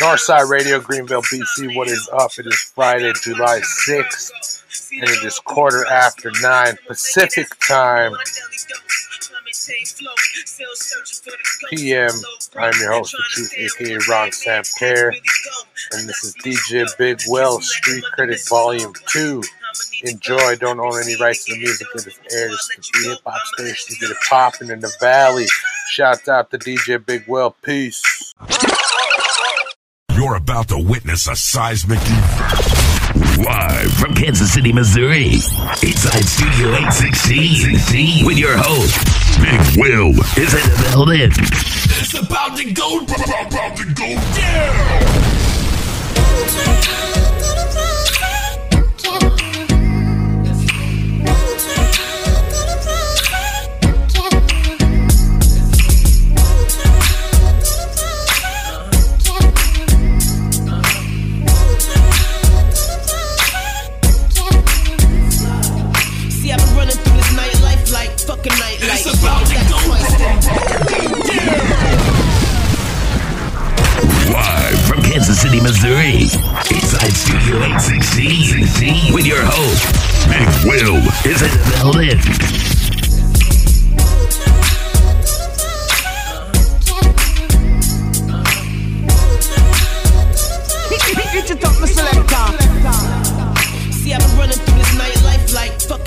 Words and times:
Northside 0.00 0.48
Radio, 0.48 0.80
Greenville, 0.80 1.22
BC. 1.22 1.76
What 1.76 1.88
is 1.88 2.08
up? 2.12 2.30
It 2.38 2.46
is 2.46 2.54
Friday, 2.74 3.12
July 3.22 3.60
6th, 3.60 4.92
and 4.92 5.04
it 5.04 5.24
is 5.24 5.38
quarter 5.40 5.84
after 5.86 6.30
nine 6.40 6.76
Pacific 6.86 7.48
time. 7.66 8.12
PM. 11.70 12.10
I'm 12.56 12.72
your 12.80 12.92
host, 12.92 13.12
The 13.12 13.24
Truth, 13.30 13.54
aka 13.56 13.98
Ron 14.08 14.32
Sam 14.32 14.62
Care, 14.78 15.10
and 15.10 16.08
this 16.08 16.24
is 16.24 16.34
DJ 16.36 16.86
Big 16.96 17.20
Will 17.26 17.60
Street 17.60 18.04
Critic 18.12 18.40
Volume 18.48 18.92
2. 19.08 19.42
Enjoy, 20.04 20.56
don't 20.56 20.80
own 20.80 21.00
any 21.02 21.16
rights 21.16 21.44
to 21.44 21.54
the 21.54 21.58
music 21.58 21.86
that 21.94 22.06
is 22.06 22.18
aired. 22.32 22.52
It's 22.52 22.90
the 22.92 23.10
hip 23.10 23.18
hop 23.26 23.40
station. 23.54 23.96
Get 24.00 24.10
it 24.10 24.16
popping 24.28 24.70
in 24.70 24.80
the 24.80 24.92
valley. 25.00 25.46
Shout 25.90 26.26
out 26.28 26.50
to 26.52 26.58
DJ 26.58 27.04
Big 27.04 27.26
Will. 27.26 27.54
Peace. 27.62 28.02
You're 30.28 30.36
about 30.36 30.68
to 30.68 30.78
witness 30.78 31.26
a 31.26 31.34
seismic 31.34 32.00
event. 32.02 33.38
Live 33.46 33.90
from 33.94 34.12
Kansas 34.12 34.52
City, 34.52 34.74
Missouri. 34.74 35.36
Inside 35.82 36.22
Studio 36.22 36.68
816 36.68 38.26
with 38.26 38.36
your 38.36 38.54
host, 38.58 38.94
Big 39.40 39.58
Will, 39.80 40.10
is 40.36 40.52
in 40.52 40.60
the 40.68 40.88
building. 40.92 41.30
It's 41.32 42.12
about 42.12 42.58
to 42.58 42.70
go, 42.74 42.98
about 42.98 43.78
to 43.78 43.84
go 43.94 44.16
down. 44.36 45.08
Like 68.60 68.78
fucking. 68.78 68.88
It's 68.90 69.22
about 69.22 69.46
to 69.46 69.54
go, 69.54 69.78
twice. 69.86 70.14
about 70.14 70.42
to 70.42 71.08
go 71.08 71.22
down. 71.28 71.58
Live 74.32 74.80
from 74.86 75.02
Kansas 75.02 75.40
City, 75.40 75.60
Missouri. 75.60 76.30
Inside 76.70 77.12
Studio 77.12 77.56
816 77.56 79.14
with 79.14 79.26
your 79.26 79.42
host, 79.42 79.86
Big 80.28 80.48
Will, 80.68 80.96
is 81.24 81.42
in 81.42 81.50
the 81.50 81.58
building. 81.80 82.68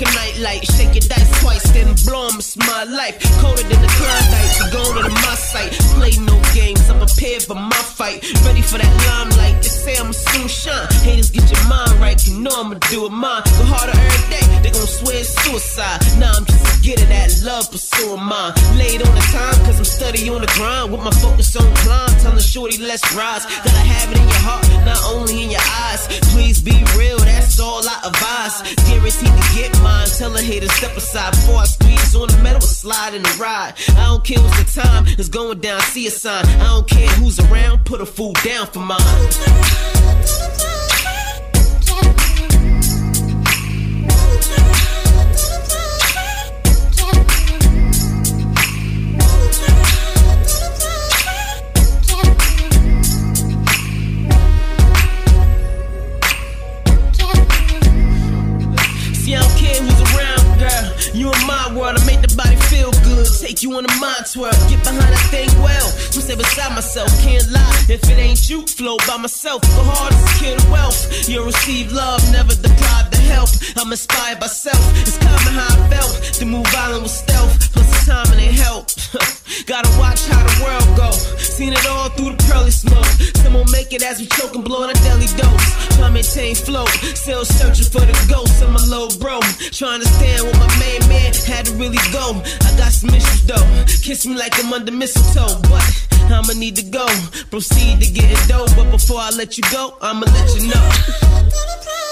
Fucking 0.02 0.14
nightlight. 0.14 0.64
Shake 0.72 0.94
your 0.94 1.08
dice 1.08 1.40
twice, 1.40 1.62
then 1.72 1.94
blow 2.06 2.28
'em. 2.28 2.40
My 2.56 2.84
life. 2.84 3.16
Colder 3.40 3.62
than 3.62 3.80
the 3.80 3.88
Klondike. 3.88 4.52
You 4.58 4.70
going 4.72 5.04
to 5.04 5.10
my 5.10 5.34
site. 5.34 5.72
Play 5.96 6.12
no 6.18 6.40
games. 6.54 6.88
I'm 6.90 6.98
prepared 6.98 7.42
for 7.42 7.54
my 7.54 7.82
fight. 7.98 8.22
Ready 8.44 8.62
for 8.62 8.78
that 8.78 8.92
limelight. 9.08 9.62
They 9.62 9.68
say 9.68 9.96
I'ma 9.96 10.12
soon 10.12 10.48
shine. 10.48 10.86
Haters 11.02 11.30
get 11.30 11.50
your 11.50 11.64
mind 11.68 11.92
right. 12.00 12.18
You 12.26 12.40
know 12.40 12.54
I'ma 12.56 12.76
do 12.90 13.06
it 13.06 13.12
mine. 13.12 13.42
Go 13.58 13.64
harder 13.64 13.96
every 13.96 14.24
day. 14.34 14.44
They 14.62 14.70
gon' 14.70 14.86
swear 14.86 15.16
it's 15.16 15.30
suicide. 15.42 16.00
Nah, 16.18 16.36
I'm 16.36 16.44
just 16.44 16.62
a 16.82 17.06
that 17.06 17.30
love 17.44 17.70
pursuing 17.70 18.22
mine. 18.22 18.52
Laid 18.76 19.02
on 19.06 19.14
the 19.14 19.24
time, 19.32 19.56
cause 19.64 19.78
I'm 19.78 19.84
steady 19.84 20.28
on 20.28 20.40
the 20.40 20.50
grind. 20.58 20.92
With 20.92 21.02
my 21.02 21.14
focus 21.24 21.54
on 21.56 21.72
climb. 21.76 22.10
Tell 22.20 22.32
the 22.32 22.42
shorty, 22.42 22.78
let's 22.78 23.04
rise. 23.14 23.44
Gotta 23.64 23.84
have 23.94 24.10
it 24.12 24.18
in 24.18 24.26
your 24.34 24.42
heart, 24.48 24.66
not 24.84 25.02
only 25.14 25.44
in 25.44 25.50
your 25.50 25.66
eyes. 25.86 26.06
Please 26.32 26.60
be 26.60 26.76
real, 26.98 27.18
that's 27.18 27.60
all 27.60 27.82
I 27.86 27.96
advise. 28.10 28.56
Guaranteed 28.88 29.34
to 29.38 29.44
get 29.54 29.72
mine. 29.82 29.91
Tell 30.18 30.36
a 30.36 30.40
hater 30.40 30.68
step 30.68 30.96
aside 30.96 31.32
before 31.32 31.56
I 31.56 31.64
squeeze 31.64 32.14
on 32.14 32.28
the 32.28 32.38
metal 32.44 32.60
slide 32.60 33.14
in 33.14 33.22
the 33.22 33.36
ride. 33.40 33.74
I 33.96 34.06
don't 34.06 34.22
care 34.22 34.40
what's 34.40 34.74
the 34.74 34.80
time, 34.80 35.04
it's 35.18 35.28
going 35.28 35.58
down, 35.58 35.80
see 35.80 36.06
a 36.06 36.10
sign. 36.10 36.44
I 36.46 36.64
don't 36.64 36.88
care 36.88 37.08
who's 37.08 37.40
around, 37.40 37.84
put 37.84 38.00
a 38.00 38.06
fool 38.06 38.32
down 38.44 38.66
for 38.66 38.78
mine. 38.78 39.00
Take 63.52 63.64
you 63.64 63.76
on 63.76 63.84
a 63.84 63.94
mind 64.00 64.24
twirl. 64.32 64.50
Get 64.70 64.82
behind 64.82 65.12
that 65.12 65.28
thing 65.28 65.50
well. 65.60 65.84
I'm 66.32 66.38
beside 66.38 66.72
myself, 66.74 67.10
can't 67.20 67.46
lie. 67.52 67.84
If 67.86 68.08
it 68.08 68.16
ain't 68.16 68.48
you, 68.48 68.66
flow 68.66 68.96
by 69.06 69.18
myself. 69.18 69.60
The 69.60 69.84
hardest 69.84 70.40
kid 70.40 70.58
the 70.58 70.70
wealth. 70.70 71.28
You'll 71.28 71.44
receive 71.44 71.92
love, 71.92 72.24
never 72.32 72.54
deprive 72.54 73.10
the 73.10 73.18
help. 73.28 73.50
I'm 73.76 73.92
inspired 73.92 74.40
by 74.40 74.46
self. 74.46 74.80
It's 75.02 75.18
common 75.18 75.52
how 75.52 75.68
I 75.68 75.90
felt. 75.90 76.32
To 76.40 76.46
move 76.46 76.66
violent 76.68 77.02
with 77.02 77.12
stealth. 77.12 77.81
Time 78.06 78.26
and 78.32 78.40
it 78.40 78.54
help. 78.58 78.90
Gotta 79.66 79.88
watch 79.96 80.26
how 80.26 80.42
the 80.42 80.54
world 80.64 80.96
go. 80.96 81.10
Seen 81.38 81.72
it 81.72 81.86
all 81.86 82.08
through 82.10 82.34
the 82.34 82.42
pearly 82.50 82.72
smoke. 82.72 83.06
Some 83.38 83.54
will 83.54 83.70
make 83.70 83.92
it 83.92 84.02
as 84.02 84.18
we 84.18 84.26
choke 84.26 84.54
and 84.56 84.64
blow 84.64 84.82
on 84.82 84.90
a 84.90 84.98
daily 85.06 85.30
dose. 85.38 85.66
Try 85.94 86.10
maintain 86.10 86.54
flow. 86.56 86.86
Still 87.14 87.44
searching 87.44 87.86
for 87.86 88.02
the 88.02 88.16
ghost 88.28 88.60
of 88.60 88.70
my 88.70 88.82
low 88.90 89.06
bro. 89.22 89.38
Trying 89.70 90.00
to 90.00 90.08
stand 90.18 90.42
where 90.42 90.58
my 90.58 90.70
main 90.82 91.06
man 91.08 91.32
had 91.46 91.66
to 91.66 91.72
really 91.78 92.02
go. 92.10 92.42
I 92.66 92.70
got 92.76 92.90
some 92.90 93.10
issues 93.14 93.46
though. 93.46 93.66
Kiss 94.02 94.26
me 94.26 94.34
like 94.34 94.58
I'm 94.58 94.72
under 94.72 94.90
mistletoe. 94.90 95.62
But 95.70 95.86
I'ma 96.26 96.58
need 96.58 96.74
to 96.76 96.86
go. 96.90 97.06
Proceed 97.50 98.00
to 98.02 98.10
getting 98.10 98.42
dope. 98.48 98.74
But 98.74 98.90
before 98.90 99.20
I 99.20 99.30
let 99.30 99.56
you 99.56 99.64
go, 99.70 99.94
I'ma 100.02 100.26
let 100.26 100.48
you 100.58 100.74
know. 100.74 100.86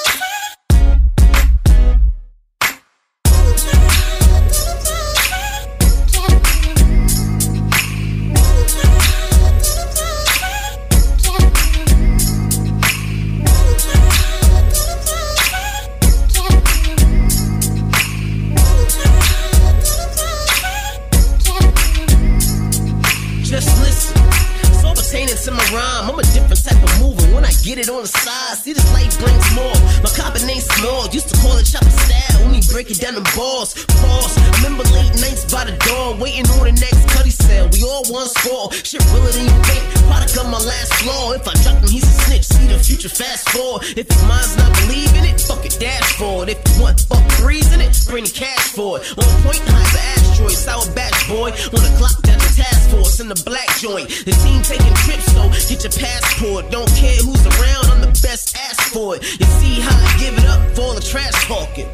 balls. 33.40 33.72
Pause. 34.04 34.36
Remember 34.60 34.84
late 34.92 35.16
nights 35.16 35.48
by 35.48 35.64
the 35.64 35.72
dawn, 35.88 36.20
waiting 36.20 36.44
on 36.52 36.68
the 36.68 36.76
next 36.76 37.08
cutty 37.08 37.32
sale. 37.32 37.72
We 37.72 37.80
all 37.82 38.04
one 38.12 38.28
score. 38.28 38.68
Shit 38.84 39.00
realer 39.16 39.32
than 39.32 39.48
you 39.48 39.56
think. 39.64 39.82
Product 40.04 40.36
of 40.36 40.46
my 40.52 40.60
last 40.60 40.92
flaw. 41.00 41.32
If 41.32 41.48
I 41.48 41.54
drop 41.64 41.80
him, 41.80 41.88
he's 41.88 42.04
a 42.04 42.14
snitch. 42.28 42.44
See 42.44 42.68
the 42.68 42.78
future 42.78 43.08
fast 43.08 43.48
forward. 43.48 43.88
If 43.96 44.06
his 44.12 44.22
mind's 44.28 44.52
not 44.60 44.70
believing 44.84 45.24
it, 45.24 45.40
fuck 45.40 45.64
it, 45.64 45.80
dash 45.80 46.20
forward. 46.20 46.52
If 46.52 46.60
you 46.68 46.84
want 46.84 47.00
fuck 47.08 47.24
threes 47.40 47.72
in 47.72 47.80
it, 47.80 47.96
bring 48.12 48.24
the 48.28 48.34
cash 48.36 48.76
for 48.76 49.00
it. 49.00 49.08
On 49.16 49.30
point, 49.40 49.64
high 49.64 49.88
an 49.88 50.20
asteroid. 50.20 50.52
Sour 50.52 50.84
batch 50.92 51.20
boy. 51.26 51.48
On 51.72 51.80
the 51.80 51.92
clock, 51.96 52.20
down 52.28 52.38
the 52.44 52.52
task 52.52 52.92
force 52.92 53.20
in 53.24 53.28
the 53.32 53.40
black 53.48 53.68
joint. 53.80 54.08
The 54.28 54.36
team 54.44 54.60
taking 54.60 54.94
trips, 55.08 55.32
so 55.32 55.48
get 55.48 55.80
your 55.80 55.96
passport. 55.96 56.68
Don't 56.68 56.92
care 56.92 57.16
who's 57.24 57.44
around, 57.56 57.88
I'm 57.88 58.00
the 58.04 58.12
best. 58.20 58.53
Ask 58.68 58.92
for 58.92 59.16
it. 59.16 59.24
You 59.41 59.48
see 59.60 59.80
how 59.80 59.97
I 59.97 60.10
give 60.20 60.36
it 60.36 60.44
up 60.44 60.60
for 60.76 60.82
all 60.92 60.94
the 60.94 61.00
trash 61.00 61.32
talking. 61.48 61.88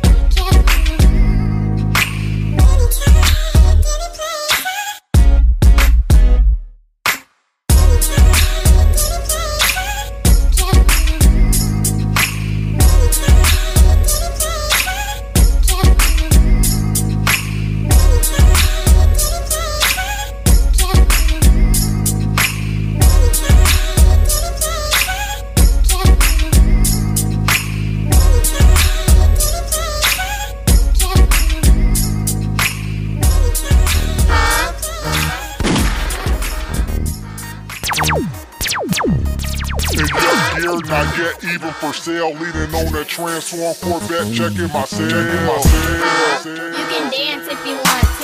for 41.86 41.92
sale, 41.92 42.32
leaning 42.32 42.74
on 42.74 42.92
that 42.92 43.06
transform 43.06 43.74
Corvette, 43.76 44.32
checking 44.34 44.72
myself. 44.72 45.10
Checking 45.10 45.46
myself. 45.46 46.46
You 46.46 46.86
can 46.86 47.10
dance 47.10 47.46
if 47.48 47.66
you 47.66 47.76
want 47.76 48.15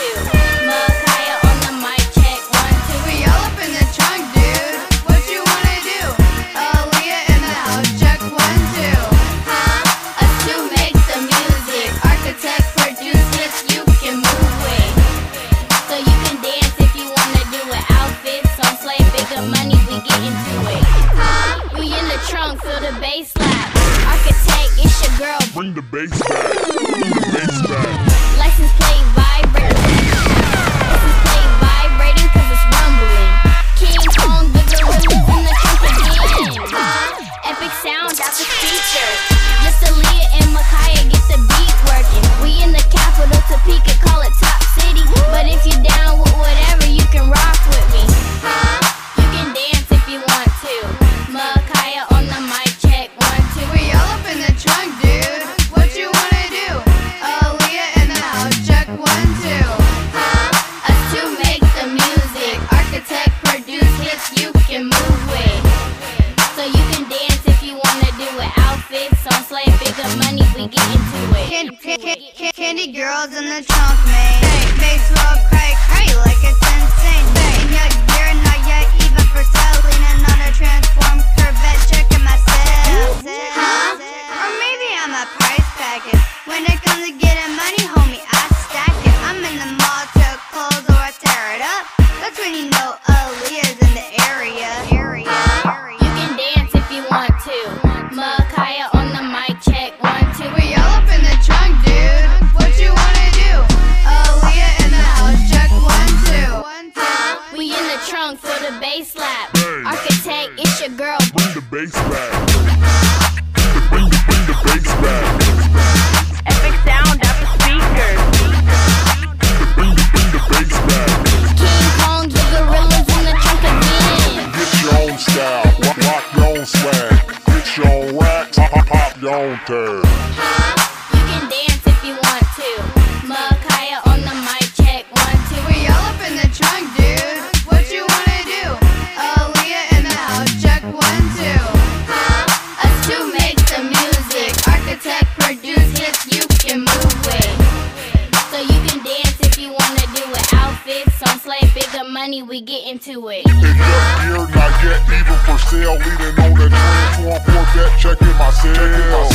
money, 152.32 152.42
we 152.42 152.60
get 152.62 152.86
into 152.86 153.28
it. 153.28 153.44
Not 153.46 154.72
yet, 154.82 155.02
even 155.12 155.38
for 155.44 155.58
sale. 155.68 155.96
Leaning 155.98 156.38
on 156.40 156.56
transform, 156.56 157.98
check 157.98 158.20
in 158.22 158.36
my 158.38 158.50
cell. 158.50 159.31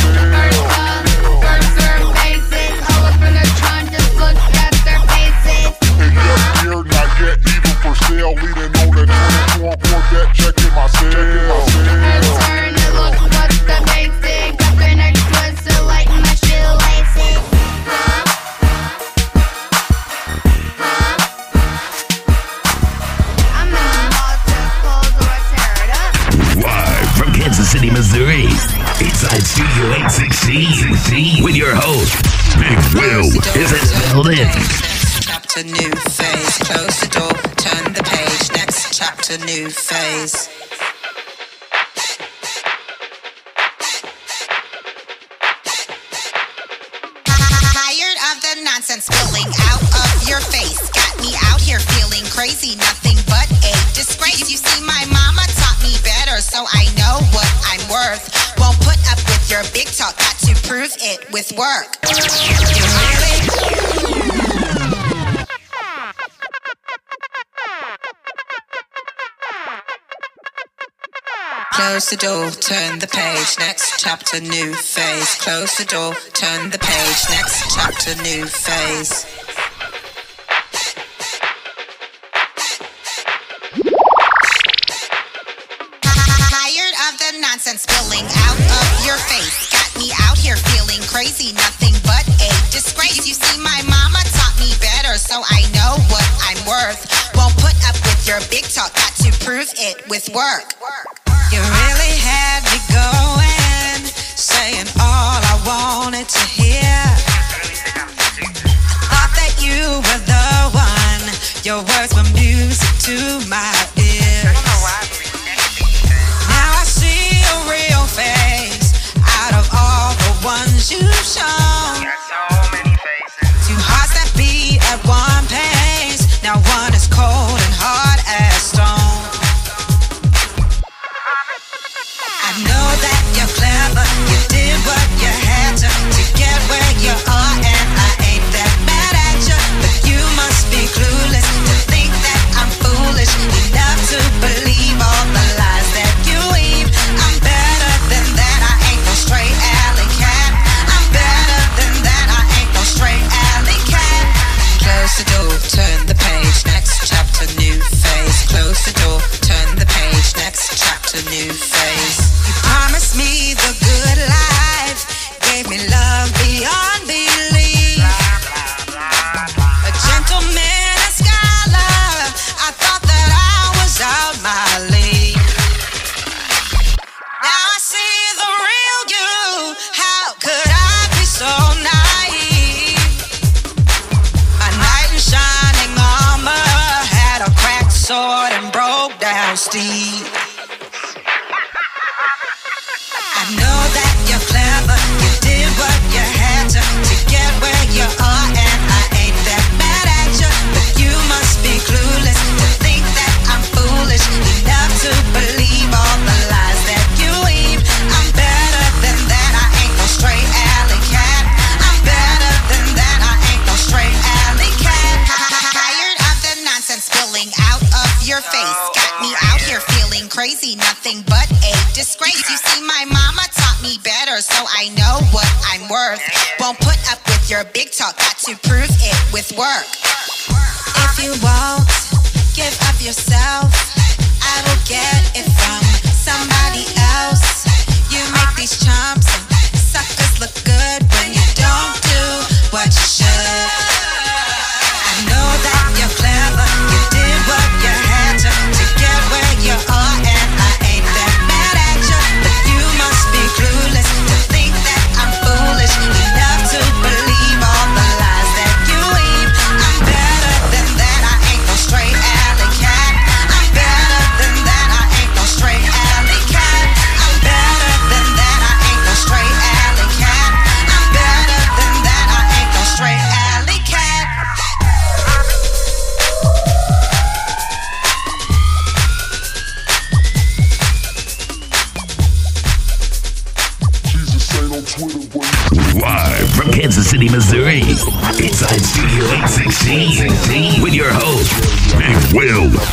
Close 72.08 72.20
the 72.20 72.26
door, 72.26 72.50
turn 72.52 72.98
the 73.00 73.06
page, 73.06 73.58
next 73.58 74.00
chapter, 74.00 74.40
new 74.40 74.72
phase. 74.72 75.34
Close 75.44 75.76
the 75.76 75.84
door, 75.84 76.14
turn 76.32 76.70
the 76.70 76.78
page, 76.78 77.20
next 77.28 77.68
chapter, 77.76 78.16
new 78.22 78.46
phase. 78.46 79.28
Tired 86.48 86.94
of 87.04 87.12
the 87.20 87.40
nonsense 87.44 87.84
spilling 87.84 88.24
out 88.24 88.56
of 88.56 88.88
your 89.04 89.20
face. 89.28 89.68
Got 89.68 89.92
me 90.00 90.08
out 90.24 90.38
here 90.38 90.56
feeling 90.56 91.04
crazy, 91.12 91.52
nothing 91.52 91.92
but 92.08 92.24
a 92.40 92.48
disgrace. 92.72 93.28
You 93.28 93.34
see, 93.34 93.60
my 93.60 93.82
mama 93.84 94.24
taught 94.32 94.56
me 94.56 94.72
better, 94.80 95.18
so 95.18 95.44
I 95.44 95.60
know 95.76 96.00
what 96.08 96.24
I'm 96.40 96.64
worth. 96.64 97.04
Won't 97.36 97.52
put 97.60 97.76
up 97.84 98.00
with 98.00 98.24
your 98.24 98.40
big 98.48 98.64
talk, 98.64 98.94
got 98.96 99.12
to 99.28 99.44
prove 99.44 99.68
it 99.76 100.08
with 100.08 100.30
work. 100.32 100.77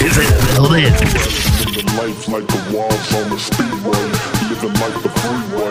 is 0.05 0.17
it 0.19 0.29
building? 0.53 0.93
Living 1.65 1.89
life 1.97 2.27
like 2.27 2.45
the 2.45 2.61
walls 2.71 3.13
on 3.15 3.29
the 3.31 3.39
speedway, 3.39 4.05
living 4.49 4.75
like 4.79 5.01
the 5.01 5.09
freeway. 5.09 5.64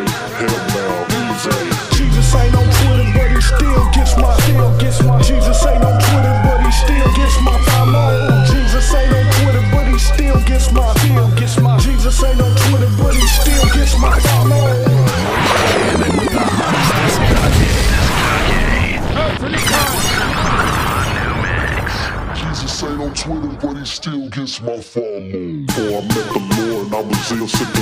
you'll 27.52 27.73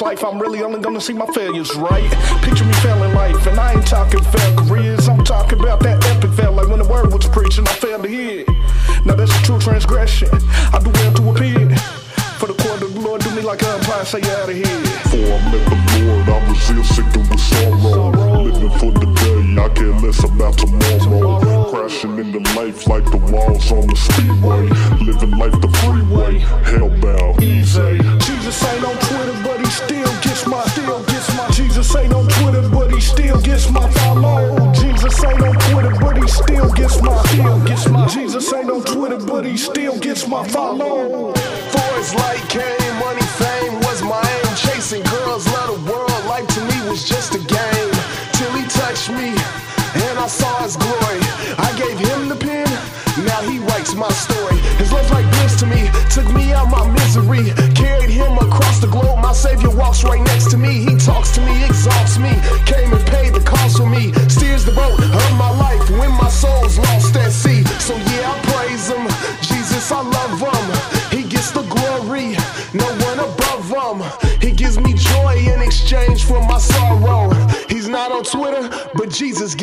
life, 0.00 0.24
I'm 0.24 0.38
really 0.38 0.62
only 0.62 0.80
gonna 0.80 1.00
see 1.00 1.12
my 1.12 1.26
failures, 1.26 1.74
right? 1.76 2.10
Picture 2.42 2.64
me 2.64 2.72
failing 2.74 3.14
life, 3.14 3.46
and 3.46 3.58
I 3.58 3.74
ain't 3.74 3.86
talking 3.86 4.22
fail 4.22 4.56
careers. 4.56 5.08
I'm 5.08 5.24
talking 5.24 5.60
about 5.60 5.80
that 5.80 6.04
epic 6.06 6.32
fail, 6.32 6.52
like 6.52 6.68
when 6.68 6.78
the 6.78 6.88
word 6.88 7.12
was 7.12 7.26
preaching, 7.28 7.66
I 7.66 7.72
failed 7.72 8.04
to 8.04 8.08
hear. 8.08 8.44
Now 9.04 9.14
that's 9.14 9.34
a 9.34 9.42
true 9.42 9.58
transgression. 9.58 10.28
I 10.72 10.78
do 10.82 10.90
well 10.90 11.12
to 11.14 11.30
appear. 11.30 11.76
For 12.38 12.46
the 12.46 12.54
court 12.54 12.80
of 12.80 12.94
the 12.94 13.00
Lord, 13.00 13.20
do 13.20 13.34
me 13.34 13.42
like 13.42 13.60
a 13.62 13.74
umpire, 13.74 14.04
say 14.04 14.20
you 14.20 14.30
out 14.30 14.48
of 14.48 14.56
here. 14.56 14.64
For 15.12 15.20
I'm 15.20 15.52
at 15.52 15.64
the 15.68 15.76
Lord, 16.00 16.28
I 16.28 16.48
resist, 16.48 16.96
sickened 16.96 17.28
with 17.28 17.40
sorrow. 17.40 17.90
sorrow. 17.92 18.42
Living 18.42 18.70
for 18.78 18.92
the 18.92 19.06
day, 19.20 19.60
I 19.60 19.68
care 19.68 19.92
less 20.00 20.24
about 20.24 20.56
tomorrow. 20.56 20.98
tomorrow. 20.98 21.70
Crashing 21.70 22.18
into 22.18 22.40
life 22.56 22.86
like 22.86 23.04
the 23.04 23.18
walls 23.18 23.70
on 23.70 23.86
the 23.86 23.96
speedway. 23.96 24.68
Living 25.04 25.36
life 25.36 25.52
the 25.60 25.68
freeway, 25.84 26.38
hellbound, 26.64 27.42
easy. 27.42 28.09
my 40.30 40.46
follow. 40.46 41.34
For 41.34 41.90
his 41.98 42.14
light 42.14 42.44
came, 42.48 42.94
money, 43.02 43.26
fame 43.34 43.74
was 43.82 44.00
my 44.02 44.22
aim. 44.22 44.54
Chasing 44.54 45.02
girls, 45.02 45.44
love 45.52 45.74
the 45.74 45.90
world, 45.90 46.24
life 46.26 46.46
to 46.54 46.60
me 46.70 46.88
was 46.88 47.02
just 47.08 47.34
a 47.34 47.38
game. 47.38 47.90
Till 48.38 48.52
he 48.54 48.62
touched 48.70 49.10
me, 49.10 49.34
and 50.06 50.14
I 50.18 50.28
saw 50.28 50.62
his 50.62 50.76
glory. 50.76 51.18
I 51.58 51.74
gave 51.76 51.98
him 51.98 52.28
the 52.28 52.36
pen, 52.36 52.70
now 53.26 53.42
he 53.42 53.58
writes 53.58 53.94
my 53.94 54.10
story. 54.10 54.58
His 54.78 54.92
love 54.92 55.10
like 55.10 55.26
this 55.42 55.58
to 55.60 55.66
me, 55.66 55.90
took 56.14 56.32
me 56.32 56.52
out 56.52 56.70
my 56.70 56.86
misery. 56.92 57.50
Carried 57.74 58.10
him 58.10 58.38
across 58.38 58.78
the 58.78 58.86
globe, 58.86 59.18
my 59.18 59.32
savior 59.32 59.70
walks 59.70 60.04
right 60.04 60.22
now. 60.22 60.29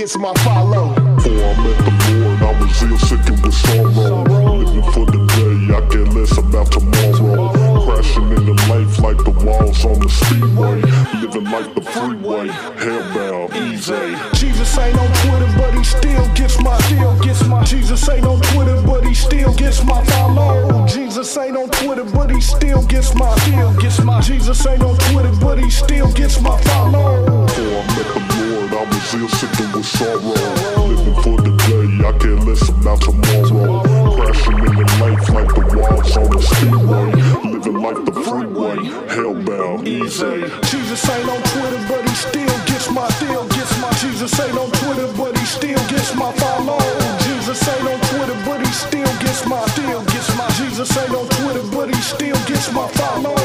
Jesus 0.08 0.22
my 0.22 0.34
follow. 0.36 0.96
Before 0.96 1.32
I 1.34 1.54
met 1.68 1.78
the 1.84 1.92
Lord, 2.08 2.42
I 2.42 2.62
was 2.62 2.82
ill, 2.82 2.98
sick 2.98 3.28
and 3.28 3.44
with 3.44 3.54
sorrow. 3.54 4.56
Living 4.56 4.92
for 4.94 5.06
the 5.06 5.20
day, 5.36 5.76
I 5.76 5.82
care 5.92 6.08
less 6.16 6.38
about 6.38 6.72
tomorrow. 6.72 7.52
Crashing 7.84 8.32
into 8.32 8.56
life 8.72 9.00
like 9.00 9.18
the 9.18 9.36
walls 9.44 9.84
on 9.84 10.00
the 10.00 10.08
speedway. 10.08 10.80
Living 11.20 11.52
like 11.52 11.76
the 11.76 11.82
freeway, 11.82 12.48
hellbound, 12.80 13.52
easy. 13.68 14.16
Jesus 14.40 14.78
ain't 14.78 14.98
on 14.98 15.12
Twitter, 15.28 15.52
but 15.60 15.74
he 15.76 15.84
still 15.84 16.26
gets 16.36 16.58
my, 16.62 16.80
still 16.88 17.20
gets 17.20 17.44
my. 17.44 17.64
Jesus 17.66 18.08
ain't 18.08 18.26
on 18.26 18.40
Twitter, 18.54 18.82
but 18.88 19.06
he 19.06 19.14
still 19.14 19.54
gets 19.56 19.84
my 19.84 20.02
follow. 20.06 20.88
Jesus 20.88 21.36
ain't 21.38 21.58
on 21.58 21.70
Twitter, 21.84 22.06
but 22.16 22.32
he 22.32 22.40
still 22.40 22.82
gets 22.86 23.14
my, 23.14 23.36
still 23.40 23.74
gets 23.82 24.02
my. 24.02 24.22
Jesus 24.22 24.66
ain't 24.68 24.84
on 24.84 24.96
Twitter, 25.12 25.34
but 25.42 25.60
he 25.60 25.70
still 25.70 26.10
gets 26.14 26.40
my 26.40 26.56
follow. 26.62 27.46
Before 27.48 27.76
I 27.76 27.88
met 27.92 28.08
the 28.16 28.22
Lord, 28.40 28.72
I 28.72 28.84
was 28.88 29.14
ill, 29.14 29.28
sick 29.28 29.57
sorrow. 29.98 30.86
Living 30.88 31.18
for 31.26 31.38
the 31.42 31.54
day, 31.66 31.90
I 32.06 32.12
care 32.22 32.40
less 32.46 32.70
about 32.70 33.02
tomorrow. 33.02 33.82
Crashing 34.16 34.60
into 34.62 34.86
life 35.02 35.26
like 35.34 35.52
the 35.58 35.64
walls 35.74 36.14
on 36.18 36.30
the 36.30 36.42
speedway. 36.42 37.10
Living 37.52 37.80
like 37.82 38.00
the 38.06 38.14
freeway, 38.26 38.78
hellbound, 39.10 39.88
easy. 39.88 40.46
Jesus 40.70 41.02
ain't 41.10 41.30
on 41.30 41.42
Twitter, 41.54 41.82
but 41.90 42.02
he 42.08 42.16
still 42.16 42.58
gets 42.70 42.90
my, 42.92 43.10
still 43.18 43.46
gets 43.50 43.74
my. 43.82 43.92
Jesus 43.98 44.32
ain't 44.40 44.58
on 44.58 44.70
Twitter, 44.82 45.10
but 45.18 45.38
he 45.38 45.46
still 45.46 45.82
gets 45.90 46.14
my 46.16 46.32
follow. 46.34 46.80
Jesus 47.26 47.58
ain't 47.68 47.88
on 47.90 48.00
Twitter, 48.12 48.38
but 48.46 48.60
he 48.62 48.72
still 48.72 49.14
gets 49.20 49.46
my, 49.48 49.66
still 49.74 50.04
gets 50.14 50.30
my. 50.38 50.48
Jesus 50.62 50.90
ain't 50.98 51.16
on 51.16 51.28
Twitter, 51.42 51.66
but 51.74 51.90
he 51.90 52.02
still 52.02 52.38
gets 52.46 52.72
my 52.72 52.88
follow. 53.00 53.36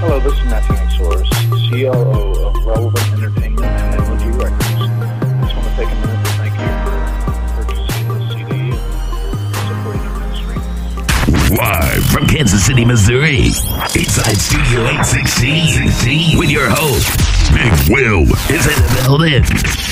Hello, 0.00 0.20
this 0.20 0.32
is 0.32 0.44
Matthew 0.44 0.88
Source, 0.96 1.30
COO 1.68 2.53
Kansas 12.44 12.66
City, 12.66 12.84
Missouri. 12.84 13.46
Inside 13.94 14.36
Studio 14.36 14.84
816 14.84 16.38
with 16.38 16.50
your 16.50 16.68
host, 16.68 17.08
Big 17.54 17.72
Will 17.90 18.24
is 18.50 18.66
in 18.66 18.82
the 18.82 19.00
building. 19.02 19.83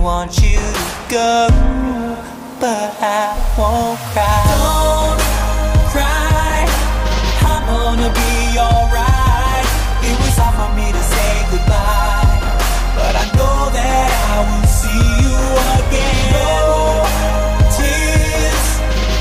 Want 0.00 0.40
you 0.40 0.58
to 0.58 0.86
go, 1.10 1.48
but 2.60 2.90
I 3.00 3.34
won't 3.58 3.98
cry. 4.12 4.44
Don't 4.62 5.20
cry, 5.92 6.66
I'm 7.50 7.62
gonna 7.66 8.10
be 8.12 8.58
alright. 8.58 9.66
It 10.06 10.16
was 10.22 10.36
hard 10.38 10.54
for 10.58 10.70
me 10.78 10.86
to 10.92 11.02
say 11.02 11.32
goodbye, 11.50 12.38
but 12.96 13.14
I 13.22 13.24
know 13.36 13.70
that 13.74 14.08
I 14.34 14.38
will 14.46 14.68
see 14.80 15.04
you 15.22 15.38
again. 15.78 16.30
No 16.38 16.52
tears, 17.74 18.66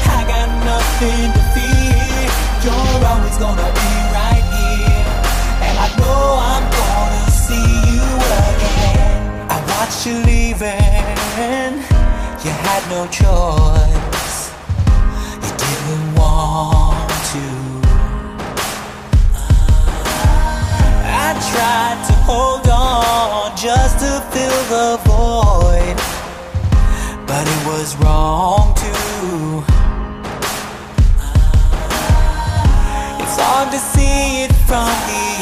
I 0.06 0.20
got 0.30 0.48
nothing 0.64 1.30
to 1.36 1.44
fear. 1.54 2.30
You're 2.64 3.06
always 3.08 3.38
gonna 3.38 3.77
you 10.08 10.14
leaving, 10.24 11.74
you 12.44 12.52
had 12.64 12.84
no 12.90 13.06
choice. 13.08 14.52
You 15.44 15.52
didn't 15.64 16.16
want 16.16 17.12
to. 17.34 17.46
I 21.26 21.28
tried 21.52 22.00
to 22.08 22.14
hold 22.24 22.68
on 22.70 23.58
just 23.58 24.00
to 24.00 24.12
fill 24.32 24.64
the 24.76 24.90
void, 25.04 25.98
but 27.28 27.44
it 27.46 27.62
was 27.68 27.98
wrong 27.98 28.74
too. 28.76 29.64
It's 33.22 33.38
hard 33.42 33.72
to 33.74 33.80
see 33.80 34.44
it 34.46 34.54
from 34.68 34.88
the 35.10 35.37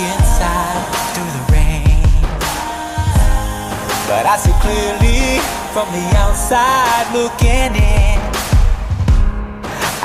But 4.16 4.26
I 4.26 4.38
see 4.38 4.56
clearly 4.64 5.44
from 5.76 5.92
the 5.92 6.06
outside 6.16 7.06
looking 7.12 7.76
in. 7.76 8.18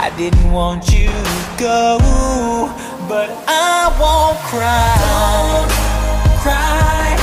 I 0.05 0.11
didn't 0.18 0.51
want 0.51 0.90
you 0.90 1.07
to 1.07 1.40
go, 1.57 1.96
but 3.07 3.31
I 3.46 3.87
won't 4.03 4.37
cry. 4.51 4.99
Don't 5.07 5.70
cry, 6.42 7.14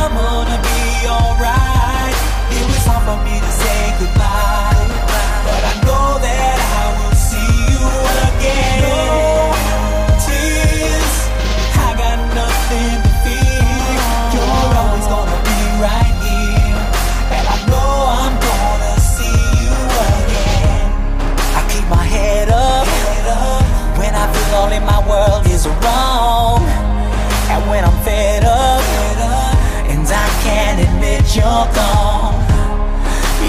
I'm 0.00 0.16
gonna 0.16 0.58
be 0.64 1.08
alright. 1.12 2.16
It 2.56 2.64
was 2.64 2.84
hard 2.88 3.04
for 3.04 3.20
me 3.28 3.36
to 3.44 3.52
say 3.60 3.80
goodbye, 4.00 4.88
but 5.44 5.60
I 5.60 5.74
know 5.84 6.16
that 6.24 6.56
I 6.72 6.86
will 6.96 7.16
see 7.20 7.52
you 7.68 7.84
again. 8.32 9.27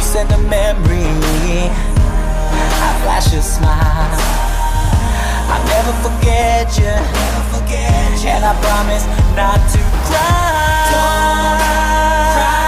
You 0.09 0.15
send 0.15 0.31
a 0.31 0.37
memory, 0.49 1.69
I 2.81 2.99
flash 3.03 3.31
a 3.31 3.43
smile. 3.43 4.17
I'll 5.51 5.63
never 5.67 5.93
forget 6.01 6.75
you, 6.79 6.85
never 6.85 7.43
forget 7.53 8.23
you, 8.23 8.29
and 8.29 8.43
I 8.43 8.59
promise 8.59 9.05
not 9.35 9.59
to 9.69 9.77
cry. 10.09 10.89
Don't 10.89 11.61
cry. 12.33 12.58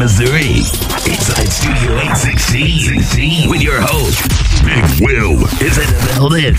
Missouri. 0.00 0.64
Inside 1.04 1.52
Studio 1.52 1.92
816 2.00 3.50
with 3.50 3.60
your 3.60 3.78
host, 3.82 4.16
Big 4.64 4.80
Will 5.04 5.36
is 5.60 5.76
the 5.76 5.84
building. 6.16 6.56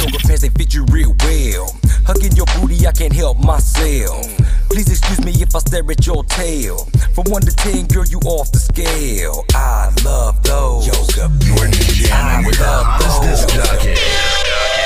yoga 0.00 0.18
pants, 0.24 0.40
they 0.40 0.48
fit 0.48 0.72
you 0.72 0.86
real 0.88 1.14
well. 1.20 1.76
Hugging 2.08 2.32
your 2.32 2.46
booty, 2.56 2.86
I 2.86 2.92
can't 2.92 3.12
help 3.12 3.36
myself. 3.44 4.24
Please 4.70 4.88
excuse 4.88 5.20
me 5.20 5.32
if 5.42 5.54
I 5.54 5.58
stare 5.58 5.84
at 5.90 6.06
your 6.06 6.24
tail. 6.24 6.88
From 7.12 7.28
1 7.28 7.42
to 7.42 7.52
10, 7.54 7.86
girl, 7.88 8.06
you 8.06 8.18
off 8.24 8.50
the 8.50 8.60
scale. 8.60 9.44
I 9.52 9.92
love 10.02 10.42
those. 10.42 10.86
Yoga 10.88 11.28
You're 11.44 11.66
in 11.66 11.72
the 11.72 11.84
jamming 11.84 12.46
with 12.46 12.56
the 12.56 12.64
hottest 12.64 13.20
disc 13.20 13.48
jockey. 13.60 14.79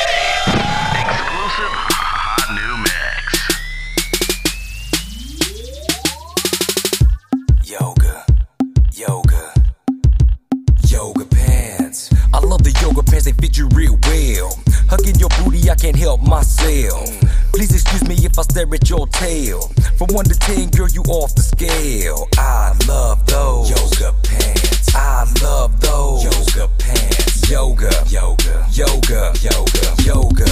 Stare 18.64 18.74
at 18.74 18.90
your 18.90 19.06
tail. 19.08 19.60
From 19.96 20.08
1 20.14 20.24
to 20.26 20.34
10, 20.34 20.70
girl, 20.70 20.88
you 20.88 21.02
off 21.02 21.34
the 21.34 21.42
scale. 21.42 22.28
I 22.36 22.72
love 22.88 23.24
those 23.26 23.70
yoga 23.70 24.14
pants. 24.22 24.94
I 24.94 25.24
love 25.42 25.80
those 25.80 26.24
yoga 26.24 26.70
pants. 26.78 27.50
Yoga, 27.50 27.90
yoga, 28.08 28.66
yoga, 28.72 29.32
yoga, 29.42 29.84
yoga, 30.04 30.48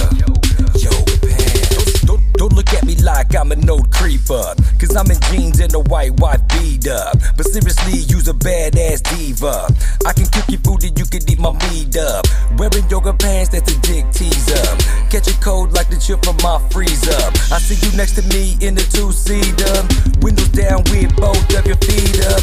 yoga 0.77 1.17
pants. 1.27 2.01
Don't, 2.01 2.21
don't 2.33 2.53
look 2.53 2.73
at 2.73 2.85
me 2.85 2.95
like 2.97 3.35
I'm 3.35 3.51
an 3.51 3.69
old 3.69 3.91
creeper. 3.91 4.53
Cause 4.79 4.95
I'm 4.95 5.09
in 5.09 5.19
jeans 5.31 5.59
and 5.59 5.73
a 5.73 5.79
white 5.79 6.19
wife 6.19 6.41
beat 6.49 6.87
up. 6.87 7.17
But 7.37 7.47
seriously, 7.47 7.99
you's 8.11 8.27
a 8.27 8.33
badass 8.33 9.01
diva. 9.15 9.67
I 10.05 10.13
can 10.13 10.25
cook 10.27 10.49
your 10.49 10.59
food 10.61 10.83
and 10.83 10.97
you 10.97 11.05
can 11.05 11.21
eat 11.29 11.39
my 11.39 11.53
meat 11.69 11.97
up. 11.97 12.25
Wearing 12.57 12.87
yoga 12.89 13.13
pants, 13.13 13.49
that's 13.49 13.71
a 13.71 13.79
dick 13.81 14.05
teaser. 14.11 14.65
Catch 15.09 15.27
a 15.27 15.39
cold 15.41 15.73
like 15.73 15.89
the 15.89 15.97
chip 15.97 16.23
from 16.23 16.37
my 16.43 16.59
freezer. 16.69 17.22
I 17.53 17.59
see 17.59 17.77
you 17.85 17.95
next 17.95 18.13
to 18.13 18.23
me 18.33 18.57
in 18.65 18.73
the 18.73 18.81
two 18.81 19.11
seater. 19.11 19.85
Windows 20.25 20.49
down 20.49 20.81
with 20.89 21.15
both 21.15 21.37
of 21.53 21.67
your 21.67 21.77
feet 21.85 22.25
up. 22.33 22.41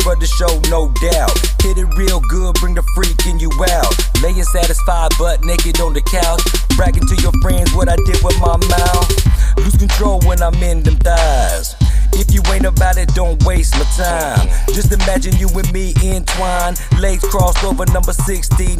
Star 0.00 0.12
of 0.12 0.20
the 0.20 0.26
show, 0.26 0.60
no 0.70 0.92
doubt. 1.10 1.36
Hit 1.62 1.78
it 1.78 1.88
real 1.96 2.20
good, 2.28 2.54
bring 2.56 2.74
the 2.74 2.82
freak 2.94 3.26
in 3.26 3.38
you 3.38 3.50
out. 3.70 3.94
Laying 4.22 4.42
satisfied, 4.44 5.12
but 5.18 5.44
naked 5.44 5.80
on 5.80 5.92
the 5.92 6.02
couch. 6.02 6.42
Bragging 6.76 7.06
to 7.06 7.16
your 7.22 7.32
friends 7.42 7.72
what 7.74 7.88
I 7.88 7.96
did 7.96 8.22
with 8.22 8.38
my 8.40 8.56
mouth. 8.56 9.56
Lose 9.58 9.76
control 9.76 10.20
when 10.24 10.42
I'm 10.42 10.54
in 10.62 10.82
them 10.82 10.96
thighs. 10.96 11.74
If 12.12 12.32
you 12.32 12.42
ain't 12.52 12.64
about 12.64 12.96
it, 12.96 13.14
don't 13.14 13.42
waste 13.44 13.74
my 13.74 13.84
time. 13.96 14.48
Just 14.68 14.92
imagine 14.92 15.36
you 15.36 15.48
and 15.48 15.70
me 15.72 15.94
entwined, 16.02 16.80
legs 16.98 17.24
crossed 17.28 17.62
over 17.64 17.84
number 17.86 18.12
69. 18.12 18.78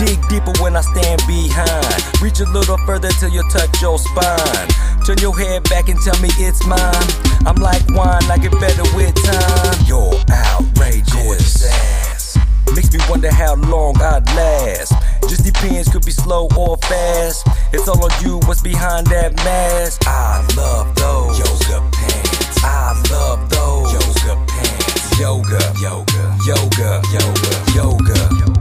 Dig 0.00 0.16
deeper 0.30 0.52
when 0.62 0.76
I 0.76 0.80
stand 0.80 1.20
behind. 1.28 2.22
Reach 2.22 2.40
a 2.40 2.48
little 2.48 2.78
further 2.86 3.10
till 3.20 3.28
you 3.28 3.42
touch 3.50 3.82
your 3.82 3.98
spine. 3.98 4.68
Turn 5.04 5.18
your 5.18 5.36
head 5.36 5.64
back 5.64 5.90
and 5.90 6.00
tell 6.00 6.18
me 6.22 6.30
it's 6.40 6.64
mine. 6.64 7.08
I'm 7.44 7.56
like 7.56 7.86
wine, 7.90 8.24
I 8.30 8.38
get 8.38 8.52
better 8.52 8.84
with 8.96 9.14
time. 9.22 9.84
You're 9.84 10.16
outrageous. 10.32 11.68
ass. 11.68 12.38
Makes 12.74 12.94
me 12.94 13.00
wonder 13.10 13.30
how 13.30 13.56
long 13.56 14.00
I'd 14.00 14.24
last. 14.34 14.94
Just 15.28 15.44
depends, 15.44 15.92
could 15.92 16.06
be 16.06 16.12
slow 16.12 16.48
or 16.56 16.78
fast. 16.78 17.46
It's 17.74 17.86
all 17.86 18.02
on 18.02 18.24
you, 18.24 18.38
what's 18.48 18.62
behind 18.62 19.06
that 19.08 19.36
mask? 19.44 20.00
I 20.06 20.40
love 20.56 20.94
those 20.94 21.38
yoga 21.40 21.86
pants. 21.92 22.64
I 22.64 22.96
love 23.10 23.50
those 23.50 23.92
yoga 23.92 24.46
pants. 24.48 25.20
Yoga, 25.20 25.60
yoga, 25.78 26.38
yoga, 26.46 27.02
yoga, 27.12 27.74
yoga, 27.76 28.34
yoga 28.40 28.59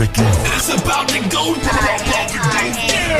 a. 0.00 0.06
It's 0.54 0.70
about 0.70 1.08
to 1.10 1.18
go 1.28 1.54
down. 1.58 1.74
About 1.74 2.28
to 2.30 2.38
go 2.38 2.54
down. 2.86 3.18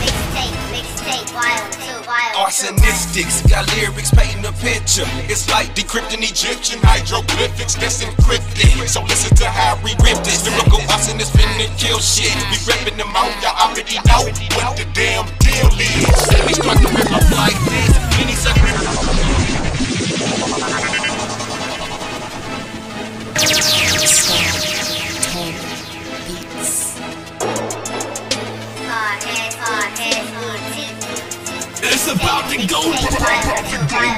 Mixtape, 0.00 0.56
mixtape, 0.72 1.28
wild 1.36 1.72
too, 1.76 1.98
wild 2.08 2.48
Arsonistics 2.48 3.44
got 3.48 3.68
lyrics 3.76 4.10
painting 4.10 4.44
a 4.46 4.52
picture. 4.64 5.04
It's 5.28 5.50
like 5.50 5.74
decrypting 5.74 6.24
Egyptian 6.24 6.80
hieroglyphics 6.82 7.74
that's 7.74 8.02
encrypted. 8.02 8.88
So 8.88 9.02
listen 9.02 9.36
to 9.36 9.46
how 9.46 9.76
we 9.84 9.92
rip 10.00 10.24
this. 10.24 10.48
Lyrical 10.48 10.80
arsonist 10.88 11.36
finna 11.36 11.68
kill 11.76 11.98
shit. 12.00 12.32
We 12.48 12.56
reppin' 12.64 12.96
them 12.96 13.12
out, 13.12 13.32
y'all 13.44 13.56
already 13.60 14.00
know 14.08 14.24
what 14.56 14.76
the 14.76 14.86
damn 14.96 15.26
deal 15.44 15.68
is. 15.76 16.16
We 16.48 16.54
start 16.56 16.78
to 16.80 16.88
rip 16.96 17.12
up 17.12 17.28
like 17.36 17.58
this. 17.68 17.92
Any 18.20 18.36
Hard 18.36 19.65
It's 31.88 32.04
about 32.12 32.50
to 32.50 32.56
go. 32.66 32.80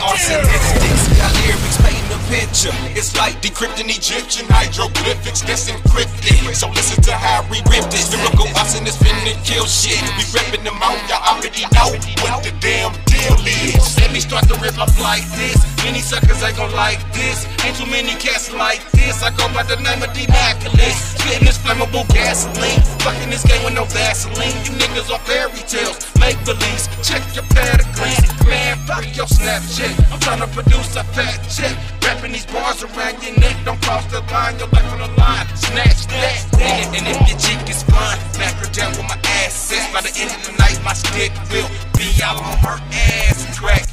Arsonistics 0.03 1.07
got 1.17 1.33
lyrics 1.47 1.79
painting 1.83 2.11
a 2.11 2.19
picture. 2.27 2.75
It's 2.99 3.17
like 3.17 3.41
decrypting 3.41 3.87
Egyptian 3.87 4.47
hieroglyphics 4.49 5.43
that's 5.43 5.71
encrypted. 5.71 6.55
So 6.57 6.69
listen 6.71 7.03
to 7.05 7.13
how 7.13 7.47
we 7.51 7.59
rip 7.71 7.89
this. 7.91 8.11
Lyrical 8.13 8.47
arsonists 8.59 8.99
finna 8.99 9.39
kill 9.45 9.67
shit. 9.67 10.03
We 10.19 10.25
reppin' 10.35 10.65
them 10.65 10.83
out, 10.83 10.99
y'all 11.09 11.23
already 11.37 11.63
know 11.71 11.95
what 12.23 12.43
the 12.43 12.53
damn 12.61 13.08
is. 13.49 13.99
Let 13.99 14.13
me 14.13 14.21
start 14.21 14.49
to 14.49 14.55
rip 14.61 14.79
up 14.79 14.93
like 15.01 15.25
this. 15.35 15.59
Many 15.85 16.01
suckers 16.01 16.43
ain't 16.43 16.57
gon' 16.57 16.73
like 16.73 17.01
this. 17.13 17.47
Ain't 17.65 17.77
too 17.77 17.87
many 17.87 18.13
cats 18.21 18.53
like 18.53 18.83
this. 18.93 19.23
I 19.23 19.31
go 19.35 19.49
by 19.55 19.63
the 19.63 19.77
name 19.81 20.03
of 20.03 20.13
Demaculate. 20.13 20.95
Spitting 20.95 21.47
this 21.47 21.59
flammable 21.59 22.07
gasoline. 22.13 22.83
Fucking 23.01 23.31
this 23.31 23.45
game 23.45 23.63
with 23.65 23.75
no 23.75 23.85
Vaseline. 23.85 24.55
You 24.65 24.73
niggas 24.79 25.11
are 25.11 25.23
fairy 25.25 25.63
tales. 25.67 25.99
Make 26.21 26.39
believes. 26.45 26.89
Check 27.03 27.23
your 27.35 27.47
pedigree. 27.55 28.15
Man, 28.47 28.77
fuck 28.87 29.05
your 29.17 29.27
Snapchat. 29.27 29.93
I'm 30.13 30.21
trying 30.21 30.41
to 30.41 30.49
produce 30.49 30.97
a 30.97 31.05
fat 31.15 31.39
check. 31.49 31.75
Wrapping 32.03 32.33
these 32.33 32.47
bars 32.47 32.83
around 32.83 33.23
your 33.23 33.37
neck. 33.39 33.57
Don't 33.65 33.81
cross 33.83 34.05
the 34.13 34.21
line. 34.33 34.59
Your 34.59 34.69
life 34.69 34.89
on 34.93 35.01
the 35.01 35.11
line. 35.21 35.47
Snatch 35.57 36.07
that. 36.09 36.37
And, 36.59 36.97
and 36.97 37.07
if 37.07 37.19
your 37.29 37.39
cheek 37.39 37.61
is 37.69 37.83
fine, 37.85 38.19
smack 38.33 38.55
her 38.61 38.71
down 38.73 38.91
with 38.93 39.07
my 39.09 39.19
assets. 39.45 39.87
By 39.93 40.01
the 40.03 40.13
end 40.19 40.31
of 40.33 40.41
the 40.47 40.53
night, 40.59 40.81
my 40.85 40.93
stick 40.93 41.33
will 41.53 41.69
be 41.99 42.23
out 42.23 42.39
on 42.39 42.57
her 42.63 42.79
ass 42.95 43.43
crack. 43.59 43.85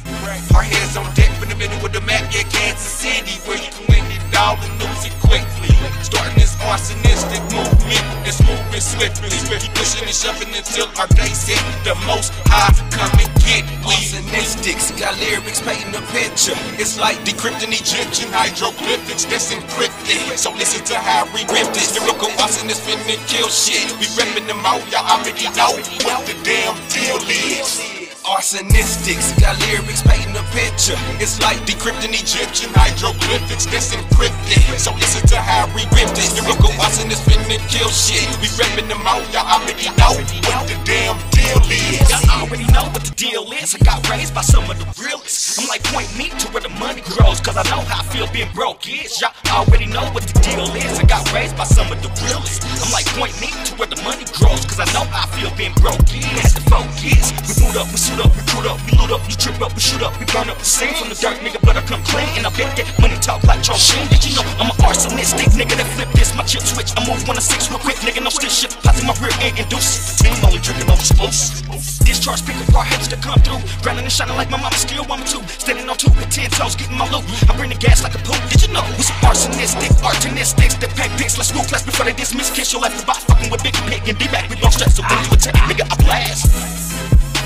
Her 0.54 0.62
heads 0.62 0.96
on 0.96 1.10
deck 1.18 1.28
in 1.42 1.50
the 1.50 1.58
middle 1.58 1.82
of 1.84 1.92
the 1.92 2.00
map, 2.06 2.30
yeah, 2.30 2.46
Kansas 2.46 2.86
City, 2.86 3.42
where 3.44 3.58
you 3.58 3.68
can 3.68 3.84
win 3.90 4.06
it 4.06 4.22
all 4.38 4.54
and 4.56 4.72
lose 4.78 5.04
it 5.04 5.12
quickly. 5.18 5.74
Starting 6.06 6.38
this 6.38 6.54
arsonistic 6.62 7.42
movement 7.50 8.06
that's 8.22 8.38
moving 8.46 8.80
swiftly. 8.80 9.34
Keep 9.58 9.74
pushing 9.74 10.06
and 10.06 10.14
shoving 10.14 10.54
until 10.54 10.86
our 11.02 11.10
days 11.18 11.50
hit 11.50 11.58
the 11.82 11.98
most 12.06 12.30
high. 12.46 12.70
Come 12.94 13.10
and 13.18 13.32
get 13.42 13.66
we. 13.82 13.98
Arsonistics 13.98 14.94
got 14.94 15.18
lyrics 15.18 15.60
painting 15.60 15.92
a 15.98 16.02
picture. 16.14 16.54
It's 16.78 16.94
like 17.02 17.18
decrypting 17.26 17.74
Egyptian 17.74 18.30
hieroglyphics 18.30 19.26
that's 19.26 19.50
encrypted. 19.50 20.38
So 20.38 20.54
listen 20.54 20.86
to 20.94 20.96
how 20.96 21.26
we 21.34 21.42
rip 21.50 21.74
this. 21.74 21.98
Lyrical 21.98 22.30
arsonists 22.38 22.86
finna 22.86 23.18
kill 23.26 23.50
shit. 23.50 23.90
We 23.98 24.06
reppin' 24.14 24.46
them 24.46 24.62
out, 24.62 24.86
y'all 24.94 25.04
already 25.10 25.50
know 25.58 25.74
what 26.06 26.22
the 26.22 26.38
damn 26.46 26.78
deal 26.86 27.18
is. 27.26 27.95
Arsonistics, 28.26 29.38
got 29.38 29.54
lyrics 29.70 30.02
painting 30.02 30.34
a 30.34 30.42
picture. 30.50 30.98
It's 31.22 31.38
like 31.38 31.62
decrypting 31.62 32.10
Egyptian 32.10 32.74
hieroglyphics 32.74 33.70
that's 33.70 33.94
encrypted. 33.94 34.58
So 34.82 34.90
listen 34.98 35.22
to 35.30 35.38
how 35.38 35.70
we 35.70 35.86
rip 35.94 36.10
this. 36.10 36.34
Lyrical 36.34 36.74
arsonist 36.82 37.22
finna 37.22 37.54
kill 37.70 37.86
shit. 37.86 38.26
We 38.42 38.50
reppin' 38.58 38.90
them 38.90 39.06
out, 39.06 39.22
y'all 39.30 39.46
already 39.46 39.86
know 39.94 40.18
what 40.18 40.26
the 40.66 40.74
damn 40.82 41.14
deal 41.30 41.62
is. 41.70 42.02
Y'all 42.10 42.42
already 42.42 42.66
know 42.74 42.90
what 42.90 43.06
the 43.06 43.14
deal 43.14 43.46
is. 43.62 43.74
I 43.74 43.78
got 43.86 44.02
raised 44.10 44.34
by 44.34 44.42
some 44.42 44.66
of 44.66 44.74
the 44.74 44.86
realest. 44.98 45.62
I'm 45.62 45.70
like, 45.70 45.86
point 45.94 46.10
me 46.18 46.34
to 46.42 46.46
where 46.50 46.66
the 46.66 46.74
money 46.82 47.06
grows, 47.06 47.38
cause 47.38 47.56
I 47.56 47.62
know 47.70 47.80
how 47.86 48.02
I 48.02 48.04
feel 48.10 48.26
being 48.34 48.50
broke 48.58 48.90
is. 48.90 49.22
Y'all 49.22 49.30
already 49.54 49.86
know 49.86 50.02
what 50.10 50.26
the 50.26 50.34
deal 50.42 50.66
is. 50.74 50.98
I 50.98 51.06
got 51.06 51.22
raised 51.32 51.56
by 51.56 51.64
some 51.64 51.86
of 51.94 52.02
the 52.02 52.10
realest. 52.26 52.66
I'm 52.82 52.90
like, 52.90 53.06
point 53.14 53.38
me 53.40 53.54
to 53.70 53.72
where 53.78 53.86
the 53.86 54.02
money 54.02 54.26
grows, 54.34 54.66
cause 54.66 54.82
I 54.82 54.86
know 54.90 55.06
how 55.14 55.24
I 55.24 55.38
feel 55.38 55.54
being 55.54 55.78
broke 55.78 56.02
is. 56.10 56.58
The 56.58 56.62
focus. 56.66 57.30
We 57.46 57.54
boot 57.62 57.76
up, 57.78 57.86
we 57.94 57.98
up, 58.20 58.30
we 58.32 58.40
recruit 58.40 58.66
up, 58.68 58.78
we 58.86 58.92
loot 58.96 59.12
up, 59.12 59.22
we 59.26 59.34
trip 59.34 59.58
up, 59.60 59.72
we 59.74 59.80
shoot 59.80 60.02
up, 60.02 60.12
we 60.18 60.24
burn 60.32 60.48
up 60.48 60.58
the 60.58 60.64
scene. 60.64 60.94
From 60.94 61.08
the 61.08 61.18
dirt, 61.18 61.36
nigga, 61.44 61.60
blood 61.60 61.76
I 61.76 61.82
come 61.84 62.02
clean. 62.04 62.28
And 62.36 62.46
I 62.46 62.52
bet 62.54 62.76
that 62.76 62.88
money 63.00 63.16
talk 63.20 63.42
like 63.44 63.62
Charles 63.62 63.82
Sheen. 63.82 64.06
Did 64.08 64.24
you 64.24 64.32
know 64.36 64.44
I'm 64.60 64.70
an 64.70 64.76
arsonistic 64.80 65.52
nigga 65.56 65.76
that 65.76 65.88
flip 65.96 66.10
this? 66.12 66.34
My 66.36 66.44
chip 66.44 66.62
switch, 66.62 66.92
I 66.96 67.04
move 67.04 67.20
one 67.26 67.36
to 67.36 67.44
six 67.44 67.68
real 67.68 67.80
quick, 67.80 67.96
nigga. 68.04 68.22
No 68.22 68.30
still 68.30 68.50
shit, 68.50 68.72
posse 68.84 69.04
my 69.04 69.14
rear 69.20 69.34
end 69.44 69.58
induce. 69.58 70.16
Team 70.20 70.34
only 70.44 70.60
drinking 70.60 70.88
on 70.88 70.98
explosives. 70.98 71.64
Discharge 72.06 72.44
pick 72.46 72.56
up 72.56 72.74
our 72.74 72.86
heads 72.86 73.08
to 73.08 73.16
come 73.18 73.40
through. 73.42 73.60
Grinding 73.82 74.06
and 74.06 74.12
shining 74.12 74.36
like 74.36 74.50
my 74.50 74.60
mama 74.60 74.76
still 74.76 75.04
want 75.04 75.22
me 75.22 75.26
to. 75.34 75.40
Standing 75.58 75.88
on 75.88 75.96
two 75.96 76.10
with 76.14 76.30
ten 76.30 76.48
toes, 76.50 76.76
getting 76.76 76.96
my 76.96 77.08
loot. 77.10 77.24
I 77.48 77.56
bring 77.56 77.70
the 77.70 77.78
gas 77.78 78.02
like 78.02 78.14
a 78.14 78.22
poop. 78.22 78.38
Did 78.48 78.66
you 78.66 78.70
know 78.72 78.84
we 78.96 79.02
some 79.02 79.18
arsonistic, 79.26 79.90
artonistics 80.00 80.78
that 80.80 80.90
pack 80.94 81.10
pics 81.18 81.36
like 81.36 81.48
school 81.50 81.66
class 81.66 81.84
before 81.84 82.06
they 82.06 82.14
dismiss. 82.14 82.50
Kiss 82.50 82.72
your 82.72 82.82
left 82.82 83.02
about 83.02 83.20
fucking 83.28 83.50
with 83.50 83.62
Big 83.62 83.74
Pig 83.90 84.08
and 84.08 84.18
D-Back. 84.18 84.48
We 84.48 84.56
blow 84.56 84.70
stress, 84.70 84.96
so 84.96 85.02
when 85.02 85.18
you 85.24 85.30
attack, 85.34 85.54
nigga, 85.68 85.84
I 85.90 85.96
blast. 86.02 86.95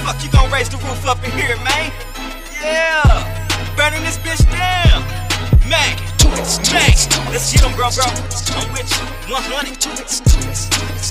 Fuck, 0.04 0.22
you 0.24 0.30
gon' 0.30 0.50
raise 0.50 0.68
the 0.68 0.76
roof 0.78 1.06
up 1.06 1.22
in 1.24 1.30
here, 1.32 1.56
man? 1.62 1.92
Yeah, 2.62 3.04
burning 3.76 4.02
this 4.02 4.18
bitch 4.18 4.44
down. 4.50 5.02
Mac, 5.68 6.00
Mac, 6.72 6.96
let's 7.30 7.52
get 7.52 7.62
'em, 7.62 7.74
bro, 7.76 7.90
bro. 7.90 8.04
I'm 8.56 8.72
with 8.72 8.90
you, 8.90 9.34
100. 9.34 9.76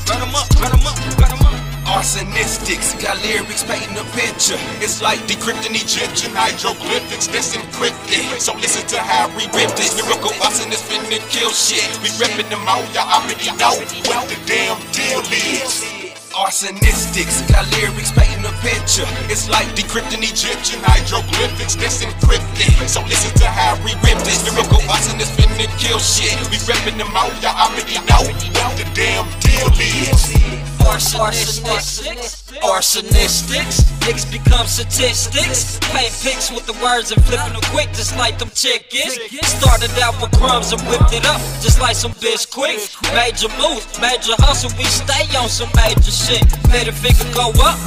Burn 0.06 0.21
'em 0.21 0.36
up, 0.36 0.49
burn 0.58 0.73
'em 0.73 0.88
up, 0.88 0.97
burn 1.17 1.32
'em 1.32 1.45
up. 1.45 1.56
Arsonistics, 1.86 2.93
got 3.02 3.17
lyrics 3.23 3.63
painting 3.63 3.97
a 3.97 4.04
picture. 4.15 4.60
It's 4.80 5.02
like 5.02 5.19
decrypting 5.28 5.75
Egyptian 5.75 6.36
hieroglyphics 6.36 7.28
that's 7.28 7.56
encrypted. 7.56 8.39
So 8.39 8.54
listen 8.54 8.86
to 8.88 8.99
how 8.99 9.28
we 9.30 9.47
rip 9.58 9.75
this. 9.75 9.95
Lyrical 9.95 10.32
arsonists 10.41 10.86
finna 10.89 11.19
kill 11.30 11.52
shit. 11.52 11.89
We 12.04 12.10
reppin' 12.21 12.49
them 12.49 12.67
out, 12.67 12.86
y'all 12.93 13.10
already 13.10 13.49
know 13.58 13.73
what 14.10 14.28
the 14.30 14.38
damn 14.45 14.78
deal 14.91 15.21
is. 15.32 15.99
Arsonistics, 16.39 17.43
got 17.52 17.67
lyrics 17.75 18.13
painting 18.13 18.45
a 18.45 18.54
picture. 18.63 19.04
It's 19.28 19.49
like 19.49 19.67
decrypting 19.75 20.23
Egyptian 20.23 20.80
hieroglyphics 20.88 21.75
that's 21.75 22.02
encrypted. 22.02 22.88
So 22.88 23.04
listen 23.04 23.36
to 23.43 23.45
how 23.45 23.75
we 23.84 23.91
rip 24.08 24.17
this. 24.23 24.39
Lyrical 24.47 24.80
arsonists 24.88 25.36
finna 25.36 25.67
kill 25.78 25.99
shit. 25.99 26.39
We 26.49 26.56
reppin' 26.63 26.97
them 26.97 27.12
out, 27.12 27.36
y'all 27.43 27.60
already 27.60 27.99
know 28.08 28.23
what 28.23 28.39
the 28.80 28.88
damn 28.95 29.28
deal 29.43 29.67
is. 29.84 30.59
Arsonistics, 30.80 32.44
arsonistics, 32.62 33.84
niggas 34.02 34.32
become 34.32 34.65
statistics. 34.68 35.80
Paint 35.92 36.13
pics 36.24 36.52
with 36.52 36.65
the 36.65 36.74
words 36.84 37.12
and 37.12 37.24
flipping 37.26 37.54
them 37.54 37.62
quick, 37.72 37.89
just 37.89 38.18
like 38.18 38.38
them 38.39 38.50
chickens. 38.54 39.20
Started 39.44 39.92
out 40.00 40.20
with 40.22 40.32
crumbs 40.39 40.72
and 40.72 40.82
whipped 40.84 41.13
it 41.13 41.26
up, 41.26 41.39
just 41.62 41.80
like 41.80 41.96
some 41.96 42.12
bitch 42.13 42.50
quick. 42.50 42.80
Major 43.13 43.50
moves, 43.60 43.86
major 44.00 44.36
hustle, 44.39 44.72
we 44.78 44.86
stay 44.86 45.26
on 45.38 45.50
some 45.50 45.70
major 45.76 46.12
shit. 46.12 46.44
Made 46.72 46.88
a 46.88 46.94
figure 46.94 47.32
go 47.34 47.52
up, 47.62 47.78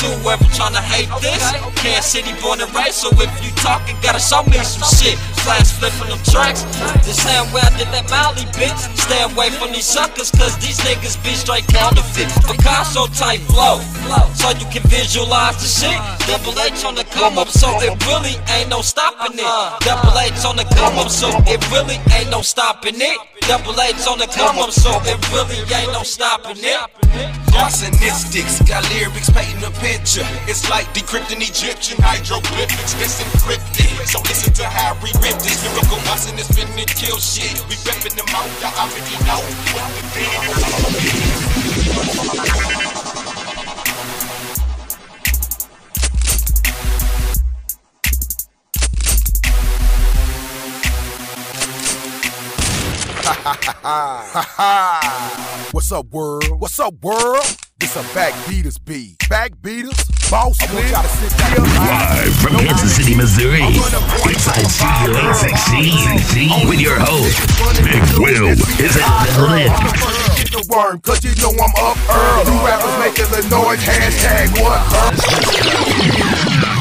to 0.00 0.08
whoever 0.20 0.44
tryna 0.56 0.80
hate 0.80 1.12
this. 1.20 1.44
Kansas 1.76 2.08
City 2.08 2.32
born 2.40 2.60
and 2.60 2.72
raised, 2.72 3.04
so 3.04 3.12
if 3.20 3.32
you 3.44 3.52
talking, 3.60 3.96
gotta 4.00 4.20
show 4.20 4.42
me 4.48 4.56
some 4.64 4.84
shit. 4.88 5.20
Flash 5.44 5.76
flipping 5.76 6.08
them 6.08 6.20
tracks, 6.24 6.64
the 7.04 7.12
same 7.12 7.44
way 7.52 7.60
I 7.60 7.72
did 7.76 7.88
that 7.92 8.08
Molly 8.08 8.48
bitch. 8.56 8.80
Stay 8.96 9.20
away 9.20 9.52
from 9.52 9.72
these 9.72 9.84
suckers, 9.84 10.30
cause 10.32 10.56
these 10.56 10.80
niggas 10.80 11.20
be 11.20 11.36
straight 11.36 11.66
counterfeit. 11.68 12.32
Picasso 12.48 13.06
type 13.12 13.40
flow, 13.52 13.80
so 14.32 14.52
you 14.56 14.64
can 14.72 14.84
visualize 14.88 15.60
the 15.60 15.68
shit. 15.68 16.00
Double 16.24 16.56
H 16.56 16.84
on 16.84 16.94
the 16.96 17.04
come 17.12 17.36
up, 17.36 17.48
so 17.48 17.68
it 17.84 17.92
really 18.08 18.40
ain't 18.56 18.68
no 18.72 18.80
stopping 18.80 19.36
it. 19.36 19.52
Double 19.84 20.16
H 20.16 20.44
on 20.48 20.56
the 20.56 20.64
come 20.76 20.96
up, 20.96 21.10
so 21.12 21.28
it 21.44 21.60
really 21.68 22.00
ain't 22.16 22.30
no 22.30 22.40
stopping 22.40 22.96
it. 22.96 23.18
Double 23.48 23.76
H 23.76 24.00
on 24.08 24.16
the 24.16 24.28
come 24.32 24.58
up, 24.58 24.72
so 24.72 24.92
it 25.04 25.20
really 25.32 25.60
ain't 25.76 25.92
no 25.92 26.02
stopping 26.04 26.56
it. 26.56 26.80
Arsonistics, 27.52 28.64
got 28.66 28.88
lyrics 28.92 29.28
painting 29.28 29.64
a 29.64 29.70
picture. 29.80 29.89
It's 29.92 30.70
like 30.70 30.86
decrypting 30.94 31.42
Egyptian 31.42 31.98
hieroglyphics 32.00 32.94
that's 32.94 33.20
encrypted. 33.22 34.06
So 34.06 34.20
listen 34.20 34.52
to 34.54 34.64
how 34.64 34.94
we 35.02 35.10
rip 35.18 35.34
this. 35.42 35.64
Lyrical 35.66 35.98
arsonists 36.06 36.54
finna 36.54 36.86
kill 36.86 37.18
shit. 37.18 37.58
We 37.68 37.74
reppin' 37.82 38.14
them 38.14 38.26
out, 38.30 38.46
y'all 38.62 38.70
already 38.78 39.18
know 39.26 39.42
the 39.96 40.02
deal 40.14 40.42
is. 40.46 40.70
What's 55.72 55.90
up, 55.90 56.06
world? 56.12 56.60
What's 56.60 56.78
up, 56.78 56.94
world? 57.02 57.69
This 57.80 57.96
a 57.96 58.02
backbeaters 58.12 58.78
beat. 58.84 59.16
Backbeaters? 59.20 59.96
Boss, 60.30 60.60
I 60.60 60.74
want 60.74 60.90
y'all 60.90 61.02
to 61.02 61.08
sit 61.08 61.32
down. 61.38 61.64
Live 61.64 62.36
from 62.36 62.56
Kansas 62.58 62.94
City, 62.94 63.16
Missouri. 63.16 63.62
Inside 63.62 64.68
Studio 64.68 65.16
816 65.16 66.68
with 66.68 66.78
your 66.78 67.00
host, 67.00 67.40
Big 67.82 68.04
Will 68.20 68.48
is 68.52 68.68
in 68.68 69.00
the 69.00 70.52
the 70.52 70.66
worm, 70.68 71.00
cause 71.00 71.24
you 71.24 71.32
know 71.40 71.56
I'm 71.56 71.72
up 71.80 71.96
early. 72.10 72.52
You 72.52 72.60
rappers 72.66 72.98
making 73.00 73.32
the 73.32 73.48
noise, 73.48 73.80
hashtag 73.80 74.60
what? 74.60 74.78
Hot 74.92 76.79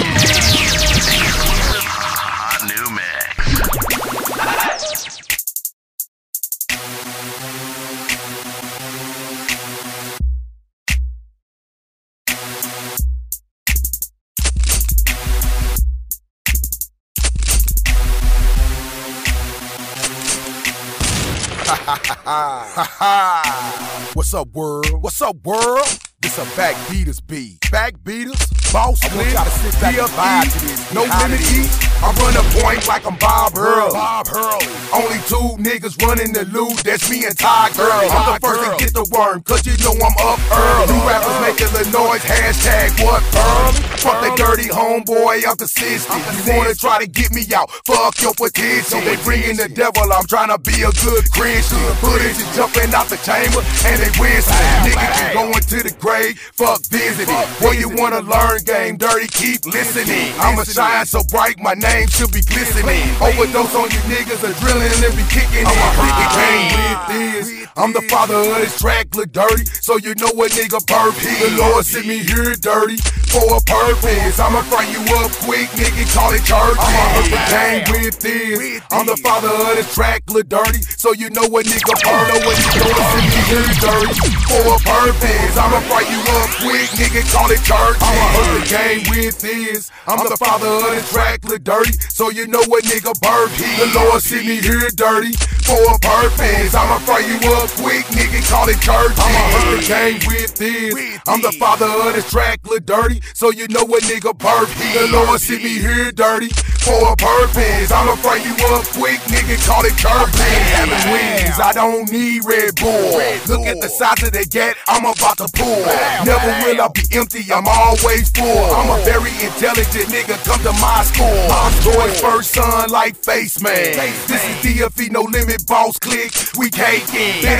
Ah. 22.31 24.11
What's 24.13 24.35
up, 24.35 24.49
world? 24.49 25.01
What's 25.01 25.19
up, 25.19 25.37
world? 25.43 25.87
This 26.21 26.37
a 26.37 26.43
backbeaters 26.55 27.25
beat. 27.25 27.59
Backbeaters? 27.71 28.58
Boss, 28.71 29.01
I 29.01 29.15
want 29.17 29.33
y'all 29.33 29.45
to 29.45 29.49
sit 29.49 29.73
back 29.81 29.97
and 29.97 30.09
vibe 30.13 30.53
to 30.53 30.59
this. 30.61 30.93
No 30.93 31.01
limit 31.01 31.41
E. 31.57 31.65
I 32.05 32.13
run 32.21 32.37
a 32.37 32.45
point 32.61 32.87
like 32.87 33.01
I'm 33.01 33.17
Bob 33.17 33.57
Hurley. 33.57 33.91
Bob 33.91 34.29
Hurley. 34.29 34.69
Only 34.93 35.19
two 35.25 35.57
niggas 35.57 35.97
running 36.05 36.31
the 36.31 36.45
loot. 36.53 36.77
That's 36.85 37.09
me 37.09 37.25
and 37.25 37.33
Ty 37.33 37.73
Girl. 37.73 37.89
I'm 37.89 38.37
the 38.37 38.45
first 38.45 38.61
to 38.61 38.71
get 38.77 38.93
the 38.93 39.09
worm, 39.09 39.41
cause 39.41 39.65
you 39.65 39.73
know 39.81 39.97
I'm 39.97 40.15
up 40.21 40.37
early. 40.53 40.93
You 40.93 41.01
rappers 41.01 41.39
making 41.41 41.73
the 41.73 41.83
noise, 41.89 42.21
hashtag 42.21 42.93
what 43.01 43.25
early? 43.33 43.81
Fuck 44.05 44.21
that 44.21 44.37
dirty 44.37 44.69
homeboy, 44.69 45.43
I'm 45.49 45.57
consistent. 45.57 46.21
You 46.45 46.53
wanna 46.53 46.77
try 46.77 47.01
to 47.01 47.07
get 47.09 47.33
me 47.33 47.43
out, 47.51 47.73
fuck 47.89 48.21
your 48.21 48.37
potential. 48.37 49.01
They 49.01 49.17
bringing 49.25 49.57
the 49.57 49.67
devil, 49.67 50.05
I'm 50.13 50.29
trying 50.29 50.53
to 50.53 50.61
be 50.61 50.85
a 50.85 50.93
good 51.03 51.25
Christian. 51.33 51.81
Footage 51.99 52.37
is 52.37 52.47
jumping 52.55 52.93
out 52.93 53.09
the 53.09 53.17
chamber, 53.25 53.65
and 53.89 53.97
they 53.97 54.13
whistling. 54.15 54.87
Niggas 54.87 55.09
keep 55.17 55.33
going 55.35 55.63
to 55.73 55.77
the 55.83 55.93
grave, 55.99 56.37
fuck 56.53 56.85
visiting. 56.87 57.33
Boy, 57.59 57.75
you 57.75 57.89
wanna 57.89 58.21
learn 58.23 58.58
game 58.63 58.97
dirty, 58.97 59.27
keep 59.27 59.65
listening. 59.65 60.33
I'ma 60.39 60.63
shine 60.63 61.05
so 61.05 61.23
bright, 61.23 61.59
my 61.59 61.73
name 61.73 62.07
should 62.07 62.31
be 62.31 62.41
glistening. 62.41 63.03
Overdose 63.21 63.75
on 63.75 63.89
you 63.91 64.01
niggas, 64.11 64.43
a 64.43 64.53
drilling 64.59 64.91
and 64.91 65.15
be 65.15 65.23
kicking 65.29 65.65
it. 65.65 65.79
Wicked 65.99 66.29
game 66.35 66.71
with 66.75 67.47
this. 67.47 67.58
I'm 67.79 67.93
the 67.93 68.01
father 68.11 68.35
of 68.35 68.59
this 68.59 68.77
track, 68.77 69.15
look 69.15 69.31
dirty, 69.31 69.63
so 69.79 69.95
you 69.95 70.11
know 70.19 70.27
what 70.35 70.51
nigga 70.51 70.83
burp 70.83 71.15
The 71.15 71.55
Lord 71.55 71.85
sent 71.85 72.05
me 72.11 72.19
here 72.19 72.51
dirty 72.59 72.99
for 73.31 73.39
a 73.55 73.61
purpose. 73.63 74.35
I'ma 74.35 74.67
fry 74.67 74.83
you 74.91 74.99
up 75.23 75.31
quick, 75.47 75.71
nigga, 75.79 76.03
call 76.11 76.35
it 76.35 76.43
church. 76.43 76.75
I'ma 76.75 77.03
hurt 77.15 77.31
the 77.31 77.39
game 77.47 77.83
with 77.87 78.19
this. 78.19 78.83
I'm 78.91 79.07
the 79.07 79.15
father 79.23 79.47
of 79.47 79.79
this 79.79 79.95
track, 79.95 80.27
look 80.27 80.49
dirty, 80.51 80.83
so 80.99 81.13
you 81.15 81.31
know 81.31 81.47
what 81.47 81.71
nigga 81.71 81.95
what 81.95 82.03
you 82.03 82.83
Lord 82.83 82.99
sent 83.15 83.31
me 83.31 83.39
here 83.47 83.71
dirty 83.79 84.11
for 84.43 84.75
a 84.75 84.79
purpose. 84.83 85.55
I'ma 85.55 85.79
fry 85.87 86.03
you 86.03 86.19
up 86.35 86.51
quick, 86.59 86.91
nigga, 86.99 87.23
call 87.31 87.47
it 87.47 87.63
church. 87.63 87.95
I'ma 88.03 88.25
hurt 88.35 88.59
the 88.59 88.75
game 88.75 89.01
with 89.07 89.39
this. 89.39 89.87
I'm 90.03 90.19
the 90.27 90.35
father 90.35 90.67
of 90.67 90.91
this 90.91 91.07
track, 91.15 91.47
look 91.47 91.63
dirty, 91.63 91.95
so 92.11 92.27
you 92.27 92.43
know 92.47 92.63
what 92.67 92.83
nigga 92.83 93.15
burp. 93.23 93.55
The 93.55 93.87
Lord 93.95 94.19
sent 94.19 94.43
me 94.43 94.59
here 94.59 94.91
dirty 94.99 95.31
for 95.63 95.79
a 95.79 95.95
purpose. 95.95 96.75
I'ma 96.75 96.99
fry 97.07 97.23
you 97.23 97.39
up 97.55 97.68
quick, 97.75 98.05
nigga, 98.15 98.41
call 98.49 98.69
it 98.69 98.79
church. 98.81 99.13
I'm 99.17 99.35
a 99.35 99.43
hurricane 99.59 100.19
with 100.27 100.55
this. 100.55 101.19
I'm 101.27 101.41
the 101.41 101.51
father 101.59 101.85
of 101.85 102.13
this 102.15 102.29
track, 102.29 102.59
look 102.65 102.85
dirty, 102.85 103.21
so 103.33 103.51
you 103.51 103.67
know 103.67 103.83
what 103.85 104.03
nigga 104.03 104.37
perfect. 104.37 104.93
The 104.93 105.07
Lord 105.11 105.39
see 105.39 105.57
me 105.57 105.79
here 105.79 106.11
dirty 106.11 106.49
for 106.81 107.13
a 107.13 107.15
purpose. 107.15 107.91
I'ma 107.91 108.15
fry 108.15 108.37
you 108.41 108.55
up 108.73 108.85
quick, 108.97 109.19
nigga, 109.29 109.59
call 109.67 109.85
it 109.85 109.95
church. 109.97 110.33
Having 110.73 111.11
wings, 111.13 111.59
I 111.59 111.71
don't 111.73 112.09
need 112.11 112.45
Red 112.45 112.75
Bull. 112.75 113.13
Look 113.45 113.67
at 113.67 113.81
the 113.81 113.89
size 113.89 114.23
of 114.23 114.31
the 114.33 114.45
gate, 114.49 114.75
I'm 114.87 115.05
about 115.05 115.37
to 115.37 115.47
pull. 115.53 115.85
Never 116.25 116.51
will 116.65 116.81
I 116.81 116.87
be 116.89 117.03
empty, 117.13 117.45
I'm 117.53 117.67
always 117.67 118.31
full. 118.31 118.65
I'm 118.73 118.89
a 118.89 119.03
very 119.03 119.31
intelligent 119.43 120.09
nigga, 120.09 120.39
come 120.45 120.61
to 120.63 120.73
my 120.81 121.03
school. 121.03 121.45
I'm 121.51 121.73
Joy's 121.83 122.19
first 122.21 122.51
son, 122.55 122.89
like 122.89 123.15
Face 123.15 123.61
Man. 123.61 123.93
This 124.25 124.41
is 124.41 124.55
DFE, 124.65 125.11
no 125.11 125.21
limit, 125.21 125.67
boss 125.67 125.99
click. 125.99 126.31
We 126.57 126.69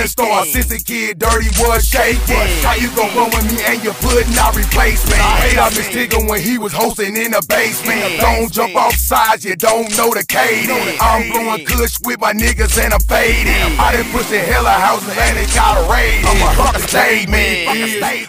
Better 0.00 0.08
start 0.08 0.48
since 0.48 0.70
a 0.72 0.78
kid, 0.82 1.18
dirty 1.18 1.48
was 1.60 1.86
shaking. 1.86 2.48
How 2.62 2.74
you 2.74 2.88
gon' 2.96 3.14
run 3.16 3.30
with 3.30 3.52
me 3.52 3.62
and 3.64 3.82
you 3.84 3.92
putting 4.00 4.32
out 4.38 4.56
replacement? 4.56 5.20
I 5.20 5.36
hate 5.40 5.58
I 5.58 5.68
Miss 5.70 5.88
Tigger 5.88 6.28
when 6.28 6.40
he 6.40 6.58
was 6.58 6.72
hosting 6.72 7.16
in 7.16 7.32
the 7.32 7.44
basement. 7.48 8.20
Don't 8.20 8.52
jump 8.52 8.76
off 8.76 8.94
sides, 8.94 9.44
you 9.44 9.56
don't 9.56 9.90
know 9.96 10.10
the 10.14 10.24
cadence. 10.26 10.96
I'm 11.00 11.30
blowing 11.30 11.64
kush 11.64 11.98
with 12.04 12.20
my 12.20 12.32
niggas 12.32 12.78
and 12.82 12.94
I'm 12.94 13.00
fading. 13.00 13.78
I 13.78 13.96
done 13.96 14.10
pushed 14.12 14.30
the 14.30 14.38
hell 14.38 14.66
out 14.66 14.80
houses 14.80 15.16
and 15.16 15.38
it 15.38 15.52
got 15.54 15.76
a 15.76 15.84
raid. 15.90 16.24
I'm 16.24 16.40
a 16.40 16.54
fucking 16.54 16.88
statement. 16.88 17.70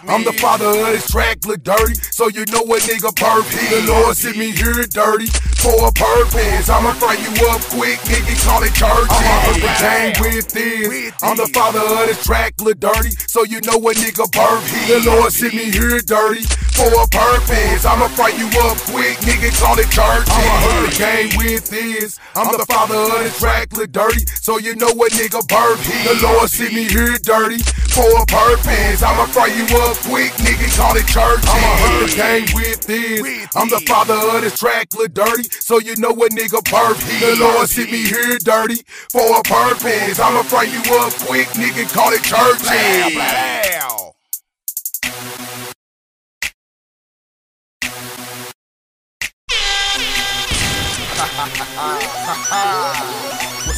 I'm 0.07 0.23
the 0.23 0.33
father 0.33 0.65
of 0.65 0.75
this 0.75 1.07
track, 1.07 1.45
look 1.45 1.63
dirty, 1.63 1.95
so 2.11 2.27
you 2.27 2.45
know 2.51 2.63
what 2.63 2.81
nigga 2.83 3.15
perfect. 3.15 3.69
The 3.71 3.85
Lord 3.87 4.17
sent 4.17 4.37
me 4.37 4.51
here 4.51 4.73
dirty 4.87 5.27
for 5.61 5.87
a 5.87 5.91
purpose. 5.91 6.69
I'ma 6.69 6.93
fry 6.93 7.13
you 7.21 7.29
up 7.49 7.61
quick, 7.69 7.99
nigga, 8.09 8.33
call 8.43 8.63
it 8.63 8.73
church. 8.73 9.07
Hurt 9.07 9.61
the 9.61 9.73
game 9.77 10.13
with 10.19 10.49
this. 10.49 11.13
I'm 11.21 11.37
the 11.37 11.47
father 11.53 11.79
of 11.79 12.07
this 12.07 12.23
track, 12.23 12.53
look 12.59 12.79
dirty, 12.79 13.11
so 13.27 13.43
you 13.43 13.61
know 13.61 13.77
what 13.77 13.97
nigga 13.97 14.25
perfect. 14.31 14.87
The 14.87 15.09
Lord 15.09 15.31
sent 15.31 15.53
me 15.53 15.71
here 15.71 15.99
dirty 15.99 16.45
for 16.73 16.87
a 16.87 17.07
purpose. 17.07 17.85
I'ma 17.85 18.07
fry 18.09 18.29
you 18.29 18.47
up 18.67 18.77
quick, 18.89 19.17
nigga, 19.25 19.51
call 19.59 19.77
it 19.79 19.89
church. 19.89 20.27
I'ma 20.27 20.55
hurt 20.65 20.91
the 20.91 20.97
game 20.97 21.31
with 21.37 21.69
this. 21.69 22.19
I'm 22.35 22.51
the 22.51 22.65
father 22.65 22.95
of 22.95 23.19
this 23.23 23.39
track, 23.39 23.73
look 23.73 23.91
dirty, 23.91 24.25
so 24.41 24.57
you 24.57 24.75
know 24.75 24.91
what 24.93 25.11
nigga 25.13 25.41
perfect. 25.47 26.03
The 26.07 26.27
Lord 26.27 26.49
sent 26.49 26.73
me 26.73 26.85
here 26.85 27.17
dirty 27.21 27.59
for 27.91 28.07
a 28.17 28.25
purpose. 28.25 29.03
I'ma 29.03 29.25
fry 29.27 29.47
you 29.47 29.65
up 29.83 29.97
quick, 30.07 30.31
nigga, 30.41 30.67
call 30.77 30.95
it 30.95 31.07
church. 31.07 31.43
I'ma 31.43 31.71
hurt 31.83 32.09
the 32.09 32.15
game 32.15 32.47
with 32.55 32.81
this. 32.87 33.47
I'm 33.55 33.69
the 33.69 33.83
father 33.87 34.15
of 34.15 34.41
this 34.41 34.57
track, 34.57 34.93
look 34.95 35.13
dirty, 35.13 35.43
so 35.51 35.79
you 35.79 35.95
know 35.97 36.11
what 36.11 36.31
nigga 36.31 36.63
perfect. 36.63 37.19
The 37.19 37.35
Lord 37.39 37.67
sent 37.67 37.91
me 37.91 38.03
here 38.03 38.37
dirty 38.39 38.81
for 39.11 39.39
a 39.39 39.43
purpose. 39.43 40.19
I'ma 40.19 40.43
fry 40.43 40.63
you 40.63 40.81
up 40.99 41.13
quick, 41.27 41.47
nigga, 41.59 41.91
call 41.93 42.11
it 42.13 42.23
church. 42.23 42.61
What's 42.61 42.69
up, 42.69 43.91
world? 43.91 44.00
What's 51.81 52.29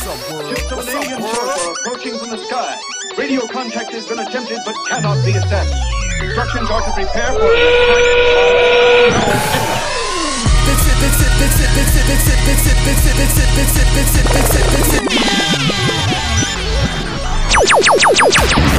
up, 0.05 0.19
world? 0.29 0.51
are 0.51 1.71
approaching 1.71 2.19
from 2.19 2.31
the 2.31 2.37
sky. 2.37 2.77
Radio 3.17 3.47
contact 3.47 3.93
has 3.93 4.05
been 4.05 4.19
attempted 4.19 4.59
but 4.65 4.75
cannot 4.89 5.23
be 5.23 5.31
assessed. 5.31 5.73
Instructions 6.19 6.69
are 6.69 6.81
to 6.81 6.91
prepare 6.91 7.31
for 7.31 7.47
an 7.47 7.63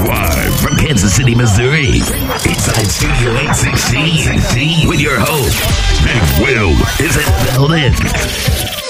Live 0.07 0.61
from 0.61 0.77
Kansas 0.77 1.17
City, 1.17 1.35
Missouri, 1.35 1.97
inside 2.45 2.89
Studio 2.93 3.33
816 3.41 4.87
with 4.87 5.01
your 5.01 5.19
host, 5.19 5.65
Big 6.05 6.21
Will 6.45 6.73
is 7.01 7.17
in 7.17 7.25
the 7.25 7.53
building. 7.55 8.84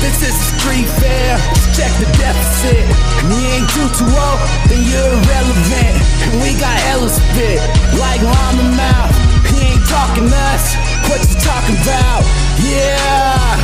This 0.00 0.22
is 0.22 0.34
a 0.34 0.46
street 0.58 0.88
fair. 1.02 1.38
Check 1.74 1.90
the 1.98 2.06
deficit. 2.18 2.86
You 3.26 3.38
ain't 3.54 3.68
too 3.74 3.88
too 3.98 4.06
old, 4.06 4.40
then 4.70 4.82
you're 4.86 5.10
irrelevant. 5.18 5.94
And 6.22 6.32
we 6.42 6.54
got 6.58 6.76
hella 6.86 7.08
spit, 7.10 7.58
like 7.98 8.22
llama 8.22 8.66
mouth. 8.78 9.12
He 9.50 9.74
ain't 9.74 9.86
talking 9.90 10.30
us. 10.30 10.78
What 11.10 11.18
you 11.26 11.36
talking 11.42 11.76
about? 11.82 12.22
Yeah. 12.62 13.58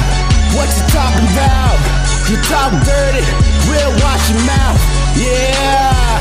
What 0.59 0.69
you 0.75 0.85
talking 0.91 1.27
about? 1.35 1.79
You 2.31 2.37
talk 2.51 2.73
dirty, 2.83 3.25
real 3.71 3.93
wash 4.03 4.31
your 4.31 4.43
mouth. 4.43 4.81
Yeah. 5.15 6.19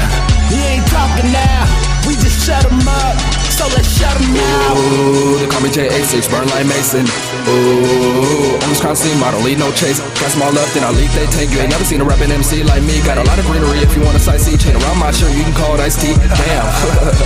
He 0.49 0.61
ain't 0.77 0.87
talking 0.87 1.31
now. 1.31 1.65
We 2.07 2.15
just 2.15 2.45
shut 2.45 2.65
him 2.65 2.87
up. 2.87 3.32
So 3.53 3.69
let's 3.69 3.85
shut 3.85 4.17
him 4.17 4.33
out. 4.33 4.73
Ooh, 4.73 5.37
they 5.37 5.45
call 5.45 5.61
me 5.61 5.69
J86, 5.69 6.25
burn 6.25 6.49
like 6.49 6.65
Mason. 6.65 7.05
Ooh, 7.45 8.57
on 8.57 8.67
this 8.73 8.81
crime 8.81 8.97
scene, 8.97 9.21
I 9.21 9.29
don't 9.29 9.45
lead 9.45 9.61
no 9.61 9.69
chase. 9.77 10.01
Got 10.17 10.33
small 10.33 10.49
left, 10.49 10.73
then 10.73 10.81
I 10.81 10.89
leave 10.89 11.13
they 11.13 11.29
tank. 11.29 11.53
You 11.53 11.61
ain't 11.61 11.69
never 11.69 11.85
seen 11.85 12.01
a 12.01 12.05
rapping 12.05 12.33
MC 12.33 12.65
like 12.65 12.81
me. 12.81 12.97
Got 13.05 13.21
a 13.21 13.25
lot 13.29 13.37
of 13.37 13.45
greenery 13.45 13.77
if 13.85 13.93
you 13.93 14.01
wanna 14.01 14.17
sightsee. 14.17 14.57
Chain 14.57 14.73
around 14.73 14.97
my 14.97 15.13
shirt, 15.13 15.29
you 15.37 15.45
can 15.45 15.53
call 15.53 15.77
it 15.77 15.85
iced 15.85 16.01
tea. 16.01 16.17
Damn. 16.17 16.65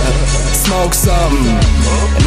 Smoke 0.68 0.92
something. 0.92 1.48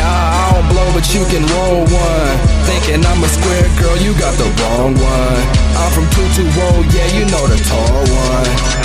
Nah, 0.02 0.34
I 0.34 0.44
don't 0.58 0.68
blow, 0.74 0.90
but 0.98 1.06
you 1.14 1.22
can 1.30 1.46
roll 1.54 1.86
one. 1.86 2.36
Thinking 2.66 3.06
I'm 3.06 3.22
a 3.22 3.30
square 3.30 3.70
girl, 3.78 3.98
you 4.02 4.18
got 4.18 4.34
the 4.42 4.50
wrong 4.66 4.98
one. 4.98 5.42
I'm 5.78 5.94
from 5.94 6.10
220, 6.10 6.90
yeah, 6.90 7.06
you 7.14 7.30
know 7.30 7.46
the 7.46 7.60
tall 7.70 8.02
one. 8.02 8.82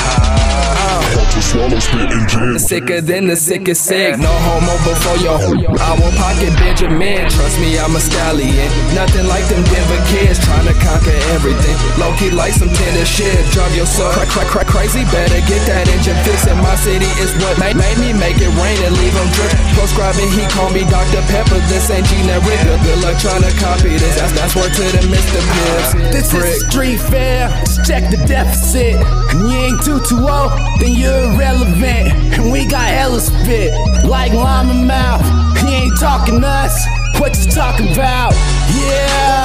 Sicker 2.59 3.01
than 3.01 3.27
the 3.27 3.37
sickest 3.37 3.85
sick. 3.85 4.19
No 4.19 4.29
homo 4.29 4.73
before 4.83 5.06
your 5.23 5.39
I 5.79 5.93
won't 6.01 6.17
pocket 6.19 6.51
Benjamin. 6.59 7.29
Trust 7.31 7.61
me, 7.61 7.79
I'm 7.79 7.95
a 7.95 8.01
stallion. 8.01 8.69
Nothing 8.95 9.27
like 9.31 9.47
them 9.47 9.63
Denver 9.71 10.03
kids 10.11 10.43
trying 10.43 10.67
to 10.67 10.75
conquer 10.83 11.15
everything. 11.37 11.77
Low 12.01 12.11
key 12.19 12.31
like 12.35 12.53
some 12.53 12.73
tennis 12.73 13.07
shit. 13.07 13.39
Drive 13.53 13.75
your 13.77 13.87
soul 13.87 14.11
crack, 14.11 14.29
crack, 14.29 14.49
crack, 14.49 14.67
crazy. 14.67 15.05
Better 15.15 15.39
get 15.47 15.63
that 15.71 15.87
engine 15.87 16.19
fixed. 16.27 16.49
In 16.51 16.59
my 16.59 16.75
city 16.81 17.07
is 17.23 17.31
what 17.39 17.55
made, 17.63 17.77
made 17.77 17.99
me 18.03 18.11
make 18.17 18.41
it 18.43 18.51
rain 18.59 18.79
and 18.83 18.95
leave 18.99 19.15
them 19.15 19.29
drip. 19.37 19.53
Proscribing, 19.79 20.31
he 20.35 20.43
call 20.51 20.71
me 20.75 20.83
Dr. 20.89 21.23
Pepper. 21.31 21.61
This 21.71 21.87
ain't 21.93 22.07
generic. 22.11 22.59
Good, 22.83 22.99
luck 23.05 23.17
trying 23.23 23.45
to 23.47 23.53
copy 23.63 23.95
this. 23.95 24.19
That's, 24.19 24.33
that's 24.35 24.55
word 24.57 24.73
to 24.75 24.85
the 24.91 25.03
Mr. 25.07 25.39
Pips. 25.39 25.91
This 26.11 26.35
is 26.35 26.67
street 26.67 26.99
fair. 26.99 27.53
Check 27.85 28.11
the 28.11 28.19
deficit. 28.27 28.99
And 29.31 29.47
you 29.47 29.55
ain't 29.55 29.83
too 29.85 30.01
too 30.09 30.19
old, 30.19 30.51
oh, 30.51 30.77
then 30.81 30.95
you're 30.95 31.35
irrelevant. 31.35 32.35
And 32.35 32.51
we 32.51 32.67
got 32.67 32.89
hella 32.89 33.21
spit, 33.21 33.73
like 34.05 34.33
llama 34.33 34.75
mouth. 34.97 35.25
He 35.61 35.69
ain't 35.81 35.97
talking 35.99 36.43
us. 36.43 36.75
What 37.21 37.37
you 37.39 37.51
talking 37.51 37.93
about? 37.93 38.33
Yeah. 38.73 39.45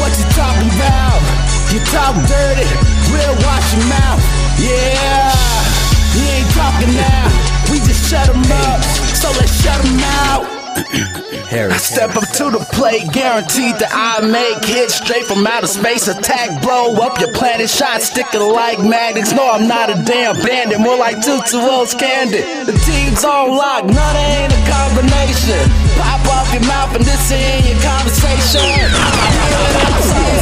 What 0.00 0.12
you 0.16 0.26
talking 0.32 0.70
about? 0.76 1.20
You 1.72 1.80
talk 1.92 2.14
dirty, 2.28 2.68
real 3.12 3.34
wash 3.44 3.66
your 3.74 3.86
mouth. 3.96 4.22
Yeah. 4.56 5.32
He 6.14 6.22
ain't 6.36 6.50
talking 6.60 6.92
now. 6.94 7.26
We 7.70 7.78
just 7.88 8.08
shut 8.10 8.28
him 8.28 8.44
up. 8.64 8.80
So 9.20 9.28
let's 9.38 9.54
shut 9.62 9.80
him 9.84 10.00
out. 10.28 10.53
I 11.54 11.78
step 11.78 12.16
up 12.16 12.26
to 12.42 12.50
the 12.50 12.58
plate, 12.74 13.06
guaranteed 13.14 13.78
that 13.78 13.94
I 13.94 14.26
make 14.26 14.58
hits 14.66 14.98
straight 14.98 15.22
from 15.22 15.46
outer 15.46 15.70
space. 15.70 16.08
Attack, 16.08 16.62
blow 16.62 16.98
up 16.98 17.20
your 17.22 17.30
planet, 17.30 17.70
shot 17.70 18.02
sticking 18.02 18.42
like 18.42 18.82
magnets. 18.82 19.30
No, 19.30 19.46
I'm 19.54 19.70
not 19.70 19.86
a 19.86 19.96
damn 20.02 20.34
bandit, 20.42 20.80
more 20.80 20.98
like 20.98 21.22
two 21.22 21.38
O's 21.54 21.94
candid. 21.94 22.66
The 22.66 22.74
team's 22.82 23.22
on 23.22 23.54
lock, 23.54 23.86
none 23.86 24.16
ain't 24.18 24.50
a 24.50 24.60
combination. 24.66 25.62
Pop 25.94 26.26
off 26.34 26.50
your 26.50 26.66
mouth 26.66 26.90
and 26.98 27.06
this 27.06 27.30
ain't 27.30 27.70
your 27.70 27.78
conversation. 27.78 28.90
Half 29.78 29.94
a 29.94 30.34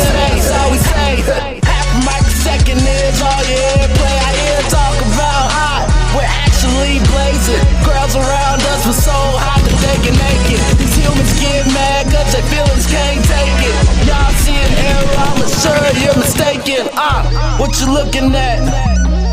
is 2.73 3.21
all 3.21 3.43
you 3.45 3.61
hear 3.61 4.63
talk 4.73 4.97
about 4.97 5.47
hot. 5.53 5.85
We're 6.17 6.25
actually 6.25 7.05
blazing. 7.13 7.61
Girls 7.85 8.17
around 8.17 8.65
us 8.73 8.87
were 8.89 8.97
so 8.97 9.13
hot 9.13 9.62
they 9.83 9.99
naked. 10.15 10.61
These 10.79 10.97
humans 10.97 11.33
get 11.41 11.67
mad 11.75 12.07
cause 12.07 12.31
their 12.33 12.47
feelings 12.49 12.87
can't 12.87 13.23
take 13.27 13.59
it. 13.67 13.75
Y'all 14.07 14.33
see 14.43 14.57
an 14.57 14.73
error, 14.87 15.11
I'm 15.19 15.39
sure 15.61 15.85
you're 16.03 16.19
mistaken. 16.19 16.89
Ah, 16.95 17.27
what 17.59 17.75
you 17.81 17.91
looking 17.93 18.35
at? 18.35 18.63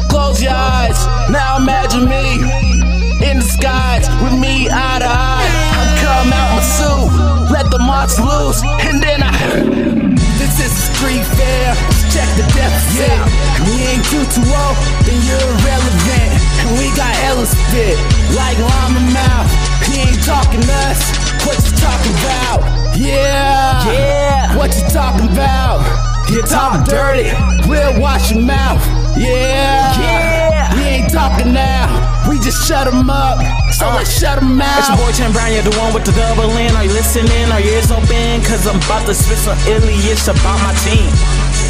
Close 0.10 0.42
your 0.42 0.54
eyes. 0.54 0.98
Now 1.30 1.58
imagine 1.58 2.10
me 2.10 2.42
in 3.22 3.40
the 3.40 3.46
skies 3.46 4.10
with 4.24 4.34
me 4.34 4.70
eye 4.72 5.00
to 5.00 5.10
eye. 5.10 5.50
I'm 5.78 5.90
come 6.02 6.30
out 6.34 6.50
my 6.58 6.64
suit, 6.64 7.52
let 7.52 7.70
the 7.70 7.80
marks 7.80 8.20
loose, 8.20 8.64
and 8.88 9.02
then 9.04 9.22
I. 9.24 9.38
This 10.40 10.56
is 10.66 10.72
street 10.72 11.26
fair. 11.38 11.76
Check 12.10 12.30
the 12.40 12.46
deficit. 12.58 13.06
Yeah. 13.06 13.70
We 13.70 13.76
ain't 13.92 14.06
too 14.10 14.24
too 14.34 14.48
old, 14.50 14.78
then 15.06 15.20
you're 15.28 15.50
irrelevant. 15.62 16.32
And 16.64 16.70
we 16.80 16.90
got 16.98 17.14
hella 17.22 17.46
spit, 17.46 17.98
like 18.36 18.58
llama 18.60 19.02
mouth. 19.14 19.50
He 19.88 20.02
ain't 20.02 20.24
talking 20.24 20.64
us. 20.88 21.00
What 21.46 21.58
you 21.64 21.74
talking 21.78 22.16
about? 22.24 22.60
Yeah. 22.98 23.86
Yeah. 23.92 24.58
What 24.58 24.76
you 24.76 24.84
talking 24.90 25.30
about? 25.32 25.82
You 26.30 26.44
talk 26.44 26.86
dirty, 26.86 27.32
we'll 27.68 28.00
wash 28.00 28.32
your 28.32 28.44
mouth. 28.44 28.86
Yeah. 29.18 29.98
Yeah. 29.98 30.76
We 30.76 30.82
ain't 31.02 31.12
talking 31.12 31.54
now. 31.54 31.90
We 32.30 32.38
just 32.40 32.68
shut 32.68 32.86
'em 32.86 33.10
up. 33.10 33.40
So 33.74 33.88
uh. 33.88 33.96
let's 33.96 34.14
shut 34.20 34.38
'em 34.38 34.62
out. 34.62 34.78
It's 34.78 34.90
your 34.90 34.98
boy 34.98 35.12
Tim 35.18 35.32
Brown, 35.34 35.54
you're 35.54 35.64
the 35.64 35.76
one 35.80 35.92
with 35.94 36.06
the 36.06 36.12
double 36.14 36.52
in. 36.58 36.76
Are 36.76 36.84
you 36.86 36.94
listening? 36.94 37.50
Are 37.52 37.60
your 37.60 37.74
ears 37.74 37.90
open? 37.90 38.42
Cause 38.46 38.68
I'm 38.68 38.78
about 38.78 39.08
to 39.08 39.14
spit 39.16 39.40
some 39.40 39.58
illy-ish 39.66 40.28
about 40.28 40.60
my 40.62 40.74
team. 40.86 41.10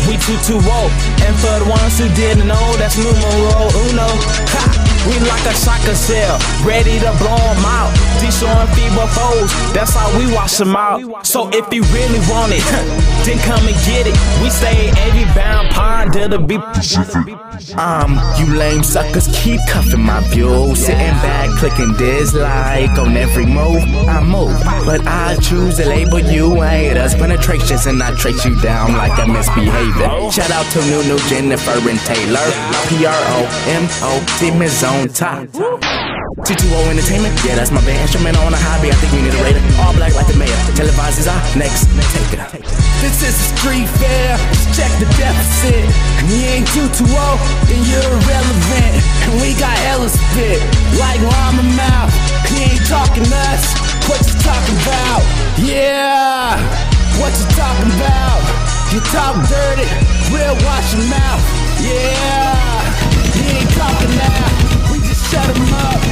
We 0.07 0.17
two 0.21 0.37
two 0.43 0.59
woke, 0.67 0.93
and 1.25 1.33
for 1.39 1.55
the 1.63 1.67
ones 1.69 1.97
who 1.99 2.07
didn't 2.15 2.47
know, 2.47 2.65
that's 2.77 2.97
numero 2.97 3.71
uno. 3.87 4.07
Ha! 4.53 4.63
We 5.07 5.15
like 5.31 5.45
a 5.47 5.55
soccer 5.55 5.95
cell, 5.95 6.37
ready 6.67 6.99
to 6.99 7.11
blow 7.17 7.29
blow 7.29 7.51
'em 7.51 7.65
out. 7.65 7.91
These 8.21 8.39
showing 8.39 8.67
feeble 8.75 9.07
foes, 9.07 9.49
that's 9.73 9.93
how 9.93 10.09
we 10.17 10.31
wash 10.33 10.59
'em 10.61 10.75
out. 10.75 11.25
So 11.25 11.49
if 11.49 11.71
you 11.73 11.83
really 11.95 12.19
want 12.29 12.51
it, 12.53 12.63
then 13.25 13.37
come 13.39 13.65
and 13.67 13.77
get 13.85 14.07
it. 14.07 14.17
We 14.41 14.49
stay 14.49 14.89
every 15.07 15.25
bound 15.35 15.69
pond 15.71 16.13
to 16.13 16.27
the 16.27 16.39
beat. 16.39 16.61
Um, 17.77 18.19
you 18.37 18.55
lame 18.55 18.83
suckers 18.83 19.27
keep 19.33 19.59
cuffing 19.67 20.01
my 20.03 20.21
view. 20.29 20.75
Sitting 20.75 21.15
back, 21.19 21.49
clicking 21.57 21.93
dislike 21.97 22.97
on 22.97 23.17
every 23.17 23.45
move 23.45 23.83
I 24.07 24.23
move. 24.23 24.55
But 24.85 25.05
I 25.05 25.35
choose 25.41 25.77
to 25.77 25.85
label 25.87 26.19
you 26.19 26.61
haters. 26.61 27.15
Penetrations 27.15 27.85
and 27.85 28.01
I 28.01 28.15
trace 28.15 28.45
you 28.45 28.59
down 28.61 28.93
like 28.93 29.17
a 29.19 29.27
misbehavior. 29.27 30.31
Shout 30.31 30.51
out 30.51 30.65
to 30.73 30.79
New 30.87 31.03
New 31.03 31.19
Jennifer 31.27 31.77
and 31.89 31.99
Taylor. 31.99 32.47
P 32.87 33.05
R 33.05 33.13
O 33.13 33.39
M 33.67 33.87
O, 34.03 34.61
is 34.63 34.83
on 34.83 35.09
top. 35.09 35.47
T2O 36.45 36.89
Entertainment, 36.89 37.35
yeah, 37.43 37.55
that's 37.55 37.71
my 37.71 37.81
band. 37.81 38.01
Instrumental 38.01 38.43
on 38.43 38.53
a 38.53 38.57
hobby, 38.57 38.89
I 38.89 38.93
think 38.95 39.11
we 39.11 39.21
need 39.21 39.33
a 39.33 39.43
rating. 39.43 39.63
All 39.83 39.93
black 39.93 40.15
like 40.15 40.27
the 40.27 40.37
mayor. 40.37 40.55
Televised 40.75 41.19
is 41.19 41.27
our 41.27 41.41
next 41.57 41.85
taker. 42.15 42.58
This 42.99 43.23
is 43.23 43.31
a 43.31 43.55
street 43.55 43.87
fair, 43.95 44.35
check 44.75 44.91
the 44.99 45.07
deficit. 45.15 45.87
And 46.19 46.27
you 46.27 46.43
ain't 46.51 46.67
Q2O, 46.67 47.27
then 47.71 47.81
you're 47.87 48.03
irrelevant. 48.03 48.93
And 49.23 49.41
we 49.41 49.55
got 49.55 49.71
hella 49.87 50.09
spit, 50.09 50.59
like 50.99 51.21
llama 51.23 51.63
mouth. 51.79 52.11
You 52.51 52.75
ain't 52.75 52.85
talking 52.87 53.23
us, 53.23 53.63
what 54.03 54.19
you 54.27 54.35
talking 54.43 54.77
about? 54.83 55.23
Yeah, 55.63 56.59
what 57.23 57.31
you 57.39 57.47
talking 57.55 57.91
about? 57.95 58.43
You 58.91 58.99
talk 59.15 59.47
dirty, 59.47 59.87
we'll 60.31 60.59
wash 60.67 60.93
your 60.93 61.07
mouth. 61.07 61.43
Yeah, 61.79 62.83
you 63.31 63.43
ain't 63.47 63.71
talking 63.79 64.13
now, 64.19 64.91
we 64.91 64.99
just 65.07 65.23
shut 65.31 65.47
'em 65.47 65.73
up. 65.87 66.08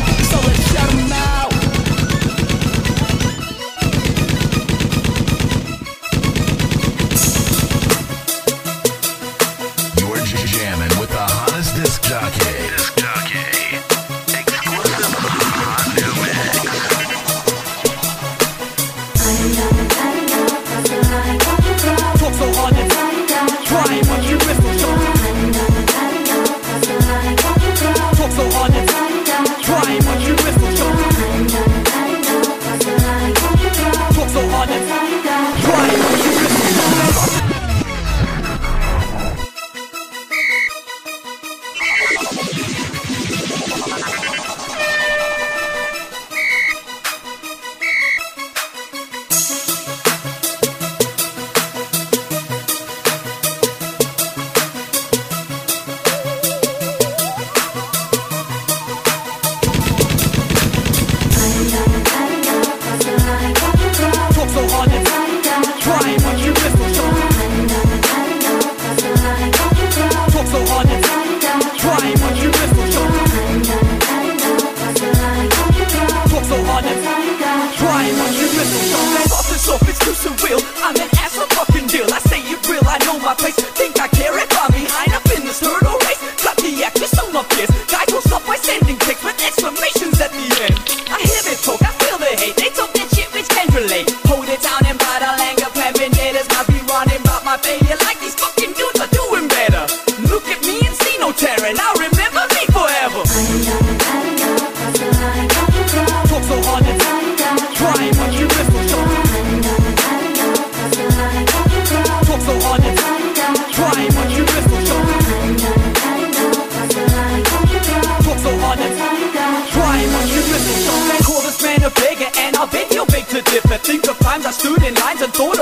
Stood 124.68 124.84
in 124.84 124.94
and 125.22 125.34
thought 125.34 125.57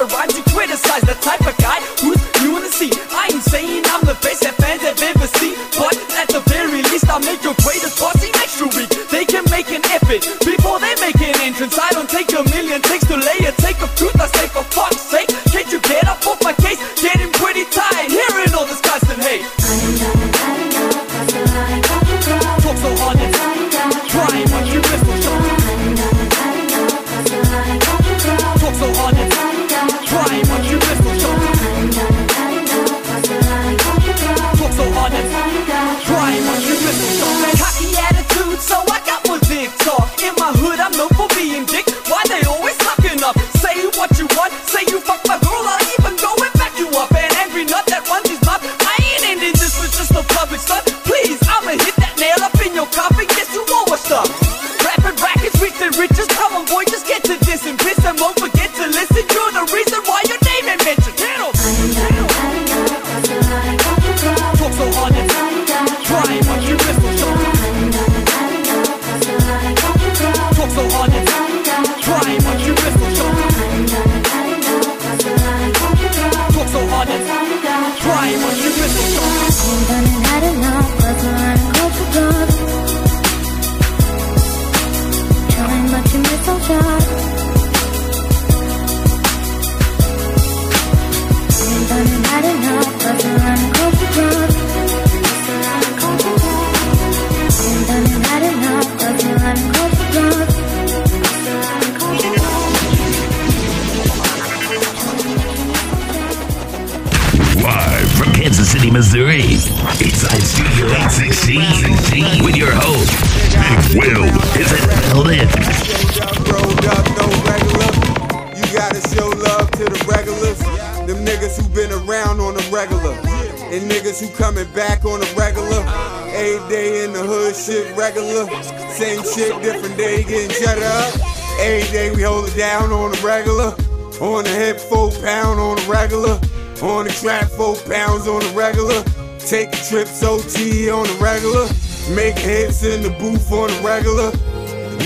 down 132.56 132.92
on 132.92 133.12
the 133.12 133.22
regular. 133.22 133.76
On 134.22 134.44
the 134.44 134.50
hip, 134.50 134.80
four 134.80 135.12
pound 135.12 135.60
on 135.60 135.76
the 135.76 135.86
regular. 135.90 136.40
On 136.82 137.06
the 137.06 137.12
track, 137.12 137.50
four 137.50 137.76
pounds 137.76 138.28
on 138.28 138.40
the 138.40 138.54
regular. 138.56 139.04
Taking 139.40 139.84
trips 139.90 140.24
OT 140.24 140.90
on 140.90 141.04
the 141.04 141.18
regular. 141.20 141.68
Making 142.16 142.44
hits 142.44 142.84
in 142.84 143.02
the 143.04 143.10
booth 143.20 143.52
on 143.52 143.68
the 143.68 143.82
regular. 143.84 144.32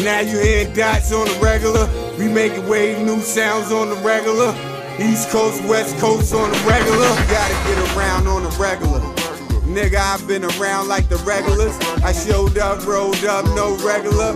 Now 0.03 0.19
you 0.19 0.39
hearing 0.39 0.73
dots 0.73 1.11
on 1.11 1.25
the 1.25 1.39
regular. 1.41 1.89
We 2.17 2.27
making 2.27 2.67
wave 2.67 2.99
new 2.99 3.19
sounds 3.21 3.71
on 3.71 3.89
the 3.89 3.95
regular. 3.97 4.53
East 4.99 5.29
Coast, 5.29 5.63
West 5.65 5.97
Coast 5.97 6.33
on 6.33 6.51
the 6.51 6.57
regular. 6.67 7.09
Gotta 7.27 7.53
get 7.65 7.97
around 7.97 8.27
on 8.27 8.43
the 8.43 8.49
regular. 8.59 8.99
Nigga, 9.65 9.95
I've 9.95 10.27
been 10.27 10.43
around 10.43 10.87
like 10.87 11.09
the 11.09 11.17
regulars. 11.17 11.77
I 12.03 12.11
showed 12.11 12.57
up, 12.57 12.85
rolled 12.85 13.23
up, 13.25 13.45
no 13.55 13.75
regular. 13.85 14.35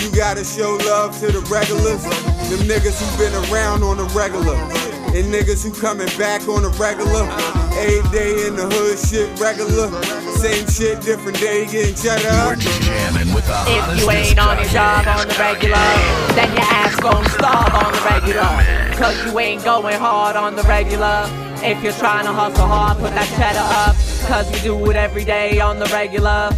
You 0.00 0.10
gotta 0.14 0.44
show 0.44 0.76
love 0.84 1.18
to 1.20 1.32
the 1.32 1.40
regulars. 1.50 2.31
Them 2.52 2.68
niggas 2.68 3.00
who 3.00 3.08
been 3.16 3.32
around 3.48 3.82
on 3.82 3.96
the 3.96 4.04
regular. 4.12 4.56
And 5.16 5.32
niggas 5.32 5.64
who 5.64 5.72
coming 5.72 6.06
back 6.18 6.46
on 6.48 6.60
the 6.60 6.68
regular. 6.76 7.24
Every 7.80 8.04
day 8.12 8.46
in 8.46 8.56
the 8.56 8.68
hood, 8.68 8.98
shit 9.00 9.32
regular. 9.40 9.88
Same 10.36 10.68
shit, 10.68 11.00
different 11.00 11.40
day, 11.40 11.64
getting 11.64 11.94
cheddar. 11.94 12.20
shut 12.20 12.28
up. 12.28 12.58
If 12.60 14.00
you 14.02 14.10
ain't 14.10 14.38
on 14.38 14.58
your 14.58 14.68
job 14.68 15.08
on 15.08 15.28
the 15.28 15.36
regular, 15.40 15.80
then 16.36 16.52
your 16.52 16.68
ass 16.68 16.94
gon' 17.00 17.24
starve 17.30 17.72
on 17.72 17.90
the 17.90 18.02
regular. 18.04 18.44
Cause 19.00 19.16
you 19.24 19.38
ain't 19.38 19.64
going 19.64 19.98
hard 19.98 20.36
on 20.36 20.54
the 20.54 20.62
regular. 20.64 21.24
If 21.64 21.82
you're 21.82 21.94
trying 21.94 22.26
to 22.26 22.34
hustle 22.34 22.66
hard, 22.66 22.98
put 22.98 23.14
that 23.14 23.32
cheddar 23.32 23.64
up. 23.64 23.96
Cause 24.28 24.52
we 24.52 24.60
do 24.60 24.90
it 24.90 24.96
every 24.96 25.24
day 25.24 25.58
on 25.60 25.78
the 25.78 25.86
regular. 25.86 26.50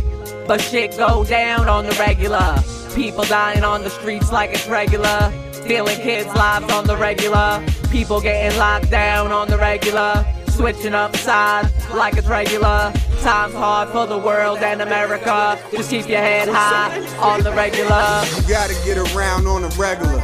But 0.49 0.61
shit 0.61 0.97
go 0.97 1.23
down 1.25 1.69
on 1.69 1.87
the 1.87 1.95
regular. 2.01 2.57
People 2.97 3.23
dying 3.23 3.63
on 3.63 3.85
the 3.85 3.91
streets 3.91 4.33
like 4.33 4.51
it's 4.51 4.67
regular. 4.67 5.33
Stealing 5.65 5.97
kids' 5.97 6.27
lives 6.35 6.71
on 6.71 6.87
the 6.87 6.95
regular. 6.95 7.65
People 7.91 8.21
getting 8.21 8.59
locked 8.59 8.91
down 8.91 9.33
on 9.33 9.49
the 9.49 9.57
regular. 9.57 10.23
Switching 10.47 10.93
up 10.93 11.17
sides 11.17 11.73
like 11.95 12.19
it's 12.19 12.27
regular. 12.27 12.93
Times 13.23 13.55
hard 13.55 13.89
for 13.89 14.07
the 14.07 14.19
world 14.19 14.59
and 14.59 14.83
America. 14.83 15.59
Just 15.71 15.89
keep 15.89 16.07
your 16.07 16.19
head 16.21 16.49
high 16.49 17.01
on 17.17 17.43
the 17.43 17.53
regular. 17.53 18.23
You 18.37 18.47
gotta 18.47 18.75
get 18.85 18.99
around 19.15 19.47
on 19.47 19.63
the 19.63 19.75
regular. 19.79 20.21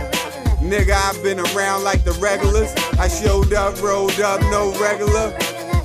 Nigga, 0.61 0.93
I've 0.93 1.23
been 1.23 1.41
around 1.41 1.85
like 1.85 2.05
the 2.05 2.13
regulars. 2.21 2.75
I 2.99 3.09
showed 3.09 3.55
up, 3.55 3.81
rolled 3.83 4.21
up, 4.21 4.43
no 4.43 4.79
regular. 4.79 5.35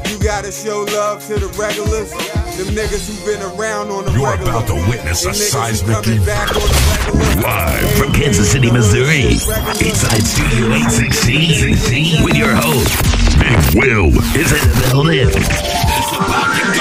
You 0.09 0.19
gotta 0.19 0.51
show 0.51 0.83
love 0.83 1.25
to 1.27 1.35
the 1.39 1.47
regulars. 1.59 2.11
Them 2.57 2.67
niggas 2.73 3.07
who've 3.07 3.25
been 3.25 3.41
around 3.57 3.89
on 3.91 4.05
the 4.05 4.11
You're 4.11 4.29
regular. 4.31 4.51
about 4.51 4.67
to 4.67 4.75
witness 4.89 5.25
a 5.25 5.29
And 5.29 5.37
niggas 5.37 5.53
who 5.53 5.75
seismic 5.75 6.07
event. 6.07 6.25
back 6.25 6.49
on 6.55 6.61
the. 6.61 7.41
Live 7.41 7.91
from 7.97 8.13
Kansas 8.13 8.51
City, 8.51 8.71
Missouri. 8.71 9.33
Inside 9.33 10.23
Studio 10.23 10.73
816 10.73 12.23
with 12.23 12.35
your 12.35 12.55
host, 12.55 12.93
Big 13.39 13.75
Will 13.75 14.07
is 14.37 14.51
in 14.51 14.61
the 14.69 14.87
building. 14.91 16.74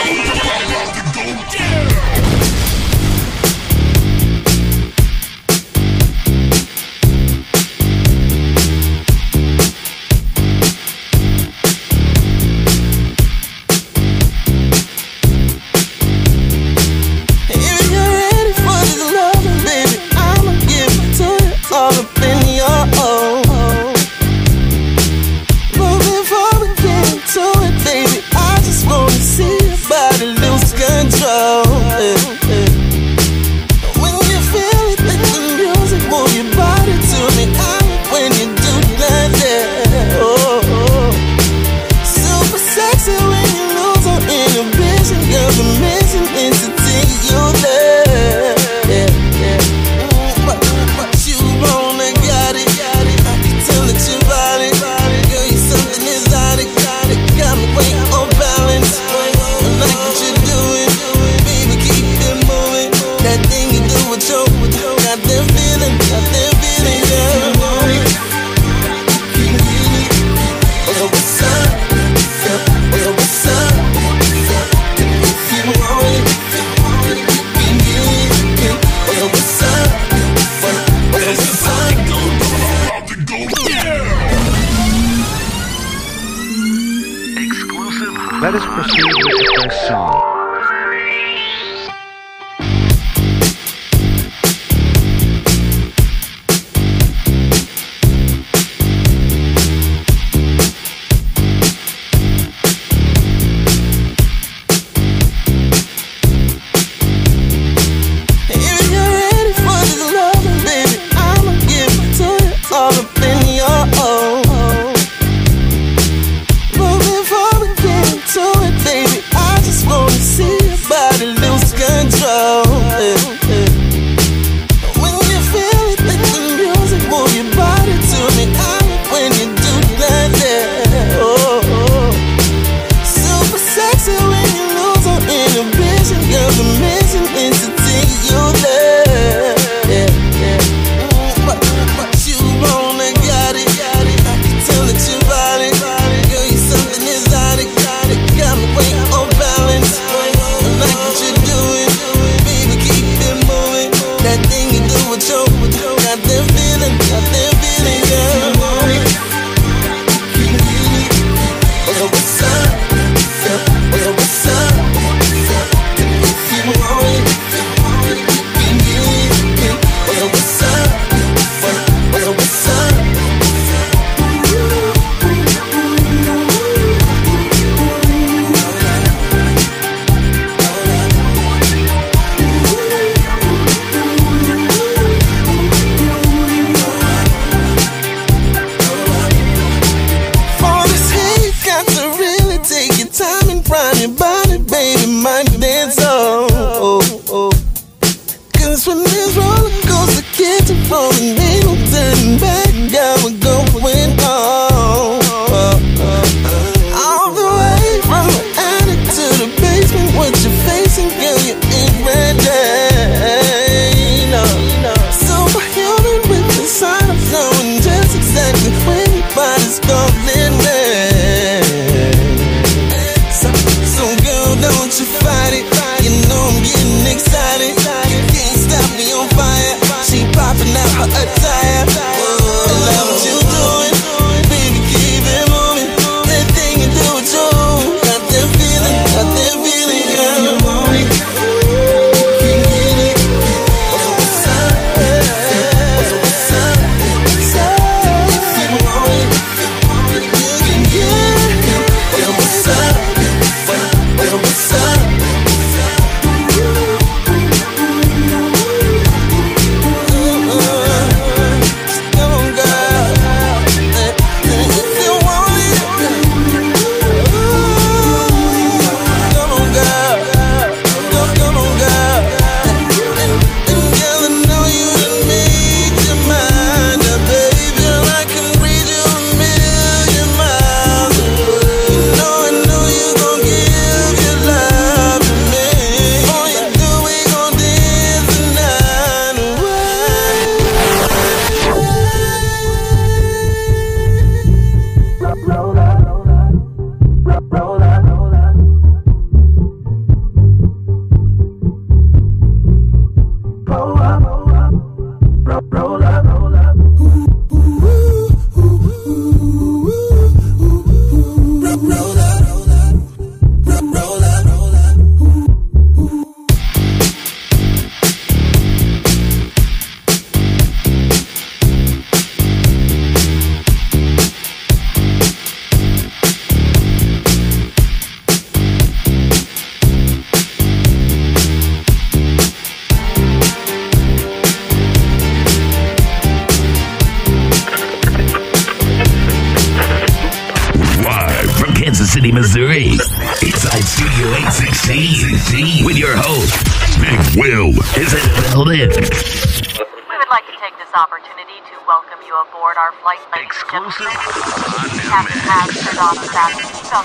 excited. 225.60 226.04
You 226.04 226.12
know 226.28 226.42
I'm 226.50 226.62
getting 226.62 227.06
excited. 227.06 227.72
You 228.10 228.20
can't 228.32 228.58
stop 228.58 228.88
me 228.98 229.06
on 229.12 229.28
fire. 229.38 229.74
She 230.02 230.24
popping 230.32 230.74
out 230.74 230.90
her 230.98 231.22
attire. 231.22 232.13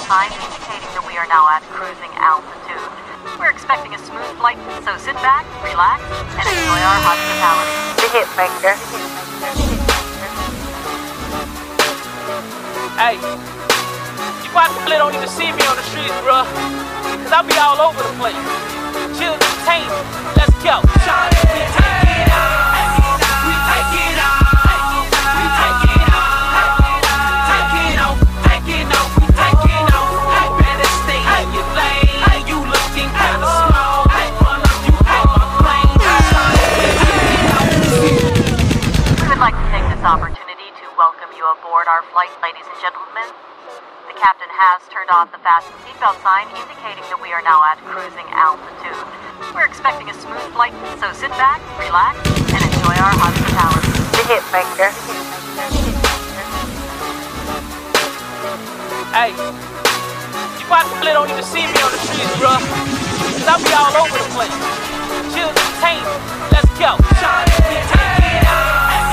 Sign 0.10 0.34
indicating 0.34 0.90
that 0.98 1.06
we 1.06 1.14
are 1.22 1.30
now 1.30 1.46
at 1.54 1.62
cruising 1.70 2.10
altitude. 2.18 2.82
We're 3.38 3.54
expecting 3.54 3.94
a 3.94 4.02
smooth 4.02 4.26
flight, 4.42 4.58
so 4.82 4.98
sit 4.98 5.14
back, 5.22 5.46
relax, 5.62 6.02
and 6.34 6.50
enjoy 6.50 6.82
our 6.82 7.00
hospitality. 7.06 7.70
The 8.02 8.10
hit 8.10 8.26
maker. 8.34 8.74
Hey, 12.98 13.22
you 14.42 14.50
probably 14.50 14.98
don't 14.98 15.14
even 15.14 15.30
see 15.30 15.54
me 15.54 15.62
on 15.70 15.78
the 15.78 15.86
streets, 15.94 16.18
bruh. 16.26 16.50
Cause 17.22 17.32
I'll 17.32 17.46
be 17.46 17.54
all 17.62 17.78
over 17.86 18.02
the 18.02 18.18
place. 18.18 18.34
Chill 19.14 19.38
entertainment. 19.38 19.94
Let's 20.42 20.58
go. 20.66 21.49
Our 41.90 42.06
flight, 42.14 42.30
ladies 42.46 42.70
and 42.70 42.78
gentlemen. 42.78 43.26
The 44.06 44.14
captain 44.22 44.46
has 44.46 44.86
turned 44.94 45.10
off 45.10 45.34
the 45.34 45.42
fasten 45.42 45.74
seatbelt 45.82 46.22
sign 46.22 46.46
indicating 46.54 47.02
that 47.10 47.18
we 47.18 47.34
are 47.34 47.42
now 47.42 47.66
at 47.66 47.82
cruising 47.82 48.30
altitude. 48.30 48.94
We're 49.58 49.66
expecting 49.66 50.06
a 50.06 50.14
smooth 50.14 50.38
flight, 50.54 50.70
so 51.02 51.10
sit 51.18 51.34
back, 51.34 51.58
relax, 51.82 52.22
and 52.54 52.62
enjoy 52.62 52.94
our 52.94 53.10
hospitality. 53.18 53.90
The 54.22 54.24
hit 54.30 54.46
maker. 54.54 54.94
Hey, 59.10 59.34
you 59.34 60.66
probably 60.70 61.10
don't 61.10 61.26
even 61.34 61.42
see 61.42 61.66
me 61.66 61.74
on 61.82 61.90
the 61.90 62.02
streets, 62.06 62.38
bruh. 62.38 62.62
Cause 63.34 63.50
I 63.50 63.58
be 63.66 63.74
all 63.74 63.98
over 63.98 64.14
the 64.14 64.30
place. 64.38 64.58
Chill 65.34 65.50
entertainment. 65.50 66.22
Let's 66.54 66.70
go. 66.78 67.02
Shawty, 67.18 67.50
we 67.66 67.82
take 67.82 68.30
it 68.30 68.46
off. 68.46 69.09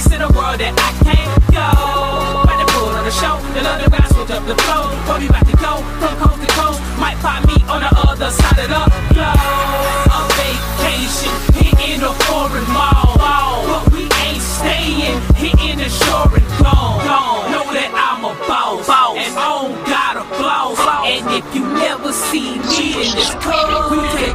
Place 0.00 0.12
in 0.14 0.20
the 0.20 0.32
world 0.32 0.58
that 0.60 0.74
I 0.76 0.90
can't 1.04 1.32
go. 1.52 1.68
When 2.48 2.56
they 2.56 2.68
pull 2.72 2.88
on 2.88 3.04
the 3.04 3.12
show, 3.12 3.36
the 3.52 3.60
London 3.62 3.90
guys 3.90 4.08
switch 4.12 4.30
up 4.30 4.44
the 4.46 4.56
flow. 4.64 4.88
Where 5.06 5.20
we 5.20 5.28
about 5.28 5.46
to 5.46 5.56
go 5.56 5.72
from 6.00 6.14
coast 6.20 6.40
to 6.40 6.48
coast. 6.56 6.80
Might 6.96 7.18
find 7.20 7.44
me 7.46 7.56
on 7.68 7.80
the 7.84 7.92
other 8.08 8.30
side 8.30 8.58
of 8.64 8.68
the 8.68 8.82
globe. 9.12 9.36
A 10.08 10.20
vacation, 10.40 11.34
hitting 11.56 12.00
a 12.00 12.12
foreign 12.28 12.66
mall. 12.72 13.12
But 13.68 13.92
we 13.92 14.08
ain't 14.24 14.42
staying, 14.42 15.20
hitting 15.36 15.78
the 15.78 15.90
shore 15.90 16.32
and 16.32 16.48
gone. 16.60 17.04
gone. 17.04 17.52
Know 17.52 17.66
that 17.76 17.90
I'm 17.92 18.24
a 18.24 18.32
boss, 18.48 18.88
and 18.88 19.32
I 19.36 19.48
don't 19.52 19.76
got 19.84 20.14
a 20.16 20.24
floss. 20.36 20.80
And 21.04 21.24
if 21.36 21.46
you 21.54 21.64
never 21.66 22.12
see 22.12 22.56
me 22.56 23.04
in 23.04 23.10
this 23.16 23.32
club, 23.42 23.92
we 23.92 24.00
take 24.16 24.29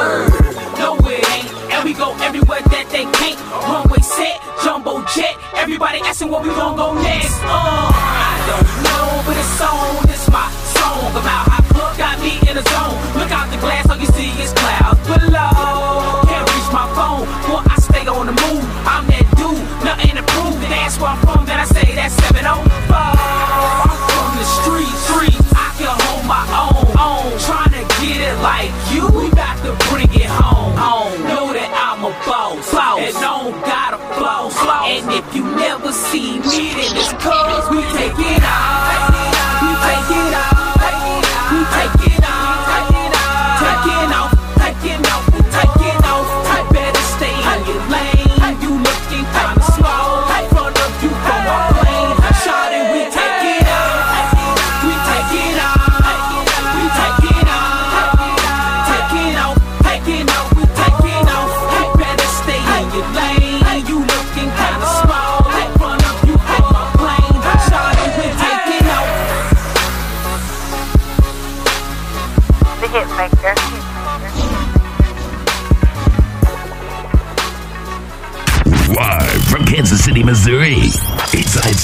No, 0.00 0.96
it 1.04 1.20
ain't. 1.28 1.52
And 1.72 1.84
we 1.84 1.92
go 1.92 2.16
everywhere 2.24 2.64
that 2.72 2.88
they 2.88 3.04
can't. 3.04 3.36
Runway 3.68 4.00
set, 4.00 4.40
jumbo 4.64 5.04
jet. 5.12 5.36
Everybody 5.52 6.00
asking 6.00 6.32
where 6.32 6.40
we 6.40 6.48
gon' 6.56 6.76
go 6.76 6.94
next. 6.94 7.36
Uh, 7.44 7.92
I 7.92 8.32
don't 8.48 8.68
know, 8.80 9.20
but 9.28 9.36
it's 9.36 9.60
on. 9.60 10.08
It's 10.08 10.24
my 10.32 10.48
song 10.72 11.12
about 11.12 11.52
how 11.52 11.60
plug 11.68 11.98
got 11.98 12.16
me 12.24 12.40
in 12.48 12.56
the 12.56 12.64
zone. 12.64 12.96
Look 13.20 13.28
out 13.28 13.52
the 13.52 13.60
glass, 13.60 13.84
all 13.92 14.00
you 14.00 14.08
see 14.16 14.32
is 14.40 14.56
clouds 14.56 15.04
below. 15.04 16.24
Can't 16.24 16.48
reach 16.48 16.70
my 16.72 16.88
phone, 16.96 17.28
boy, 17.44 17.60
I 17.68 17.76
stay 17.76 18.08
on 18.08 18.24
the 18.24 18.32
move. 18.32 18.64
I'm 18.88 19.04
that 19.12 19.28
dude, 19.36 19.60
nothing 19.84 20.16
to 20.16 20.24
prove. 20.32 20.56
That's 20.64 20.96
where 20.96 21.12
I'm 21.12 21.20
from, 21.20 21.44
that 21.44 21.60
I 21.60 21.66
say 21.68 21.92
that's 21.92 22.16
704. 22.32 22.64
I'm 22.96 24.00
from 24.08 24.32
the 24.40 24.48
street, 24.48 24.96
street. 25.12 25.40
I 25.52 25.68
can 25.76 25.92
hold 26.08 26.24
my 26.24 26.44
own, 26.56 26.88
own. 26.96 27.28
Trying 27.44 27.76
to 27.76 27.84
get 28.00 28.16
it 28.16 28.36
like 28.40 28.72
you, 28.96 29.04
boss, 33.12 33.22
boss. 33.22 33.52
and 33.52 33.64
got 33.64 33.94
a 33.94 33.98
floss, 34.14 34.54
floss. 34.58 34.88
And 34.88 35.12
if 35.12 35.34
you 35.34 35.44
never 35.56 35.92
see 35.92 36.38
me, 36.38 36.74
then 36.74 36.96
it's 36.96 37.12
cause 37.22 37.70
we 37.70 37.82
take 37.96 38.18
it 38.18 38.42
out. 38.42 39.10
We 39.62 39.70
take 39.86 40.16
it 40.16 40.34
out. 40.34 40.59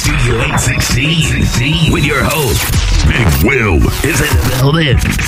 Studio 0.06 0.38
816 0.38 1.92
with 1.92 2.04
your 2.04 2.22
host, 2.22 2.62
Big 3.08 3.26
Will 3.44 3.74
is 4.04 4.20
in 4.20 4.28
the 4.38 4.56
building. 4.60 5.25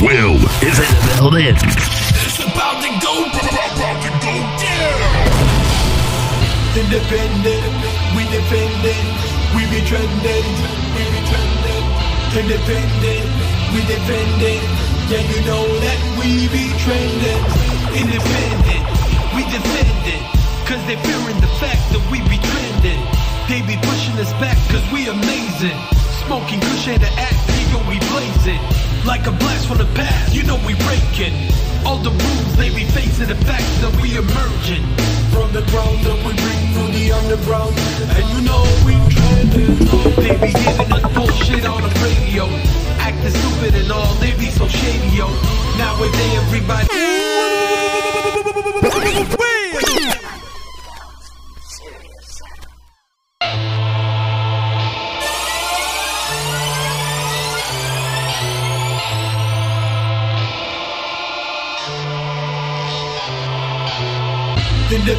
Will 0.00 0.40
is 0.64 0.80
in 0.80 0.88
the 0.96 1.12
building. 1.12 1.52
It's 1.52 2.40
about 2.40 2.80
to 2.80 2.88
go, 3.04 3.12
down. 3.36 4.00
Independent, 6.72 7.68
we 8.16 8.24
defending, 8.32 9.04
we 9.52 9.68
be 9.68 9.84
trending, 9.84 10.46
we 10.96 11.04
be 11.04 11.20
trending. 11.28 11.84
Independent, 12.32 13.28
we 13.76 13.80
defending, 13.84 14.62
yeah 15.12 15.20
you 15.20 15.40
know 15.44 15.68
that 15.68 16.00
we 16.16 16.48
be 16.48 16.72
trending. 16.80 17.44
Independent, 17.92 18.84
we 19.36 19.44
defending, 19.52 20.22
cause 20.64 20.80
they 20.88 20.96
fearing 20.96 21.40
the 21.44 21.52
fact 21.60 21.84
that 21.92 22.00
we 22.08 22.24
be 22.24 22.40
trending. 22.40 23.04
They 23.52 23.60
be 23.68 23.76
pushing 23.84 24.16
us 24.16 24.32
back 24.40 24.56
cause 24.72 24.86
we 24.96 25.12
amazing. 25.12 25.76
Smoking 26.24 26.60
kush 26.60 26.88
the 26.88 27.10
act, 27.20 27.36
ego 27.60 27.84
we 27.84 28.00
blazing. 28.08 28.89
Like 29.06 29.26
a 29.26 29.32
blast 29.32 29.66
from 29.66 29.78
the 29.78 29.88
past, 29.94 30.34
you 30.34 30.42
know 30.42 30.56
we 30.66 30.74
breaking. 30.74 31.34
All 31.86 31.96
the 31.98 32.10
rules, 32.10 32.56
they 32.56 32.68
be 32.68 32.84
facing 32.84 33.28
the 33.28 33.34
fact 33.34 33.64
that 33.80 33.96
we 34.00 34.16
emerging. 34.16 34.84
From 35.32 35.52
the 35.52 35.62
ground 35.72 36.06
up, 36.06 36.18
we 36.26 36.34
bring 36.36 36.60
through 36.74 36.92
the 36.92 37.12
underground, 37.12 37.74
and 38.12 38.24
you 38.34 38.40
know 38.44 38.62
we 38.84 38.94
trending. 39.08 39.76
They 40.20 40.36
be 40.36 40.52
giving 40.52 40.92
us 40.92 41.04
bullshit 41.14 41.64
on 41.64 41.82
the 41.82 41.92
radio. 42.04 42.44
Acting 43.00 43.32
stupid 43.32 43.74
and 43.74 43.90
all, 43.90 44.14
they 44.16 44.36
be 44.36 44.50
so 44.50 44.68
shady, 44.68 45.16
yo. 45.16 45.28
Nowadays, 45.78 46.34
everybody. 46.44 46.86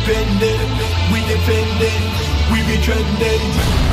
Independent, 0.01 0.65
we 1.13 1.21
defending, 1.29 2.01
we 2.49 2.57
be 2.65 2.73
trending, 2.81 3.43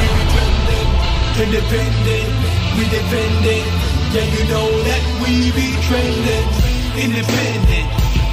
we 0.00 0.06
be 0.08 0.24
trending. 0.32 0.88
Independent, 1.36 2.32
we 2.80 2.84
defending, 2.88 3.68
yeah 4.16 4.24
you 4.24 4.42
know 4.48 4.72
that 4.88 5.04
we 5.20 5.52
be 5.52 5.68
trending. 5.84 6.48
Independent, 6.96 7.88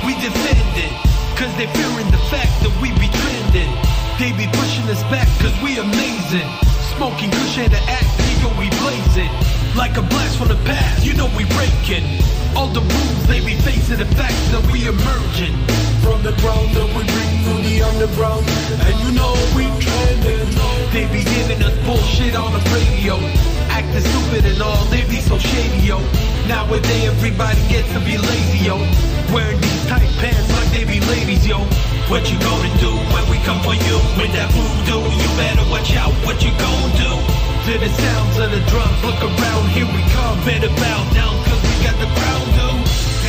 we 0.08 0.16
defending, 0.24 0.96
cause 1.36 1.52
they 1.60 1.68
fearing 1.76 2.08
the 2.16 2.24
fact 2.32 2.56
that 2.64 2.72
we 2.80 2.96
be 2.96 3.12
trending. 3.12 3.72
They 4.24 4.32
be 4.40 4.48
pushing 4.56 4.88
us 4.88 5.04
back 5.12 5.28
cause 5.44 5.52
we 5.60 5.76
amazing. 5.76 6.48
Smoking 6.96 7.28
and 7.28 7.76
the 7.76 7.82
act, 7.92 8.08
ego 8.32 8.56
we 8.56 8.72
blazing. 8.80 9.28
Like 9.76 9.98
a 9.98 10.02
blast 10.02 10.40
from 10.40 10.48
the 10.48 10.60
past, 10.64 11.06
you 11.06 11.12
know 11.12 11.28
we 11.36 11.44
breaking. 11.44 12.08
All 12.56 12.68
the 12.72 12.82
rules, 12.82 13.28
they 13.28 13.44
be 13.44 13.56
facing 13.68 14.00
the 14.00 14.10
fact 14.16 14.40
that 14.52 14.64
we 14.72 14.88
emerging. 14.88 15.56
From 16.02 16.24
the 16.24 16.32
ground 16.40 16.72
up, 16.78 16.88
we 16.96 17.04
bring 17.04 17.34
through 17.44 17.62
the 17.68 17.82
underground, 17.84 18.46
and 18.88 18.96
you 19.04 19.12
know 19.12 19.34
we 19.56 19.68
trending. 19.84 20.48
They 20.96 21.06
be 21.12 21.24
giving 21.24 21.62
us 21.62 21.76
bullshit 21.84 22.36
on 22.36 22.54
the 22.54 22.64
radio. 22.72 23.20
Acting 23.68 24.00
stupid 24.00 24.46
and 24.48 24.62
all, 24.62 24.86
they 24.88 25.04
be 25.12 25.20
so 25.20 25.38
shady, 25.38 25.84
yo. 25.84 26.00
Nowadays, 26.48 27.12
everybody 27.12 27.60
gets 27.68 27.92
to 27.92 28.00
be 28.00 28.16
lazy, 28.18 28.64
yo. 28.64 28.80
Wearing 29.36 29.60
these 29.60 29.86
tight 29.92 30.08
pants 30.24 30.48
like 30.56 30.72
they 30.72 30.86
be 30.86 31.04
ladies, 31.12 31.46
yo. 31.46 31.60
What 32.08 32.32
you 32.32 32.40
gonna 32.40 32.72
do 32.80 32.96
when 33.12 33.26
we 33.28 33.38
come 33.44 33.60
for 33.68 33.76
you? 33.76 33.98
With 34.16 34.32
that 34.32 34.48
voodoo, 34.56 35.04
you 35.12 35.30
better 35.36 35.66
watch 35.68 35.92
out 35.98 36.14
what 36.24 36.40
you 36.40 36.56
gonna 36.56 36.96
do. 36.96 37.12
To 37.66 37.74
the 37.82 37.90
sounds 37.90 38.38
of 38.38 38.52
the 38.54 38.62
drums, 38.70 39.00
look 39.04 39.20
around, 39.20 39.68
here 39.74 39.90
we 39.90 40.02
come. 40.14 40.38
Better 40.46 40.70
bow 40.70 41.02
down, 41.18 41.34
cause 41.50 41.62
we 41.66 41.74
got 41.84 41.98
the 41.98 42.06
crown, 42.14 42.40
dude. 42.40 42.45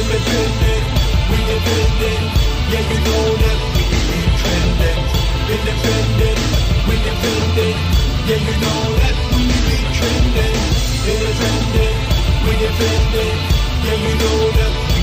Independent, 0.06 0.86
we 1.30 1.38
defending, 1.50 2.22
yeah 2.70 2.90
you 2.90 2.98
know 3.06 3.26
that 3.42 3.58
we 3.74 3.82
be 3.90 4.20
trending. 4.38 5.00
We 6.86 6.94
yeah 8.30 8.38
you 8.38 8.54
know 8.62 8.82
that 9.02 9.16
we 9.34 9.42
be 9.66 9.78
trending. 9.98 10.54
We 12.46 12.52
defending, 12.62 13.36
yeah 13.82 13.98
you 14.06 14.14
know 14.22 14.40
that 14.54 14.74
we 14.94 15.02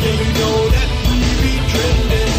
yeah 0.00 0.16
you 0.16 0.32
know 0.32 0.68
that. 0.70 1.03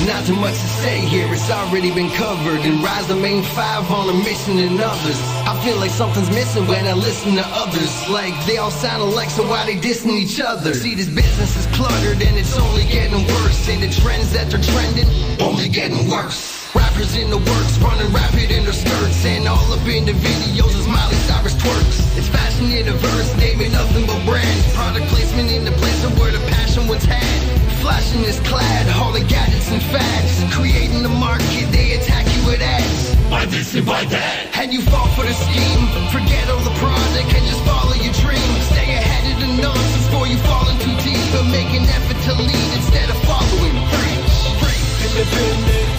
Not 0.05 0.23
too 0.23 0.35
much 0.35 0.53
to 0.53 0.69
say 0.85 0.99
here, 1.01 1.25
it's 1.33 1.49
already 1.49 1.89
been 1.89 2.11
covered. 2.11 2.61
And 2.61 2.83
rise 2.83 3.07
the 3.07 3.15
main 3.15 3.41
five 3.41 3.89
on 3.89 4.07
a 4.07 4.13
mission 4.13 4.59
and 4.59 4.79
others. 4.79 5.17
I 5.49 5.59
feel 5.65 5.77
like 5.77 5.89
something's 5.89 6.29
missing 6.29 6.67
when 6.67 6.85
I 6.85 6.93
listen 6.93 7.33
to 7.33 7.45
others. 7.57 7.89
Like 8.07 8.33
they 8.45 8.57
all 8.57 8.69
sound 8.69 9.01
alike, 9.01 9.31
so 9.31 9.41
why 9.49 9.65
they 9.65 9.77
dissing 9.77 10.13
each 10.13 10.39
other? 10.39 10.75
See, 10.75 10.93
this 10.93 11.09
business 11.09 11.57
is 11.57 11.65
cluttered 11.75 12.21
and 12.21 12.37
it's 12.37 12.55
only 12.55 12.85
getting 12.85 13.25
worse. 13.25 13.67
And 13.67 13.81
the 13.81 13.89
trends 13.89 14.31
that 14.33 14.51
they're 14.51 14.61
trending 14.61 15.09
only 15.41 15.69
getting 15.69 16.07
worse. 16.07 16.69
Rappers 16.75 17.15
in 17.15 17.31
the 17.31 17.41
works, 17.41 17.79
running 17.79 18.13
rapid 18.13 18.51
in 18.51 18.63
their 18.63 18.77
skirts. 18.77 19.25
And 19.25 19.47
all 19.47 19.73
up 19.73 19.87
in 19.87 20.05
the 20.05 20.13
videos 20.13 20.77
is 20.77 20.87
Miley 20.87 21.17
Cyrus 21.25 21.55
twerks. 21.55 21.97
It's 22.15 22.29
fashion 22.29 22.69
in 22.69 22.87
a 22.87 22.93
verse, 22.93 23.35
naming 23.37 23.71
nothing 23.71 24.05
but 24.05 24.23
brands. 24.23 24.71
Product 24.75 25.07
placement 25.07 25.49
in 25.49 25.65
the 25.65 25.73
place 25.81 26.03
of 26.05 26.13
where 26.19 26.31
the 26.31 26.45
passion 26.53 26.87
was 26.87 27.03
had. 27.05 27.54
Flashing 27.85 28.25
is 28.25 28.39
clad, 28.49 28.89
all 28.97 29.13
the 29.13 29.21
gadgets 29.29 29.69
and 29.69 29.77
fads. 29.93 30.41
Creating 30.49 31.03
the 31.03 31.13
market, 31.21 31.69
they 31.69 31.93
attack 31.93 32.25
you 32.33 32.41
with 32.49 32.57
ads. 32.57 33.13
Buy 33.29 33.45
this 33.45 33.77
and 33.77 33.85
buy 33.85 34.01
that. 34.09 34.57
And 34.57 34.73
you 34.73 34.81
fall 34.89 35.05
for 35.13 35.21
the 35.21 35.37
scheme. 35.37 35.85
Forget 36.09 36.49
all 36.49 36.65
the 36.65 36.73
product 36.81 37.29
and 37.29 37.45
just 37.45 37.61
follow 37.61 37.93
your 38.01 38.15
dream. 38.25 38.49
Stay 38.73 38.89
ahead 38.89 39.23
of 39.29 39.37
the 39.37 39.49
nonsense 39.61 40.05
before 40.09 40.25
you 40.25 40.41
fall 40.49 40.65
in 40.65 40.81
too 40.81 40.97
deep. 41.05 41.21
But 41.29 41.45
make 41.53 41.69
an 41.77 41.85
effort 41.85 42.17
to 42.25 42.33
lead 42.41 42.69
instead 42.73 43.05
of 43.05 43.21
following. 43.21 43.77
Preach, 43.93 44.33
preach. 44.65 44.89
Independent, 45.05 45.89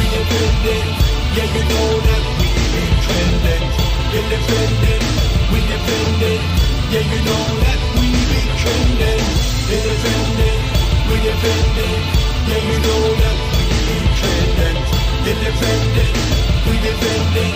we 0.00 0.04
defending, 0.16 0.88
yeah 1.36 1.48
you 1.60 1.64
know 1.68 1.88
that 2.08 2.24
we 2.40 2.48
be 2.72 2.84
trending. 3.04 3.64
Independent, 4.16 5.04
we 5.52 5.60
defending, 5.60 6.42
yeah 6.88 7.04
you 7.04 7.20
know 7.28 7.44
that 7.68 7.80
we 8.00 8.08
be 8.32 8.40
trending. 8.64 9.24
Independent, 9.68 10.73
we 11.08 11.16
defending, 11.20 12.00
yeah 12.48 12.62
you 12.70 12.78
know 12.80 13.02
that 13.20 13.36
we 13.88 13.96
trending. 14.18 14.78
Independent, 15.24 16.14
we 16.68 16.76
defending, 16.80 17.54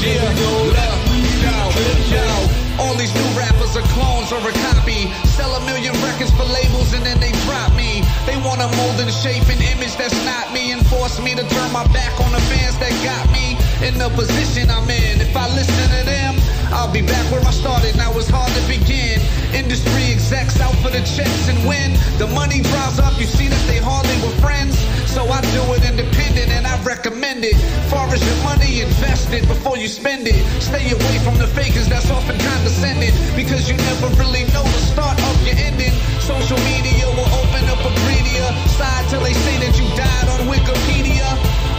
yeah 0.00 0.20
you 0.20 0.40
know 0.40 0.70
that 0.72 0.94
we 1.10 1.18
trending. 1.40 2.70
All 2.80 2.96
these 2.96 3.12
new 3.12 3.30
rappers 3.36 3.76
are 3.76 3.84
clones 3.92 4.32
or 4.32 4.40
a 4.40 4.52
copy. 4.72 5.12
Sell 5.36 5.52
a 5.52 5.60
million 5.68 5.92
records 6.00 6.32
for 6.32 6.48
labels 6.48 6.92
and 6.96 7.04
then 7.04 7.20
they 7.20 7.32
drop 7.44 7.76
me. 7.76 8.00
They 8.24 8.40
wanna 8.40 8.72
mold 8.80 8.96
and 8.96 9.12
shape 9.12 9.44
an 9.52 9.60
image 9.60 9.94
that's 10.00 10.16
not 10.24 10.52
me 10.52 10.72
and 10.72 10.80
force 10.88 11.20
me 11.20 11.34
to 11.36 11.44
turn 11.44 11.70
my 11.72 11.84
back 11.92 12.16
on 12.24 12.32
the 12.32 12.40
fans 12.48 12.78
that 12.80 12.92
got 13.04 13.28
me 13.36 13.60
in 13.86 14.00
the 14.00 14.08
position 14.16 14.70
I'm 14.70 14.88
in. 14.88 15.20
If 15.20 15.36
I 15.36 15.46
listen 15.52 15.88
to 15.92 16.02
them, 16.08 16.40
I'll 16.72 16.92
be 16.92 17.02
back 17.02 17.26
where 17.30 17.42
I 17.42 17.50
started. 17.50 17.96
Now 17.96 18.14
it's 18.14 18.30
hard 18.30 18.50
to 18.54 18.62
begin. 18.70 19.18
Industry 19.54 20.14
execs 20.14 20.60
out 20.60 20.74
for 20.78 20.90
the 20.90 21.02
checks 21.02 21.48
and 21.50 21.58
when 21.66 21.98
the 22.18 22.26
money 22.30 22.62
dries 22.62 22.98
up, 22.98 23.18
you 23.18 23.26
see 23.26 23.48
that 23.48 23.64
they 23.66 23.78
hardly 23.78 24.14
were 24.22 24.34
friends. 24.38 24.78
So 25.10 25.26
I 25.26 25.42
do 25.50 25.62
it 25.74 25.82
independent 25.82 26.50
and 26.54 26.66
I 26.66 26.78
recommend 26.82 27.44
it. 27.44 27.58
Far 27.90 28.06
as 28.14 28.22
your 28.22 28.38
money, 28.46 28.82
invest 28.82 29.32
it 29.32 29.46
before 29.48 29.76
you 29.76 29.88
spend 29.88 30.28
it. 30.28 30.38
Stay 30.62 30.90
away 30.90 31.16
from 31.26 31.38
the 31.38 31.46
fakers 31.50 31.88
that's 31.88 32.10
often 32.10 32.38
condescending 32.38 33.14
because 33.34 33.66
you 33.68 33.76
never 33.90 34.06
really 34.22 34.46
know 34.54 34.62
the 34.62 34.82
start 34.86 35.18
of 35.18 35.34
your 35.42 35.58
ending. 35.58 35.92
Social 36.22 36.58
media 36.62 37.06
will 37.18 37.30
open 37.42 37.66
up 37.66 37.82
a 37.82 37.92
greedier 38.06 38.46
side 38.78 39.04
till 39.10 39.20
they 39.20 39.34
say 39.34 39.58
that 39.58 39.74
you 39.74 39.86
died 39.98 40.28
on 40.30 40.46
Wikipedia. 40.46 41.26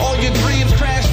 All 0.04 0.20
your 0.20 0.36
dreams 0.44 0.74
crash 0.76 1.11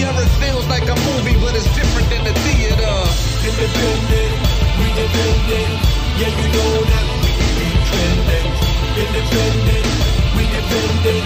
down 0.00 0.14
like 0.14 0.18
a. 0.18 0.24
It 0.24 0.30
feels 0.40 0.66
like 0.66 0.88
a 0.88 0.96
movie, 0.96 1.36
but 1.40 1.54
it's 1.54 1.68
different 1.74 2.08
than 2.10 2.24
the 2.24 2.34
theater. 2.44 2.96
Independent, 3.44 4.32
we 4.78 4.86
defending, 4.94 5.70
yeah 6.18 6.32
you 6.34 6.48
know 6.54 6.72
that 6.82 7.06
we 7.22 7.30
be 7.58 7.70
trending. 7.88 8.48
Independent, 8.94 9.86
we 10.36 10.42
defending, 10.48 11.24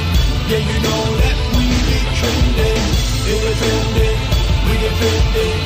yeah 0.48 0.62
you 0.68 0.78
know 0.84 1.02
that 1.22 1.38
we 1.56 1.66
be 1.88 1.98
trending. 2.18 2.82
Independent, 3.28 4.18
we 4.66 4.74
defending, 4.78 5.58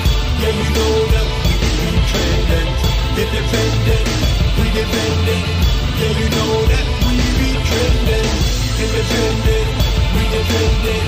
yeah 0.43 0.53
you 0.53 0.71
know 0.77 0.95
that 1.13 1.29
we 1.47 1.55
be 1.79 1.91
trending. 2.11 2.69
Independent, 3.23 4.07
we 4.59 4.67
defending, 4.77 5.45
yeah 5.99 6.13
you 6.21 6.29
know 6.37 6.53
that 6.71 6.87
we 7.07 7.17
be 7.39 7.51
trending. 7.69 8.31
Independent, 8.83 9.69
we 10.15 10.23
defending, 10.37 11.07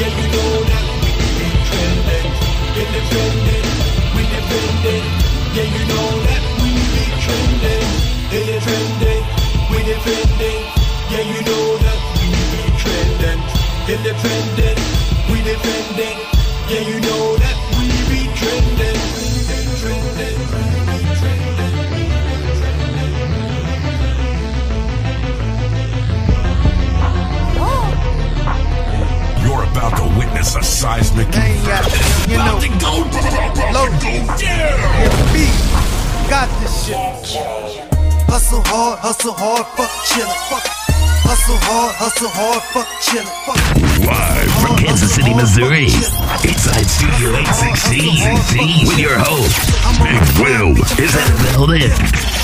yeah 0.00 0.12
you 0.20 0.28
know 0.32 0.64
that 0.64 0.85
trending. 1.76 2.28
Independent, 2.82 3.66
we 4.16 4.22
defending, 4.32 5.04
yeah 5.56 5.68
you 5.76 5.82
know 5.92 6.08
that 6.28 6.42
we 6.62 6.70
be 6.94 7.04
trending. 7.24 7.86
Independent, 8.32 9.24
we 9.70 9.78
defending, 9.84 10.60
yeah 11.12 11.24
you 11.32 11.40
know 11.48 11.64
that 11.84 12.00
we 12.16 12.28
be 12.52 12.62
trending. 12.80 13.40
Independent, 13.88 14.78
we 15.30 15.38
defending. 15.42 16.18
Yeah, 16.68 16.80
you 16.80 17.00
know 17.00 17.36
that 17.36 17.56
we 17.78 17.86
be. 18.10 18.26
Trending. 18.34 18.95
Witness 30.46 30.56
a 30.56 30.62
seismic 30.62 31.28
event. 31.28 32.28
you 32.28 32.36
know, 32.36 32.56
About 32.56 32.62
to 32.62 32.68
go, 32.78 32.92
low, 33.72 33.86
about 33.86 34.00
to 34.00 34.06
go 34.06 34.26
down. 34.26 34.40
yeah, 34.40 35.32
beat, 35.32 36.30
got 36.30 36.48
this 36.60 36.86
shit. 36.86 36.96
Hustle 38.28 38.62
hard, 38.66 38.98
hustle 38.98 39.32
hard, 39.32 39.66
fuck 39.76 39.90
chillin', 40.06 40.50
fuck. 40.50 40.62
Hustle 41.26 41.56
hard, 41.62 41.94
hustle 41.96 42.28
hard, 42.28 42.62
fuck 42.74 42.88
chillin', 43.02 43.26
fuck. 43.46 43.60
Live 44.06 44.52
from 44.62 44.76
Kansas 44.76 45.14
City, 45.14 45.34
Missouri. 45.34 45.84
Inside 45.86 46.86
Studio 46.86 47.36
816 47.38 48.86
with 48.88 48.98
your 48.98 49.18
host, 49.18 49.56
Big 50.02 50.22
Will 50.42 50.70
is 51.02 51.14
in 51.14 51.26
the 51.26 51.50
building. 51.54 52.35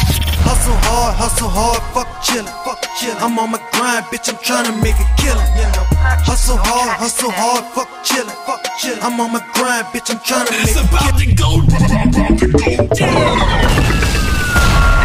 Hustle 0.52 0.76
hard, 0.84 1.16
hustle 1.16 1.48
hard, 1.48 1.80
fuck 1.94 2.08
chillin', 2.22 2.52
fuck 2.62 2.78
chillin'. 3.00 3.22
I'm 3.22 3.38
on 3.38 3.52
my 3.52 3.58
grind, 3.72 4.04
bitch, 4.12 4.28
I'm 4.28 4.36
tryna 4.36 4.76
make 4.82 5.00
a 5.00 5.08
killin', 5.16 5.48
you 5.56 5.64
know. 5.72 5.86
Hustle 6.28 6.58
hard, 6.60 6.98
hustle 7.00 7.30
hard, 7.32 7.64
fuck 7.72 7.88
chillin', 8.04 8.36
fuck 8.44 8.62
chillin'. 8.76 9.00
I'm 9.02 9.18
on 9.18 9.32
my 9.32 9.40
grind, 9.54 9.86
bitch, 9.86 10.10
I'm 10.12 10.18
tryna 10.20 10.50
make 10.52 10.68
It's 10.68 10.76
a 10.76 10.84
about 10.84 11.16
to 11.18 11.24
go, 11.32 11.64
about 11.64 12.36
to 12.38 12.52
go 12.52 12.84
down. 12.92 13.40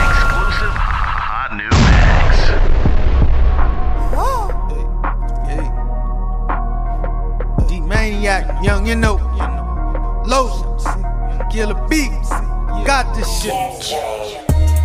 Exclusive 0.03 0.75
hot 1.15 1.55
new 1.55 1.71
mix. 7.63 7.71
D 7.71 7.79
Maniac, 7.79 8.43
young, 8.61 8.85
you 8.85 8.95
know. 8.95 9.15
Low, 10.27 10.75
killer 11.49 11.79
beat, 11.87 12.11
got 12.85 13.15
this 13.15 13.29
shit. 13.41 13.53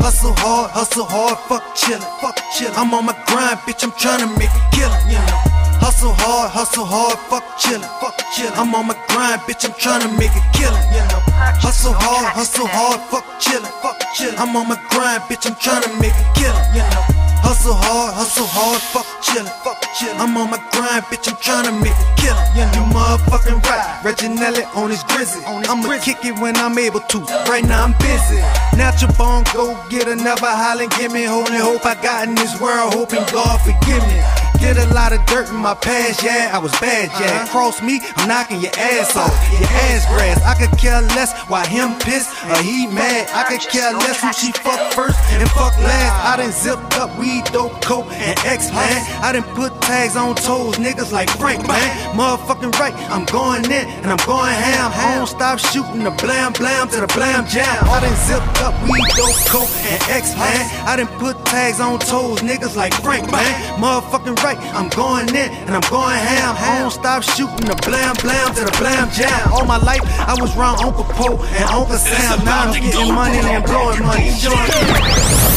Hustle 0.02 0.34
hard, 0.34 0.72
hustle 0.72 1.04
hard, 1.04 1.38
fuck 1.46 1.62
chillin', 1.78 2.02
fuck 2.20 2.34
chillin'. 2.50 2.74
I'm 2.74 2.92
on 2.92 3.06
my 3.06 3.14
grind, 3.30 3.58
bitch, 3.62 3.84
I'm 3.84 3.92
tryna 3.92 4.26
make 4.36 4.50
a 4.50 4.62
killin', 4.74 4.98
you 5.06 5.14
know. 5.14 5.38
Hustle 5.78 6.12
hard, 6.18 6.50
hustle 6.50 6.84
hard, 6.84 7.16
fuck 7.30 7.46
chillin', 7.54 7.86
fuck 8.02 8.18
chillin'. 8.34 8.50
I'm 8.58 8.74
on 8.74 8.88
my 8.88 8.98
grind, 9.06 9.40
bitch, 9.46 9.62
I'm 9.64 9.70
tryna 9.78 10.10
make 10.18 10.34
a 10.34 10.42
killin', 10.58 10.82
you 10.90 11.06
know. 11.06 11.22
Hustle 11.62 11.94
hard, 11.94 12.34
hustle 12.34 12.66
hard, 12.66 12.98
fuck 13.14 13.22
chillin', 13.38 13.70
fuck 13.78 14.00
chillin'. 14.18 14.34
I'm 14.42 14.56
on 14.56 14.66
my 14.66 14.78
grind, 14.90 15.22
bitch, 15.30 15.46
I'm 15.46 15.54
tryna 15.54 15.94
make 16.02 16.18
a 16.18 16.26
killin', 16.34 16.66
you 16.74 16.82
know. 16.82 17.11
Hustle 17.42 17.74
hard, 17.74 18.14
hustle 18.14 18.46
hard, 18.46 18.80
fuck 18.80 19.06
chillin', 19.22 19.50
fuck 19.62 19.82
chillin'. 19.94 20.18
I'm 20.18 20.36
on 20.36 20.50
my 20.50 20.58
grind, 20.72 21.04
bitch, 21.10 21.26
I'm 21.26 21.36
tryna 21.42 21.74
make 21.82 21.92
a 21.92 22.08
killin'. 22.14 22.42
Yeah, 22.54 22.70
you 22.74 22.86
motherfucking 22.94 23.62
right. 23.66 24.00
Reginelli 24.02 24.64
on 24.76 24.90
his 24.90 25.02
grizzly. 25.04 25.42
I'ma 25.44 25.98
kick 25.98 26.24
it 26.24 26.38
when 26.38 26.56
I'm 26.56 26.78
able 26.78 27.00
to. 27.00 27.18
Right 27.50 27.64
now 27.64 27.84
I'm 27.84 27.94
busy. 27.98 28.40
Natural 28.76 29.12
bone, 29.18 29.44
go 29.52 29.76
get 29.90 30.08
another 30.08 30.46
hollin', 30.46 30.88
give 30.98 31.12
me 31.12 31.24
holy 31.24 31.58
hope 31.58 31.84
I 31.84 31.94
got 31.94 32.28
in 32.28 32.34
this 32.34 32.60
world, 32.60 32.94
hoping 32.94 33.24
God 33.32 33.60
forgive 33.60 34.02
me. 34.06 34.41
Did 34.62 34.78
a 34.78 34.94
lot 34.94 35.12
of 35.12 35.18
dirt 35.26 35.50
in 35.50 35.56
my 35.56 35.74
past, 35.74 36.22
yeah, 36.22 36.54
I 36.54 36.58
was 36.58 36.70
bad, 36.78 37.10
yeah. 37.18 37.42
Uh-huh. 37.42 37.50
Cross 37.50 37.82
me, 37.82 38.00
I'm 38.16 38.28
knocking 38.28 38.60
your 38.60 38.70
ass 38.78 39.16
off, 39.16 39.34
your 39.58 39.68
ass 39.90 40.06
grass. 40.06 40.38
I 40.46 40.54
could 40.54 40.70
care 40.78 41.02
less 41.18 41.34
why 41.50 41.66
him 41.66 41.98
pissed 41.98 42.30
or 42.46 42.62
he 42.62 42.86
mad. 42.86 43.28
I 43.34 43.42
could 43.42 43.60
care 43.60 43.92
less 43.92 44.22
who 44.22 44.32
she 44.32 44.52
fuck 44.52 44.80
first 44.94 45.18
and 45.34 45.50
fuck 45.50 45.74
last. 45.82 46.14
I 46.24 46.36
done 46.38 46.52
zipped 46.52 46.94
up 46.96 47.10
weed, 47.18 47.44
dope, 47.50 47.82
coke, 47.82 48.06
and 48.12 48.38
X, 48.46 48.70
man. 48.70 49.02
I 49.20 49.32
done 49.32 49.42
put 49.58 49.74
tags 49.82 50.14
on 50.14 50.36
toes, 50.36 50.78
niggas 50.78 51.10
like 51.10 51.28
Frank, 51.42 51.66
man. 51.66 52.16
Motherfucking 52.16 52.78
right, 52.78 52.94
I'm 53.10 53.26
going 53.26 53.66
in 53.66 53.84
and 54.06 54.14
I'm 54.14 54.22
going 54.24 54.54
ham. 54.54 54.92
I 54.94 55.18
don't 55.18 55.26
stop 55.26 55.58
shooting 55.58 56.04
the 56.04 56.14
blam 56.22 56.52
blam 56.54 56.88
to 56.94 57.00
the 57.00 57.10
blam 57.18 57.46
jam. 57.50 57.66
I 57.90 57.98
done 57.98 58.16
zipped 58.24 58.62
up 58.62 58.78
weed, 58.86 59.10
dope, 59.18 59.42
coke, 59.50 59.74
and 59.90 60.00
X, 60.06 60.38
man. 60.38 60.62
I 60.86 60.96
done 60.96 61.10
put 61.18 61.34
tags 61.44 61.80
on 61.80 61.98
toes, 61.98 62.40
niggas 62.46 62.76
like 62.76 62.94
Frank, 63.02 63.30
man. 63.32 63.52
Motherfucking 63.82 64.38
right, 64.42 64.51
I'm 64.74 64.88
going 64.90 65.28
in 65.28 65.48
and 65.66 65.70
I'm 65.70 65.86
going 65.90 66.16
ham. 66.16 66.56
I 66.58 66.80
don't 66.80 66.90
stop 66.90 67.22
shooting 67.22 67.66
the 67.66 67.76
blam 67.86 68.14
blam 68.20 68.54
to 68.54 68.64
the 68.64 68.74
blam 68.78 69.10
jam. 69.10 69.52
All 69.52 69.64
my 69.64 69.78
life, 69.78 70.02
I 70.26 70.34
was 70.40 70.56
around 70.56 70.80
Uncle 70.80 71.04
Poe 71.04 71.38
and 71.38 71.64
Uncle 71.70 71.96
Sam. 71.96 72.44
Now 72.44 72.68
I'm 72.68 72.72
getting 72.72 73.14
money 73.14 73.38
and 73.38 73.64
blowing 73.64 74.02
money. 74.02 74.30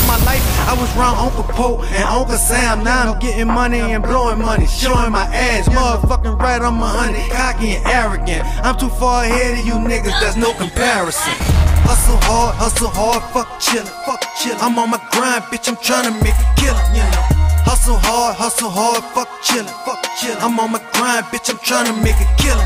My 0.05 0.21
life, 0.23 0.43
I 0.69 0.77
was 0.79 0.89
around 0.95 1.17
Uncle 1.17 1.43
Poe 1.43 1.81
and 1.81 2.03
Uncle 2.05 2.37
Sam. 2.37 2.83
Now 2.83 3.13
I'm 3.13 3.19
getting 3.19 3.47
money 3.47 3.79
and 3.79 4.03
blowing 4.03 4.39
money. 4.39 4.67
Showing 4.67 5.11
my 5.11 5.25
ass, 5.33 5.67
motherfucking 5.69 6.39
right 6.39 6.61
on 6.61 6.75
my 6.75 6.89
honey. 6.89 7.27
Cocky 7.29 7.75
and 7.75 7.85
arrogant. 7.87 8.45
I'm 8.63 8.77
too 8.77 8.89
far 8.89 9.23
ahead 9.23 9.59
of 9.59 9.65
you 9.65 9.73
niggas, 9.73 10.19
there's 10.19 10.37
no 10.37 10.53
comparison. 10.53 11.33
Hustle 11.87 12.17
hard, 12.23 12.55
hustle 12.55 12.89
hard, 12.89 13.21
fuck 13.33 13.47
chillin', 13.59 13.85
fuck 14.05 14.21
chillin'. 14.37 14.57
I'm 14.61 14.77
on 14.79 14.89
my 14.89 14.97
grind, 15.11 15.43
bitch, 15.45 15.67
I'm 15.67 15.75
tryna 15.75 16.13
make 16.23 16.33
a 16.33 16.55
killin', 16.55 16.95
you 16.95 17.03
know. 17.11 17.34
Hustle 17.65 17.97
hard, 17.97 18.35
hustle 18.35 18.69
hard, 18.69 19.03
fuck 19.13 19.27
chillin', 19.41 19.65
fuck 19.85 20.01
chillin'. 20.17 20.41
I'm 20.41 20.59
on 20.59 20.71
my 20.71 20.79
grind, 20.93 21.25
bitch, 21.33 21.49
I'm 21.49 21.57
tryna 21.57 21.97
make 22.01 22.15
a 22.21 22.27
killin'. 22.37 22.65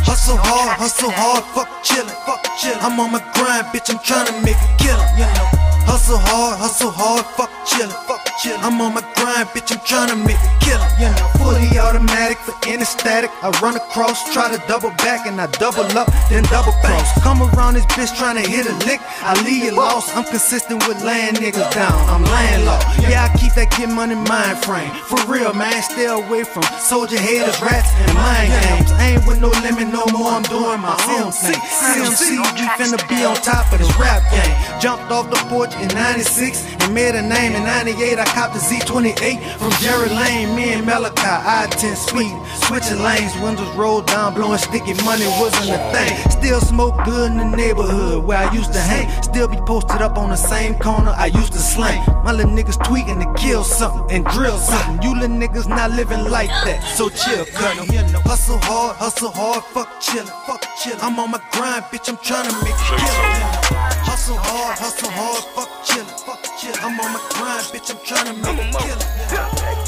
Hustle 0.00 0.36
hard, 0.36 0.78
hustle 0.78 1.10
hard, 1.10 1.44
fuck 1.54 1.68
chillin', 1.84 2.08
fuck 2.24 2.42
chillin'. 2.56 2.82
I'm 2.82 2.98
on 2.98 3.12
my 3.12 3.20
grind, 3.34 3.66
bitch, 3.68 3.90
I'm 3.92 3.98
tryna 4.00 4.32
make 4.42 4.56
a 4.56 4.70
killin'. 4.80 5.73
Hustle 5.86 6.18
hard, 6.18 6.58
hustle 6.58 6.90
hard, 6.90 7.24
fuck 7.36 7.50
chillin', 7.64 7.92
fuck 8.06 8.24
chillin'. 8.40 8.60
I'm 8.62 8.80
on 8.80 8.94
my 8.94 9.04
grind, 9.16 9.48
bitch, 9.52 9.72
I'm 9.72 9.80
tryna 9.84 10.16
make 10.20 10.40
a 10.40 10.50
killin', 10.64 10.88
you 11.00 11.08
know. 11.12 11.28
Fully 11.40 11.78
automatic 11.78 12.38
for 12.38 12.52
static. 12.84 13.30
I 13.42 13.50
run 13.60 13.76
across, 13.76 14.32
try 14.32 14.50
to 14.50 14.60
double 14.66 14.90
back, 15.04 15.26
and 15.26 15.40
I 15.40 15.46
double 15.58 15.84
up, 15.96 16.08
then 16.28 16.44
double 16.44 16.72
cross. 16.84 17.08
Come 17.22 17.42
around 17.42 17.74
this 17.74 17.86
bitch 17.96 18.12
tryna 18.16 18.44
hit 18.44 18.66
a 18.66 18.74
lick, 18.84 19.00
I 19.20 19.36
leave 19.44 19.64
you 19.64 19.72
lost. 19.76 20.16
I'm 20.16 20.24
consistent 20.24 20.86
with 20.88 21.02
laying 21.04 21.34
niggas 21.34 21.72
down, 21.72 21.96
I'm 22.08 22.24
laying 22.24 22.64
low. 22.64 22.80
Yeah, 23.08 23.28
I 23.28 23.38
keep 23.38 23.52
that 23.54 23.70
get 23.76 23.88
money 23.88 24.14
mind 24.14 24.58
frame. 24.64 24.90
For 25.08 25.20
real, 25.30 25.52
man, 25.52 25.82
stay 25.82 26.06
away 26.06 26.44
from 26.44 26.64
soldier 26.80 27.18
haters, 27.18 27.60
rats, 27.60 27.92
and 28.04 28.14
mind 28.14 28.50
games. 28.52 28.90
I 28.92 29.16
ain't 29.16 29.26
with 29.26 29.40
no 29.40 29.48
limit 29.64 29.88
no 29.92 30.04
more, 30.12 30.32
I'm 30.32 30.44
doing 30.48 30.80
my 30.80 30.96
own 31.18 31.32
thing. 31.32 31.58
CMC, 31.60 32.40
we 32.40 32.64
finna 32.80 33.00
be 33.08 33.24
on 33.24 33.36
top 33.36 33.72
of 33.72 33.78
this 33.78 33.92
rap 33.96 34.22
game. 34.32 34.54
Jumped 34.80 35.10
off 35.10 35.30
the 35.30 35.40
porch 35.48 35.73
in 35.80 35.88
96 35.88 36.64
and 36.80 36.94
made 36.94 37.14
a 37.14 37.22
name 37.22 37.52
in 37.54 37.64
98. 37.64 38.18
I 38.18 38.24
copped 38.24 38.54
the 38.54 38.60
Z28 38.60 39.58
from 39.58 39.70
Jerry 39.82 40.08
Lane, 40.08 40.54
me 40.54 40.72
and 40.72 40.86
Malachi, 40.86 41.22
I-10 41.22 41.96
sweet. 41.96 42.34
Switching 42.66 43.02
lanes, 43.02 43.34
windows 43.42 43.68
rolled 43.76 44.06
down, 44.06 44.34
blowing 44.34 44.58
sticky 44.58 44.94
money 45.04 45.26
wasn't 45.40 45.70
a 45.70 45.80
thing. 45.92 46.30
Still 46.30 46.60
smoke 46.60 46.96
good 47.04 47.30
in 47.30 47.38
the 47.38 47.56
neighborhood 47.56 48.24
where 48.24 48.38
I 48.38 48.52
used 48.52 48.72
to 48.72 48.80
hang. 48.80 49.10
Still 49.22 49.48
be 49.48 49.56
posted 49.66 50.02
up 50.02 50.16
on 50.18 50.30
the 50.30 50.36
same 50.36 50.74
corner 50.78 51.12
I 51.16 51.26
used 51.26 51.52
to 51.52 51.58
slang. 51.58 52.04
My 52.24 52.32
little 52.32 52.52
niggas 52.52 52.82
tweaking 52.84 53.20
to 53.20 53.32
kill 53.34 53.64
something 53.64 54.16
and 54.16 54.24
drill 54.26 54.58
something. 54.58 55.02
You 55.02 55.14
little 55.14 55.36
niggas 55.36 55.68
not 55.68 55.90
living 55.90 56.24
like 56.30 56.50
that, 56.64 56.82
so 56.96 57.08
chill, 57.08 57.44
cut 57.46 57.76
'em. 57.78 57.88
Hustle 58.22 58.58
hard, 58.58 58.96
hustle 58.96 59.30
hard, 59.30 59.64
fuck 59.64 59.88
chillin', 60.00 60.26
fuck 60.46 60.62
chillin'. 60.78 61.02
I'm 61.02 61.18
on 61.18 61.30
my 61.30 61.40
grind, 61.52 61.84
bitch, 61.84 62.08
I'm 62.08 62.16
tryna 62.18 62.52
make 62.62 62.74
a 62.74 62.96
killin'. 62.96 64.03
Hustle 64.14 64.38
hard, 64.38 64.78
hustle 64.78 65.10
hard, 65.10 65.42
fuck 65.58 65.66
chillin', 65.82 66.06
fuck 66.22 66.38
chillin'. 66.54 66.78
I'm 66.86 66.94
on 67.02 67.18
my 67.18 67.22
grind, 67.34 67.66
bitch, 67.74 67.90
I'm 67.90 67.98
tryna 68.06 68.38
make 68.38 68.62
a 68.62 68.70
killin'. 68.70 69.02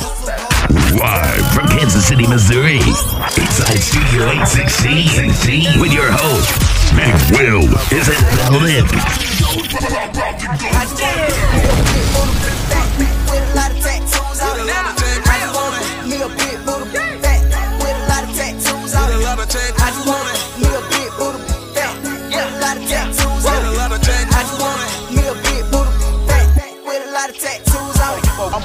Hustle 0.02 0.34
hard. 0.34 0.98
Live 0.98 1.46
from 1.54 1.68
Kansas 1.70 2.08
City, 2.08 2.26
Missouri. 2.26 2.82
Inside 2.82 3.78
Studio 3.78 4.26
816 4.26 5.78
with 5.78 5.94
your 5.94 6.10
host, 6.10 6.58
Big 6.98 7.14
Will 7.38 7.70
is 7.94 8.10
in 8.10 8.18
the 8.18 8.50
building. 8.50 8.90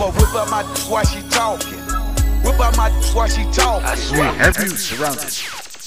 I'ma 0.01 0.09
whip 0.17 0.33
up 0.33 0.49
my 0.49 0.63
while 0.89 1.05
she 1.05 1.21
talking. 1.29 1.77
Whip 2.43 2.59
up 2.59 2.75
my 2.75 2.89
while 3.13 3.27
she 3.27 3.43
talking. 3.53 4.17
We 4.17 4.17
have 4.17 4.57
you 4.57 4.69
surrounded. 4.69 5.31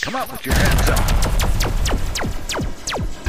Come 0.03 0.15
out 0.15 0.31
with 0.31 0.47
your 0.47 0.55
hands 0.55 0.89
up. 0.89 1.01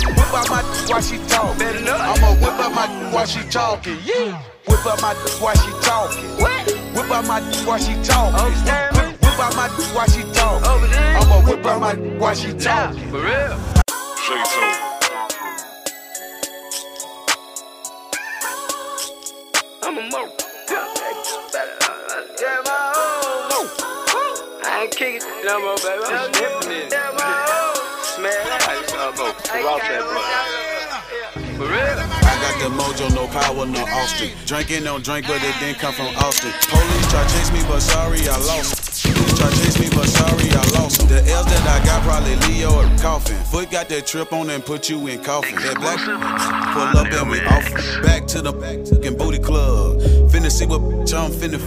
Whip 0.05 0.31
up 0.31 0.47
my 0.47 0.61
while 0.85 1.01
she 1.01 1.17
talking. 1.25 1.87
I'ma 1.89 2.33
whip 2.35 2.59
up 2.59 2.71
my 2.75 2.85
while 3.11 3.25
she 3.25 3.41
talking. 3.49 3.97
Yeah. 4.05 4.39
Whip 4.67 4.85
up 4.85 5.01
my 5.01 5.15
while 5.39 5.55
she 5.55 5.71
talking. 5.81 6.29
What? 6.37 6.69
Whip 6.93 7.09
up 7.09 7.25
my 7.25 7.41
while 7.65 7.79
she 7.79 7.95
talking. 8.03 8.45
Whip, 8.93 9.21
whip 9.23 9.39
up 9.39 9.55
my 9.55 9.67
while 9.95 10.07
she 10.07 10.21
talking. 10.33 10.93
I'ma 10.93 11.41
whip 11.49 11.65
up 11.65 11.81
my 11.81 11.95
while 12.19 12.35
she 12.35 12.53
talking. 12.53 13.09
For 13.09 13.23
real. 13.23 13.57
Say 14.21 14.43
so. 14.45 14.61
I'm 19.81 19.97
a 19.97 20.09
mo. 20.11 20.44
I 24.75 24.79
I 24.79 24.81
ain't 24.83 24.91
kicking 24.91 25.21
no 25.45 25.55
more, 25.61 25.77
baby. 25.77 26.03
I'm. 26.03 26.33
Smash. 28.03 28.43
For 31.55 31.63
real? 31.63 31.95
Got 31.95 32.59
the 32.59 32.67
mojo, 32.75 33.07
no 33.15 33.27
power, 33.27 33.65
no 33.65 33.79
Austin. 33.87 34.31
Drinking, 34.45 34.83
don't 34.83 35.01
drink, 35.01 35.27
but 35.27 35.41
it 35.41 35.55
didn't 35.61 35.79
come 35.79 35.93
from 35.93 36.07
Austin. 36.17 36.51
Police 36.67 37.07
try 37.09 37.23
chase 37.23 37.53
me, 37.53 37.61
but 37.69 37.79
sorry, 37.79 38.27
I 38.27 38.35
lost. 38.35 39.05
Police 39.05 39.39
try 39.39 39.49
chase 39.51 39.79
me, 39.79 39.87
but 39.95 40.09
sorry, 40.09 40.49
I 40.51 40.63
lost. 40.77 41.07
The 41.07 41.23
L's 41.23 41.45
that 41.45 41.63
I 41.71 41.85
got 41.85 42.03
probably 42.03 42.35
Leo 42.47 42.75
or 42.75 42.97
coffin. 42.99 43.37
Foot 43.45 43.71
got 43.71 43.87
that 43.87 44.05
trip 44.05 44.33
on 44.33 44.49
and 44.49 44.65
put 44.65 44.89
you 44.89 45.07
in 45.07 45.23
coffin. 45.23 45.55
That 45.55 45.79
black 45.79 45.99
pull 46.03 46.99
up 46.99 47.13
and 47.13 47.29
we 47.29 47.39
off. 47.45 48.03
Back 48.03 48.27
to 48.27 48.41
the 48.41 48.51
back 48.51 48.85
fucking 48.85 49.15
booty 49.15 49.39
club. 49.39 50.01
Finna 50.29 50.51
see 50.51 50.65
what 50.65 50.81
I'm 50.81 51.31
finna 51.31 51.59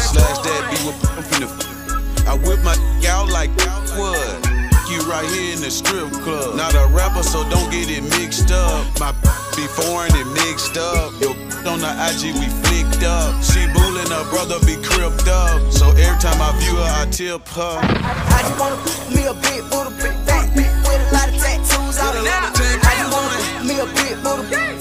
Slash 0.00 0.38
that 0.38 0.70
be 0.70 0.76
what 0.84 0.96
I'm 1.16 1.22
finna 1.22 1.83
I 2.26 2.34
whip 2.44 2.62
my 2.62 2.76
out 3.08 3.28
like 3.28 3.50
wood 3.96 4.54
you 4.90 5.00
right 5.10 5.26
here 5.30 5.54
in 5.54 5.60
the 5.60 5.70
strip 5.70 6.10
club. 6.22 6.56
Not 6.56 6.74
a 6.74 6.86
rapper, 6.92 7.22
so 7.22 7.48
don't 7.50 7.70
get 7.70 7.90
it 7.90 8.02
mixed 8.18 8.50
up. 8.50 8.86
My 9.00 9.12
be 9.56 9.66
foreign 9.66 10.12
and 10.14 10.30
mixed 10.34 10.76
up. 10.76 11.12
Yo, 11.20 11.32
on 11.66 11.80
the 11.80 11.92
IG, 12.08 12.34
we 12.36 12.46
flicked 12.62 13.02
up. 13.04 13.42
She 13.42 13.66
bullin', 13.72 14.10
her 14.10 14.24
brother 14.30 14.58
be 14.66 14.76
cripped 14.82 15.28
up. 15.28 15.60
So 15.72 15.90
every 15.90 16.18
time 16.20 16.40
I 16.40 16.52
view 16.60 16.76
her, 16.76 16.90
I 17.00 17.06
tip 17.10 17.46
her. 17.58 17.78
I 17.82 18.40
just 18.42 18.58
wanna 18.60 18.76
put 18.84 18.98
me 19.14 19.24
a 19.26 19.34
big 19.34 19.62
booty, 19.70 19.90
big 19.98 20.16
fat 20.26 20.46
with 20.54 20.68
a 20.68 21.14
lot 21.14 21.28
of 21.28 21.36
tattoos 21.40 21.98
on 21.98 22.16
it. 22.16 22.26
I 22.28 22.92
just 22.98 23.10
wanna 23.10 23.64
me 23.64 23.80
a 23.80 23.86
big 23.98 24.16
booty, 24.22 24.73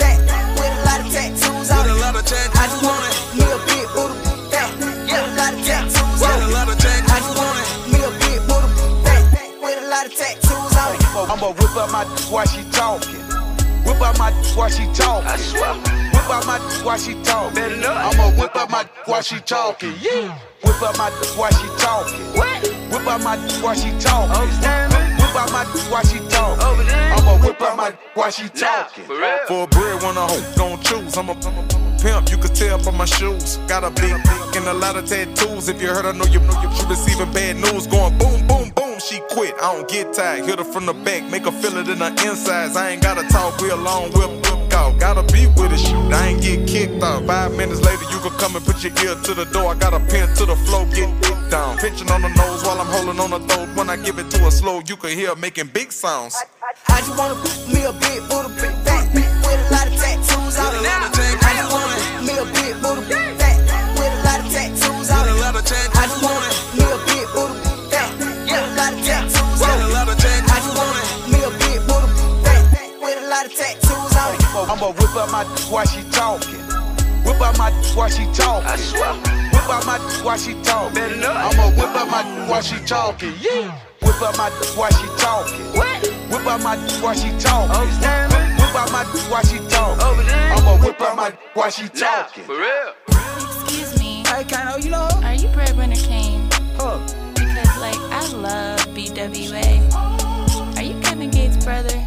I'ma 11.84 12.05
whip 12.05 12.07
up 12.07 12.07
my 12.07 12.31
while 12.31 12.45
she 12.45 12.63
talking. 12.71 13.19
Whip 13.84 14.01
up 14.01 14.17
my 14.17 14.31
while 14.55 14.69
she 14.69 14.86
talking. 14.93 15.27
I 15.27 15.36
swear. 15.36 15.73
Whip 16.13 16.29
up 16.29 16.45
my 16.45 16.59
while 16.81 16.97
she 16.97 17.13
talking. 17.23 17.84
I'ma 17.84 18.31
whip 18.39 18.55
up 18.55 18.69
my 18.69 18.86
while 19.05 19.21
she 19.21 19.39
talking. 19.41 19.93
Yeah. 19.99 20.39
Whip 20.63 20.81
up 20.81 20.97
my 20.97 21.09
while 21.36 21.51
she 21.51 21.67
talking. 21.84 22.23
What? 22.38 22.67
Whip 22.89 23.07
up 23.07 23.21
my 23.21 23.36
while 23.61 23.75
she 23.75 23.91
talking. 23.99 24.47
Whip 25.19 25.36
up 25.36 25.51
my 25.51 25.65
while 25.91 26.05
she 26.05 26.19
talking. 26.29 26.88
I'ma 26.88 27.38
whip 27.45 27.61
up 27.61 27.75
my 27.75 27.91
while 28.13 28.31
she 28.31 28.47
talking. 28.47 29.03
For 29.03 29.63
a 29.63 29.67
bread, 29.67 30.01
when 30.03 30.15
a 30.15 30.25
hoe 30.25 30.55
gon' 30.55 30.81
choose. 30.84 31.17
I'm 31.17 31.27
a, 31.27 31.34
I'm 31.34 31.57
a 31.57 31.84
pimp, 31.99 32.31
you 32.31 32.38
can 32.38 32.53
tell 32.53 32.77
by 32.84 32.91
my 32.91 33.05
shoes. 33.05 33.57
Got 33.67 33.84
a 33.84 33.89
big 33.89 34.15
dick 34.23 34.55
and 34.55 34.67
a 34.67 34.73
lot 34.73 34.95
of 34.95 35.05
tattoos. 35.05 35.67
If 35.67 35.81
you 35.81 35.89
heard, 35.89 36.05
I 36.05 36.13
know 36.13 36.25
you 36.25 36.39
know 36.39 36.61
you 36.61 36.71
she 36.75 36.86
receiving 36.86 37.31
bad 37.34 37.57
news. 37.57 37.88
Going 37.88 38.17
boom, 38.17 38.47
boom, 38.47 38.62
boom. 38.93 38.99
She 38.99 39.19
quit. 39.33 39.55
I 39.61 39.73
don't 39.73 39.87
get 39.87 40.13
tired. 40.13 40.45
Hit 40.45 40.59
her 40.59 40.65
from 40.65 40.85
the 40.85 40.93
back, 40.93 41.23
make 41.29 41.45
her 41.45 41.51
feel 41.51 41.77
it 41.77 41.87
in 41.87 41.97
her 41.97 42.09
insides. 42.09 42.75
I 42.75 42.91
ain't 42.91 43.01
gotta 43.01 43.27
talk 43.29 43.59
real 43.61 43.77
long, 43.77 44.11
whip, 44.11 44.29
whip 44.29 44.73
out. 44.73 44.99
Gotta 44.99 45.23
be 45.33 45.47
with 45.47 45.73
it, 45.73 45.79
shoot. 45.79 46.13
I 46.13 46.27
ain't 46.29 46.41
get 46.41 46.67
kicked 46.67 47.03
out. 47.03 47.25
Five 47.25 47.55
minutes 47.55 47.81
later, 47.81 48.03
you 48.11 48.19
can 48.19 48.31
come 48.37 48.55
and 48.55 48.65
put 48.65 48.83
your 48.83 48.93
ear 49.03 49.15
to 49.15 49.33
the 49.33 49.45
door. 49.45 49.71
I 49.71 49.75
got 49.75 49.93
a 49.93 49.99
pin 49.99 50.27
to 50.35 50.45
the 50.45 50.55
floor, 50.65 50.85
get 50.87 51.09
kicked 51.21 51.51
down. 51.51 51.77
Pinching 51.77 52.09
on 52.11 52.21
the 52.21 52.29
nose 52.29 52.63
while 52.63 52.79
I'm 52.79 52.87
holding 52.87 53.19
on 53.19 53.31
the 53.31 53.39
throat. 53.47 53.69
When 53.75 53.89
I 53.89 53.97
give 53.97 54.19
it 54.19 54.29
to 54.31 54.39
her 54.39 54.51
slow, 54.51 54.81
you 54.87 54.95
can 54.95 55.11
hear 55.11 55.29
her 55.29 55.35
making 55.35 55.67
big 55.67 55.91
sounds. 55.91 56.35
I 56.87 56.99
just 56.99 57.17
wanna 57.17 57.35
put 57.35 57.57
me 57.73 57.83
a 57.83 57.93
big 57.93 58.21
booty, 58.29 58.49
big 58.61 58.75
fat 58.85 59.09
bitch 59.13 59.33
with 59.43 59.59
a 59.59 59.73
lot 59.73 59.87
of 59.87 59.95
tattoos 59.99 60.57
on 60.59 60.75
it. 60.75 60.85
I 60.85 61.51
just 61.57 61.71
wanna 61.71 61.89
put 61.97 62.23
me 62.27 62.33
a 62.37 62.45
big 62.57 62.73
booty, 62.81 63.01
big 63.09 63.37
fat 63.39 63.57
with 63.97 64.13
a 64.13 64.21
lot 64.25 64.39
of 64.39 64.51
tattoos 64.51 65.11
on 65.11 65.27
it. 65.27 65.92
I'ma 74.74 74.88
whip 74.93 75.15
up 75.15 75.32
my 75.32 75.45
while 75.69 75.86
she 75.86 76.01
talking. 76.09 76.57
Whip 77.24 77.39
up 77.39 77.55
my 77.59 77.69
while 77.93 78.09
she 78.09 78.26
talking. 78.34 78.67
I 78.67 78.76
swear. 78.76 79.13
Whip 79.53 79.69
up 79.69 79.86
my 79.86 79.99
while 80.24 80.36
she 80.36 80.55
talking. 80.63 81.24
I'ma 81.24 81.69
whip 81.78 81.93
up 81.93 82.09
my 82.09 82.24
while 82.49 82.59
she 82.63 82.84
talking. 82.84 83.34
Yeah. 83.39 83.80
Whip 84.01 84.19
up 84.19 84.36
my 84.36 84.49
while 84.74 84.89
she 84.89 85.05
talking. 85.21 85.63
What? 85.78 86.07
Whip 86.32 86.47
up 86.47 86.63
my 86.63 86.76
while 87.03 87.13
she 87.13 87.30
talking. 87.38 87.86
Whip 88.57 88.74
up 88.74 88.91
my 88.91 89.03
while 89.30 89.43
she 89.43 89.59
talking. 89.69 90.26
I'ma 90.57 90.84
whip 90.84 90.99
up 90.99 91.17
my 91.17 91.30
while 91.53 91.69
she 91.69 91.88
talking. 91.89 92.43
For 92.43 92.57
real? 92.57 92.93
Excuse 93.09 93.99
me. 93.99 94.24
Hey, 94.26 94.43
Kano, 94.43 94.78
you 94.78 94.89
know? 94.89 95.07
Are 95.21 95.36
you 95.36 95.49
Breadwinner 95.49 95.97
King? 95.97 96.49
Huh. 96.78 96.97
Because, 97.36 97.78
like, 97.78 97.99
I 98.09 98.28
love 98.34 98.80
BWA. 98.88 99.93
Are 100.78 100.82
you 100.82 100.99
Kevin 101.01 101.30
Gates' 101.30 101.63
brother? 101.63 102.02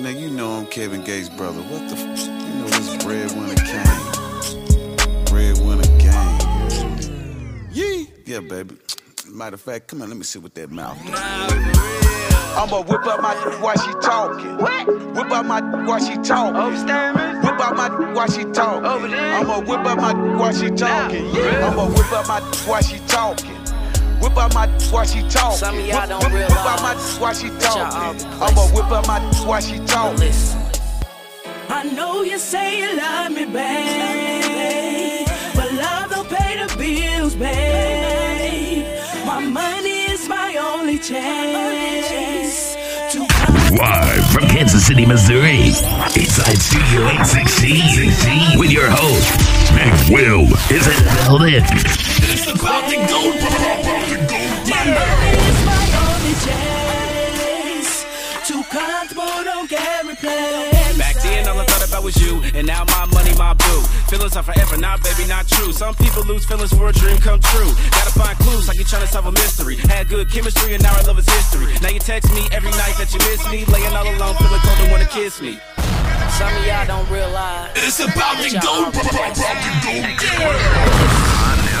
Now 0.00 0.10
you 0.10 0.30
know 0.30 0.52
I'm 0.52 0.66
Kevin 0.66 1.02
Gates' 1.02 1.28
brother. 1.28 1.60
What 1.60 1.88
the 1.88 1.96
f? 1.96 2.20
You 2.20 2.54
know 2.54 2.68
this 2.68 3.04
breadwinner 3.04 3.56
Kane. 3.56 5.24
Breadwinner 5.24 5.82
gang. 5.98 7.68
Yee. 7.72 8.08
Yeah, 8.24 8.38
baby. 8.38 8.76
Matter 9.28 9.54
of 9.54 9.60
fact, 9.60 9.88
come 9.88 10.02
on, 10.02 10.08
let 10.08 10.16
me 10.16 10.22
see 10.22 10.38
what 10.38 10.54
that 10.54 10.70
mouth 10.70 10.96
does. 11.04 11.14
I'ma 12.56 12.80
whip 12.82 13.04
up 13.06 13.20
my 13.20 13.34
while 13.60 13.76
she 13.76 13.92
talking. 14.00 14.58
What? 14.58 14.86
Whip 14.86 15.32
up 15.32 15.46
my 15.46 15.60
while 15.84 15.98
she 15.98 16.14
talking. 16.18 17.42
Whip 17.42 17.58
up 17.58 17.76
my 17.76 17.88
while 18.12 18.30
she 18.30 18.44
talking. 18.44 19.14
I'ma 19.14 19.58
whip 19.60 19.80
up 19.80 19.98
my 19.98 20.14
while 20.36 20.52
she 20.52 20.70
talking. 20.70 21.26
Yeah. 21.34 21.68
I'ma 21.68 21.88
whip 21.88 22.12
up 22.12 22.28
my 22.28 22.40
while 22.68 22.82
she 22.82 22.98
talking. 23.08 23.57
Whip 24.20 24.36
up 24.36 24.52
my 24.54 24.66
while 24.90 25.04
she 25.06 25.20
talking. 25.28 25.56
Some 25.58 25.78
of 25.78 25.86
y'all 25.86 26.00
Whip- 26.00 26.08
don't 26.08 26.22
whip- 26.24 26.32
realize 26.32 26.50
Whip 26.50 26.66
up 26.66 26.82
my 26.82 26.94
while 27.20 27.34
she 27.34 27.48
that 27.48 27.62
y'all. 27.74 28.42
I'ma 28.42 28.62
whip 28.74 28.90
up 28.90 29.06
my 29.06 29.20
while 29.46 29.60
she 29.60 29.78
talking. 29.86 30.32
I 31.70 31.82
know 31.94 32.22
you 32.22 32.38
say 32.38 32.78
you 32.80 32.96
love 32.96 33.30
me, 33.30 33.44
babe, 33.44 35.26
but 35.54 35.70
love 35.72 36.10
don't 36.10 36.28
pay 36.28 36.56
the 36.66 36.76
bills, 36.76 37.34
babe. 37.34 38.86
My 39.26 39.40
money 39.44 40.00
is 40.10 40.28
my 40.28 40.56
only 40.56 40.98
chance 40.98 42.74
to 43.12 43.20
Live 43.76 44.24
from 44.32 44.44
Kansas 44.48 44.86
City, 44.86 45.04
Missouri, 45.06 45.58
inside 46.16 46.58
Studio 46.58 47.06
816 47.08 48.58
with 48.58 48.70
your 48.72 48.88
host, 48.90 49.28
Big 49.76 50.12
Will 50.12 50.44
is 50.72 50.86
in 50.86 51.04
the 51.04 51.24
building. 51.28 52.07
It's 52.38 52.46
about 52.46 52.86
to 52.86 52.94
go, 52.94 53.34
to 53.34 53.50
go 53.50 53.74
It's 54.62 54.70
my 55.66 55.82
only 56.06 56.34
chance. 56.46 58.06
Too 58.46 58.62
comfortable, 58.70 59.42
don't 59.42 59.68
get 59.68 60.06
replaced. 60.06 60.98
Back 60.98 61.16
then, 61.18 61.48
all 61.48 61.58
I 61.58 61.64
thought 61.66 61.88
about 61.88 62.04
was 62.04 62.14
you, 62.22 62.40
and 62.54 62.64
now 62.64 62.84
my 62.94 63.06
money, 63.06 63.34
my 63.34 63.54
boo. 63.54 63.82
Feelings 64.06 64.36
are 64.36 64.44
forever, 64.44 64.76
now 64.76 64.96
baby, 64.98 65.26
not 65.26 65.48
true. 65.48 65.72
Some 65.72 65.96
people 65.96 66.22
lose 66.22 66.44
feelings 66.44 66.72
for 66.72 66.88
a 66.88 66.92
dream 66.92 67.18
come 67.18 67.40
true. 67.40 67.74
Gotta 67.90 68.14
find 68.14 68.38
clues 68.38 68.68
like 68.68 68.76
you're 68.76 68.86
trying 68.86 69.02
to 69.02 69.08
solve 69.08 69.26
a 69.26 69.32
mystery. 69.32 69.74
Had 69.90 70.08
good 70.08 70.30
chemistry, 70.30 70.74
and 70.74 70.82
now 70.82 70.94
our 70.94 71.02
love 71.10 71.18
is 71.18 71.28
history. 71.28 71.74
Now 71.82 71.88
you 71.88 71.98
text 71.98 72.32
me 72.32 72.46
every 72.52 72.70
night 72.70 72.94
that 73.02 73.10
you 73.10 73.18
miss 73.26 73.42
me, 73.50 73.66
laying 73.66 73.92
all 73.98 74.06
alone, 74.06 74.36
feeling 74.38 74.62
cold 74.62 74.78
and 74.78 74.92
wanna 74.92 75.10
kiss 75.10 75.42
me. 75.42 75.58
Some 76.38 76.54
of 76.54 76.64
y'all 76.64 76.86
don't 76.86 77.10
realize. 77.10 77.72
It's 77.74 77.98
about 77.98 78.38
to 78.46 78.50
go, 78.62 78.86
about 78.94 79.34
to 79.34 79.50
go 79.82 81.77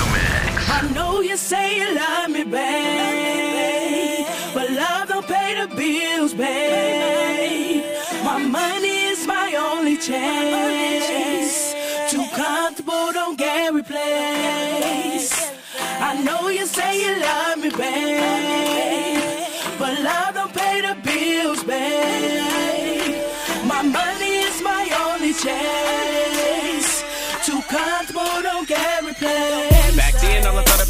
I 0.70 0.88
know 0.94 1.20
you 1.20 1.36
say 1.36 1.76
you 1.78 1.94
love 1.94 2.30
me, 2.30 2.44
babe, 2.44 4.26
but 4.54 4.70
love 4.70 5.08
don't 5.08 5.26
pay 5.26 5.54
the 5.60 5.74
bills, 5.74 6.34
babe. 6.34 7.84
My 8.24 8.38
money 8.38 8.96
is 9.12 9.26
my 9.26 9.54
only 9.54 9.96
chance. 9.96 11.74
Too 12.10 12.24
comfortable, 12.34 13.12
don't 13.12 13.38
get 13.38 13.72
replaced. 13.72 15.52
I 16.00 16.22
know 16.22 16.48
you 16.48 16.66
say 16.66 17.00
you 17.04 17.20
love 17.20 17.58
me, 17.58 17.70
babe, 17.70 19.46
but 19.78 20.00
love 20.00 20.34
don't 20.34 20.54
pay 20.54 20.80
the 20.80 20.94
bills, 21.02 21.62
babe. 21.64 23.24
My 23.66 23.82
money 23.82 24.34
is 24.48 24.62
my 24.62 24.84
only 25.06 25.32
chance. 25.34 27.02
Too 27.46 27.60
comfortable, 27.68 28.17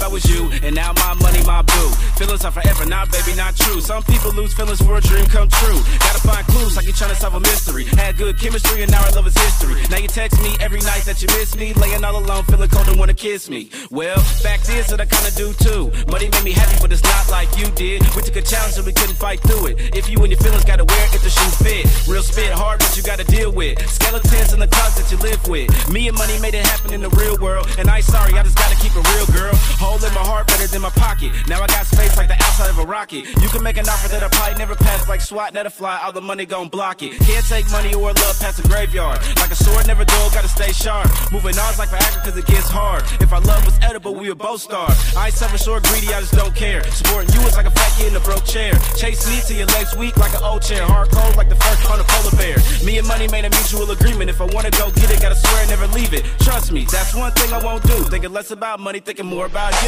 I 0.09 0.11
was 0.11 0.25
you, 0.25 0.49
and 0.65 0.75
now 0.75 0.91
my 0.95 1.13
money, 1.21 1.45
my 1.45 1.61
boo. 1.61 1.91
Feelings 2.17 2.43
are 2.43 2.51
forever, 2.51 2.87
now 2.87 3.05
baby, 3.05 3.37
not 3.37 3.55
true. 3.55 3.79
Some 3.83 4.03
people 4.05 4.33
lose 4.33 4.55
feelings 4.55 4.81
for 4.81 4.97
a 4.97 5.03
dream 5.03 5.27
come 5.27 5.49
true. 5.49 5.77
Gotta 6.01 6.21
find 6.25 6.47
clues 6.47 6.77
like 6.77 6.87
you're 6.87 6.97
trying 6.97 7.11
to 7.13 7.21
solve 7.21 7.35
a 7.35 7.41
mystery. 7.41 7.85
Had 7.85 8.17
good 8.17 8.41
chemistry, 8.41 8.81
and 8.81 8.91
now 8.91 9.05
our 9.05 9.13
love 9.13 9.27
is 9.27 9.37
history. 9.37 9.77
Now 9.91 9.99
you 9.99 10.09
text 10.09 10.41
me 10.41 10.57
every 10.61 10.81
night 10.81 11.05
that 11.05 11.21
you 11.21 11.29
miss 11.37 11.55
me, 11.57 11.75
laying 11.75 12.03
all 12.05 12.17
alone, 12.17 12.43
feeling 12.45 12.71
cold 12.71 12.89
and 12.89 12.99
wanna 12.99 13.13
kiss 13.13 13.51
me. 13.51 13.69
Well, 13.91 14.19
fact 14.41 14.71
is 14.71 14.87
that 14.87 14.99
I 14.99 15.05
kinda 15.05 15.31
do 15.37 15.53
too. 15.53 15.93
Money 16.09 16.31
made 16.33 16.45
me 16.45 16.53
happy, 16.53 16.79
but 16.81 16.91
it's 16.91 17.05
not 17.05 17.29
like 17.29 17.53
you 17.59 17.67
did. 17.77 18.01
We 18.17 18.23
took 18.23 18.37
a 18.37 18.41
challenge 18.41 18.79
and 18.79 18.87
we 18.87 18.95
couldn't 18.95 19.17
fight 19.17 19.41
through 19.43 19.67
it. 19.67 19.95
If 19.95 20.09
you 20.09 20.17
and 20.25 20.33
your 20.33 20.41
feelings 20.41 20.65
gotta 20.65 20.87
wear 20.87 21.05
it, 21.13 21.21
the 21.21 21.29
shoe 21.29 21.53
fit. 21.61 21.85
Real 22.09 22.23
spit 22.23 22.51
hard, 22.51 22.79
but 22.79 22.97
you 22.97 23.03
gotta 23.03 23.25
deal 23.25 23.53
with. 23.53 23.77
Skeletons 23.87 24.55
in 24.55 24.61
the 24.61 24.69
closet 24.69 25.05
that 25.05 25.13
you 25.13 25.19
live 25.19 25.47
with. 25.47 25.69
Me 25.93 26.09
and 26.09 26.17
money 26.17 26.39
made 26.41 26.55
it 26.55 26.65
happen 26.65 26.95
in 26.95 27.03
the 27.03 27.11
real 27.11 27.37
world, 27.45 27.69
and 27.79 27.91
I 27.91 28.01
sorry, 28.01 28.33
I 28.33 28.43
just 28.43 28.57
gotta 28.57 28.77
keep 28.77 28.97
it 28.97 29.05
real, 29.13 29.27
girl. 29.37 29.53
Hole 29.99 30.09
in 30.09 30.15
my 30.15 30.21
heart, 30.21 30.47
but 30.47 30.59
greater 30.59 30.73
than 30.73 30.83
my 30.83 30.91
pocket. 30.91 31.33
Now 31.49 31.63
I 31.63 31.67
got 31.67 31.87
space 31.87 32.17
like 32.17 32.29
the 32.29 32.35
outside 32.35 32.71
of 32.71 32.79
a 32.79 32.87
rocket. 32.87 33.27
You 33.43 33.49
can 33.49 33.63
make 33.63 33.77
an 33.79 33.89
offer 33.89 34.09
that 34.09 34.23
I 34.23 34.29
probably 34.29 34.59
never 34.59 34.75
pass, 34.75 35.09
like 35.09 35.21
SWAT, 35.21 35.57
it 35.57 35.71
fly, 35.73 36.01
all 36.05 36.13
the 36.13 36.21
money 36.21 36.47
gon' 36.47 36.69
block 36.69 37.03
it. 37.03 37.19
Can't 37.19 37.47
take 37.47 37.71
money 37.71 37.95
or 37.95 38.13
love 38.13 38.37
past 38.41 38.63
the 38.63 38.69
graveyard. 38.69 39.19
Like 39.37 39.51
a 39.51 39.57
sword, 39.57 39.87
never 39.87 40.05
dull, 40.05 40.31
gotta 40.31 40.49
stay 40.49 40.73
sharp. 40.73 41.09
Moving 41.33 41.59
on 41.59 41.77
like 41.79 41.89
Viagra, 41.89 42.23
cause 42.23 42.37
it 42.37 42.47
gets 42.47 42.69
hard. 42.69 43.03
If 43.21 43.33
our 43.33 43.41
love 43.41 43.65
was 43.65 43.79
edible, 43.83 44.15
we 44.15 44.29
would 44.29 44.39
both 44.39 44.61
starve. 44.61 44.95
I 45.17 45.27
ain't 45.27 45.35
selfish 45.35 45.67
or 45.67 45.81
greedy, 45.81 46.13
I 46.15 46.21
just 46.21 46.35
don't 46.35 46.55
care. 46.55 46.83
Supporting 46.91 47.33
you 47.35 47.41
is 47.47 47.57
like 47.57 47.67
a 47.67 47.71
fat 47.71 47.93
kid 47.97 48.09
in 48.09 48.17
a 48.17 48.21
broke 48.21 48.45
chair. 48.45 48.75
Chase 48.97 49.27
me 49.27 49.41
till 49.47 49.59
your 49.59 49.71
legs 49.79 49.97
weak 49.97 50.17
like 50.17 50.35
an 50.35 50.43
old 50.43 50.63
chair. 50.63 50.85
Hard 50.85 51.11
cold 51.11 51.37
like 51.37 51.49
the 51.49 51.57
first 51.57 51.91
on 51.91 52.01
a 52.01 52.05
polar 52.05 52.35
bear. 52.37 52.59
Me 52.85 52.99
and 52.99 53.07
money 53.07 53.29
made 53.29 53.45
a 53.45 53.51
mutual 53.51 53.91
agreement. 53.91 54.31
If 54.31 54.41
I 54.41 54.47
wanna 54.53 54.71
go 54.73 54.91
get 54.91 55.11
it, 55.11 55.23
gotta 55.23 55.37
swear 55.37 55.61
and 55.63 55.71
never 55.71 55.87
leave 55.89 56.13
it. 56.13 56.25
Trust 56.41 56.73
me, 56.73 56.87
that's 56.91 57.15
one 57.15 57.33
thing 57.33 57.53
I 57.53 57.63
won't 57.63 57.83
do. 57.85 58.05
Thinking 58.11 58.33
less 58.33 58.51
about 58.51 58.81
money, 58.81 59.01
thinking 59.01 59.27
more 59.27 59.47
about 59.47 59.73
you. 59.83 59.88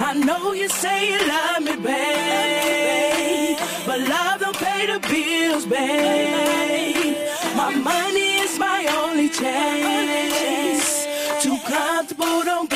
I 0.00 0.12
know 0.14 0.52
you 0.52 0.68
say 0.68 1.10
you 1.12 1.18
love 1.26 1.62
me, 1.62 1.76
babe, 1.76 3.58
but 3.86 4.00
love 4.00 4.40
don't 4.40 4.56
pay 4.56 4.86
the 4.86 4.98
bills, 5.08 5.66
babe. 5.66 7.16
My 7.56 7.74
money 7.74 8.38
is 8.44 8.58
my 8.58 8.86
only 9.02 9.28
chance. 9.28 11.06
Too 11.42 11.58
comfortable, 11.66 12.42
don't 12.44 12.70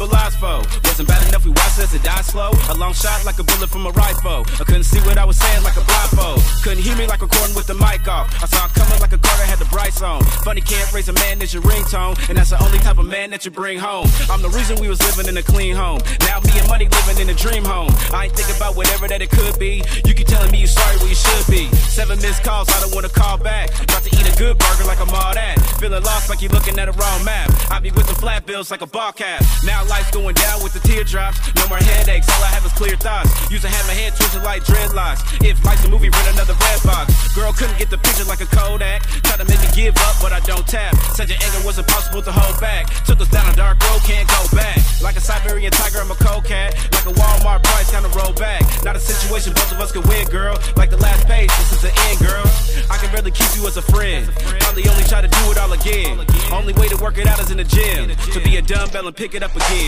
people 0.00 0.16
for? 0.40 0.64
Wasn't 0.88 1.06
bad 1.06 1.28
enough 1.28 1.44
we 1.44 1.50
watched 1.50 1.78
us 1.78 1.92
to 1.92 1.98
die 2.00 2.22
slow. 2.22 2.50
A 2.72 2.74
long 2.74 2.94
shot 2.94 3.24
like 3.24 3.38
a 3.38 3.44
bullet 3.44 3.68
from 3.68 3.86
a 3.86 3.90
rifle. 3.90 4.44
I 4.58 4.64
couldn't 4.64 4.88
see 4.88 4.98
what 5.00 5.18
I 5.18 5.24
was 5.24 5.36
saying 5.36 5.62
like 5.62 5.76
a 5.76 5.84
blindfold. 5.84 6.40
Couldn't 6.64 6.82
hear 6.82 6.96
me 6.96 7.06
like 7.06 7.20
recording 7.20 7.54
with 7.54 7.66
the 7.66 7.74
mic 7.74 8.08
off. 8.08 8.32
I 8.42 8.46
saw 8.46 8.64
it 8.64 8.72
coming 8.72 8.98
like 9.00 9.12
a 9.12 9.20
car 9.20 9.36
that 9.36 9.48
had 9.48 9.58
the 9.58 9.68
brights 9.68 10.00
on. 10.00 10.24
Funny 10.44 10.62
can't 10.62 10.90
raise 10.92 11.08
a 11.08 11.12
man 11.12 11.38
that's 11.38 11.52
your 11.52 11.62
ringtone, 11.62 12.16
and 12.28 12.38
that's 12.38 12.50
the 12.50 12.62
only 12.64 12.78
type 12.78 12.98
of 12.98 13.06
man 13.06 13.30
that 13.30 13.44
you 13.44 13.50
bring 13.50 13.78
home. 13.78 14.08
I'm 14.30 14.40
the 14.40 14.48
reason 14.48 14.80
we 14.80 14.88
was 14.88 15.00
living 15.04 15.28
in 15.28 15.36
a 15.36 15.42
clean 15.42 15.76
home. 15.76 16.00
Now 16.20 16.40
me 16.40 16.52
and 16.56 16.68
money 16.68 16.88
living 16.88 17.20
in 17.20 17.28
a 17.28 17.36
dream 17.36 17.64
home. 17.64 17.92
I 18.12 18.26
ain't 18.26 18.34
thinking 18.34 18.56
about 18.56 18.76
whatever 18.76 19.06
that 19.08 19.20
it 19.20 19.30
could 19.30 19.58
be. 19.58 19.84
You 20.06 20.14
keep 20.14 20.26
telling 20.26 20.50
me 20.50 20.60
you 20.64 20.66
sorry 20.66 20.96
when 20.98 21.08
you 21.08 21.20
should 21.20 21.46
be. 21.52 21.68
Seven 21.92 22.16
missed 22.24 22.42
calls, 22.42 22.68
I 22.70 22.80
don't 22.80 22.94
wanna 22.94 23.12
call 23.12 23.36
back. 23.36 23.68
About 23.84 24.02
to 24.04 24.10
eat 24.16 24.26
a 24.26 24.34
good 24.38 24.56
burger 24.56 24.84
like 24.84 25.00
I'm 25.00 25.12
all 25.12 25.34
that. 25.34 25.60
Feeling 25.78 26.02
lost 26.02 26.30
like 26.30 26.40
you 26.40 26.48
looking 26.48 26.78
at 26.78 26.88
a 26.88 26.92
wrong 26.92 27.24
map. 27.24 27.50
I 27.70 27.80
be 27.80 27.90
with 27.90 28.08
the 28.08 28.14
flat 28.14 28.46
bills 28.46 28.70
like 28.70 28.80
a 28.80 28.86
ball 28.86 29.12
cap. 29.12 29.44
Now 29.64 29.84
life's 29.90 30.10
going 30.14 30.34
down 30.38 30.62
with 30.62 30.72
the 30.72 30.78
teardrops. 30.86 31.42
No 31.58 31.66
more 31.66 31.82
headaches, 31.82 32.30
all 32.30 32.42
I 32.46 32.54
have 32.54 32.64
is 32.64 32.72
clear 32.72 32.94
thoughts. 32.94 33.34
Used 33.50 33.66
to 33.66 33.68
have 33.68 33.84
my 33.90 33.92
head 33.92 34.14
twisted 34.14 34.46
like 34.46 34.62
dreadlocks. 34.62 35.20
If 35.42 35.58
life's 35.66 35.84
a 35.84 35.90
movie, 35.90 36.08
rent 36.08 36.30
another 36.30 36.54
red 36.54 36.80
box. 36.86 37.10
Girl 37.34 37.52
couldn't 37.52 37.76
get 37.76 37.90
the 37.90 37.98
picture 37.98 38.24
like 38.24 38.40
a 38.40 38.46
Kodak. 38.46 39.02
Tried 39.26 39.42
to 39.42 39.46
make 39.50 39.58
me 39.58 39.68
give 39.74 39.98
up, 40.06 40.14
but 40.22 40.32
I 40.32 40.38
don't 40.46 40.64
tap. 40.66 40.94
Said 41.18 41.28
your 41.28 41.42
anger 41.42 41.66
was 41.66 41.82
impossible 41.82 42.22
to 42.22 42.30
hold 42.30 42.54
back. 42.62 42.86
Took 43.04 43.20
us 43.20 43.28
down 43.28 43.50
a 43.50 43.56
dark 43.56 43.82
road, 43.82 44.00
can't 44.06 44.30
go 44.30 44.40
back. 44.54 44.78
Like 45.02 45.16
a 45.18 45.20
Siberian 45.20 45.72
tiger, 45.74 45.98
I'm 45.98 46.10
a 46.10 46.18
cold 46.22 46.46
cat. 46.46 46.78
Like 46.94 47.06
a 47.10 47.14
Walmart 47.18 47.66
price, 47.66 47.90
kinda 47.90 48.08
roll 48.14 48.32
back. 48.38 48.62
Not 48.84 48.94
a 48.94 49.02
situation 49.02 49.52
both 49.58 49.72
of 49.74 49.80
us 49.82 49.90
could 49.90 50.06
win, 50.06 50.24
girl. 50.30 50.54
Like 50.76 50.90
the 50.90 51.02
last 51.02 51.26
page, 51.26 51.50
this 51.58 51.72
is 51.74 51.82
the 51.82 51.92
end, 52.06 52.22
girl. 52.22 52.46
I 52.86 52.96
can 53.02 53.10
barely 53.10 53.34
keep 53.34 53.50
you 53.58 53.66
as 53.66 53.76
a 53.76 53.82
friend. 53.82 54.30
Probably 54.62 54.86
only 54.86 55.04
try 55.04 55.20
to 55.20 55.28
do 55.28 55.42
it 55.50 55.58
all 55.58 55.72
again. 55.72 56.22
Only 56.52 56.74
way 56.74 56.86
to 56.88 56.96
work 57.02 57.18
it 57.18 57.26
out 57.26 57.40
is 57.40 57.50
in 57.50 57.58
the 57.58 57.64
gym. 57.64 58.14
To 58.34 58.38
be 58.40 58.56
a 58.56 58.62
dumbbell 58.62 59.06
and 59.06 59.16
pick 59.16 59.34
it 59.34 59.42
up 59.42 59.54
again. 59.56 59.79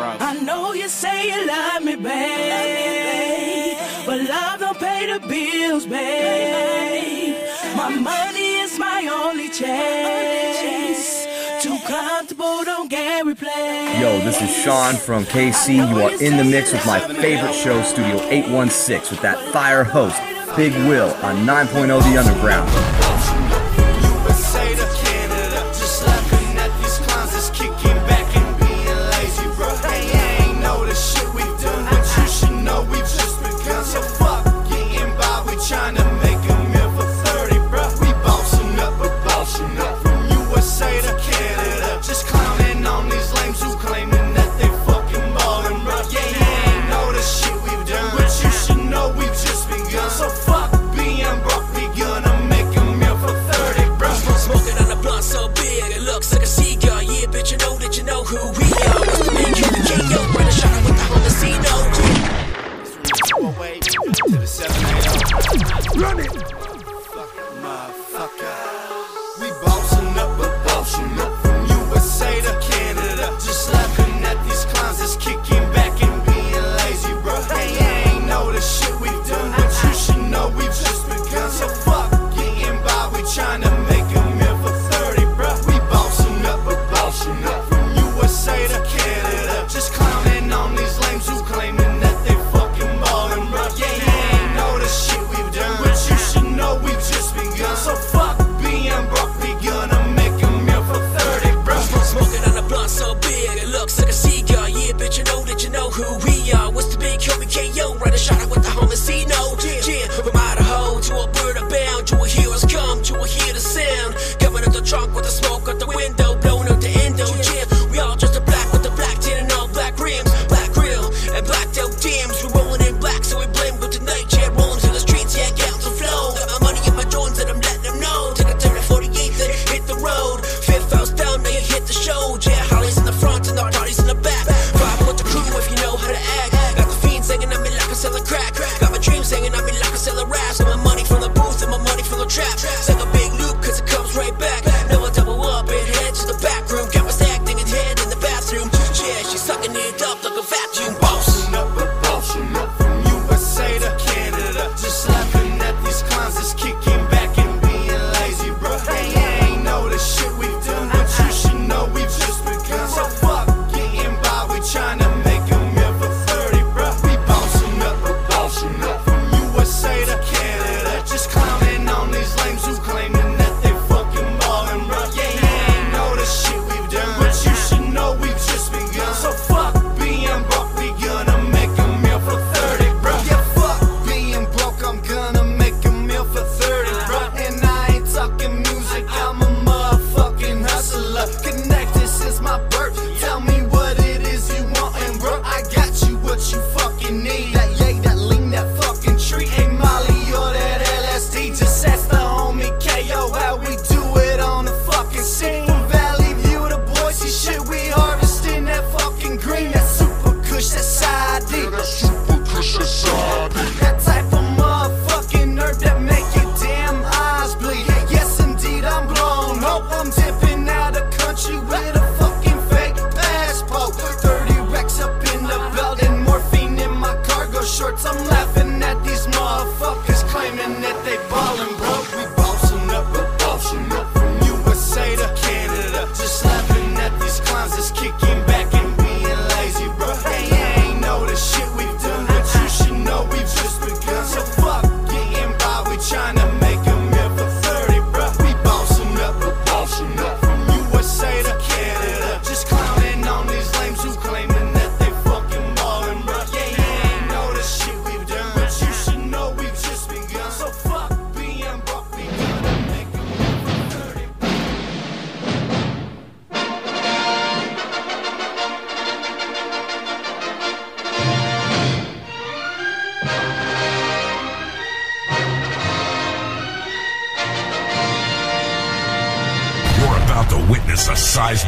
I 0.00 0.40
know 0.40 0.72
you 0.72 0.88
say 0.88 1.28
you 1.28 1.46
love 1.46 1.82
me, 1.82 1.96
babe, 1.96 3.78
but 4.06 4.20
love 4.28 4.60
don't 4.60 4.78
pay 4.78 5.12
the 5.12 5.26
bills, 5.26 5.86
babe. 5.86 7.36
My 7.76 7.94
money 7.96 8.56
is 8.60 8.78
my 8.78 9.08
only 9.10 9.48
chance. 9.48 11.26
Too 11.62 11.78
comfortable, 11.86 12.64
don't 12.64 12.90
get 12.90 13.24
replaced. 13.26 14.00
Yo, 14.00 14.18
this 14.20 14.40
is 14.42 14.50
Sean 14.54 14.94
from 14.94 15.24
KC. 15.24 15.76
You 15.76 16.02
are 16.02 16.22
in 16.22 16.36
the 16.36 16.44
mix 16.44 16.72
with 16.72 16.84
my 16.86 17.00
favorite 17.00 17.54
show, 17.54 17.82
Studio 17.82 18.20
816, 18.28 19.16
with 19.16 19.22
that 19.22 19.38
fire 19.52 19.84
host, 19.84 20.20
Big 20.56 20.72
Will, 20.88 21.10
on 21.24 21.46
9.0 21.46 22.02
The 22.02 22.18
Underground. 22.18 23.47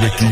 Seismic 0.01 0.30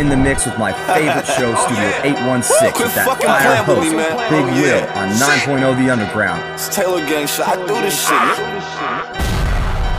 in 0.00 0.08
the 0.08 0.16
mix 0.16 0.46
with 0.46 0.56
my 0.58 0.72
favorite 0.72 1.26
show, 1.36 1.54
Studio 1.54 1.92
816, 2.02 2.72
Quit 2.72 2.86
with 2.86 2.94
that 2.96 3.20
fire 3.20 3.56
host, 3.62 3.90
me, 3.90 3.96
man. 3.96 4.16
Big 4.32 4.44
Oh, 4.48 4.52
Will, 4.56 4.80
yeah. 4.80 4.96
on 4.96 5.08
9.0 5.20 5.76
The 5.84 5.90
Underground. 5.92 6.40
It's 6.54 6.68
Taylor 6.74 7.04
gang 7.06 7.26
shit. 7.28 7.46
I 7.46 7.56
do 7.56 7.74
this 7.84 8.00
shit. 8.00 8.38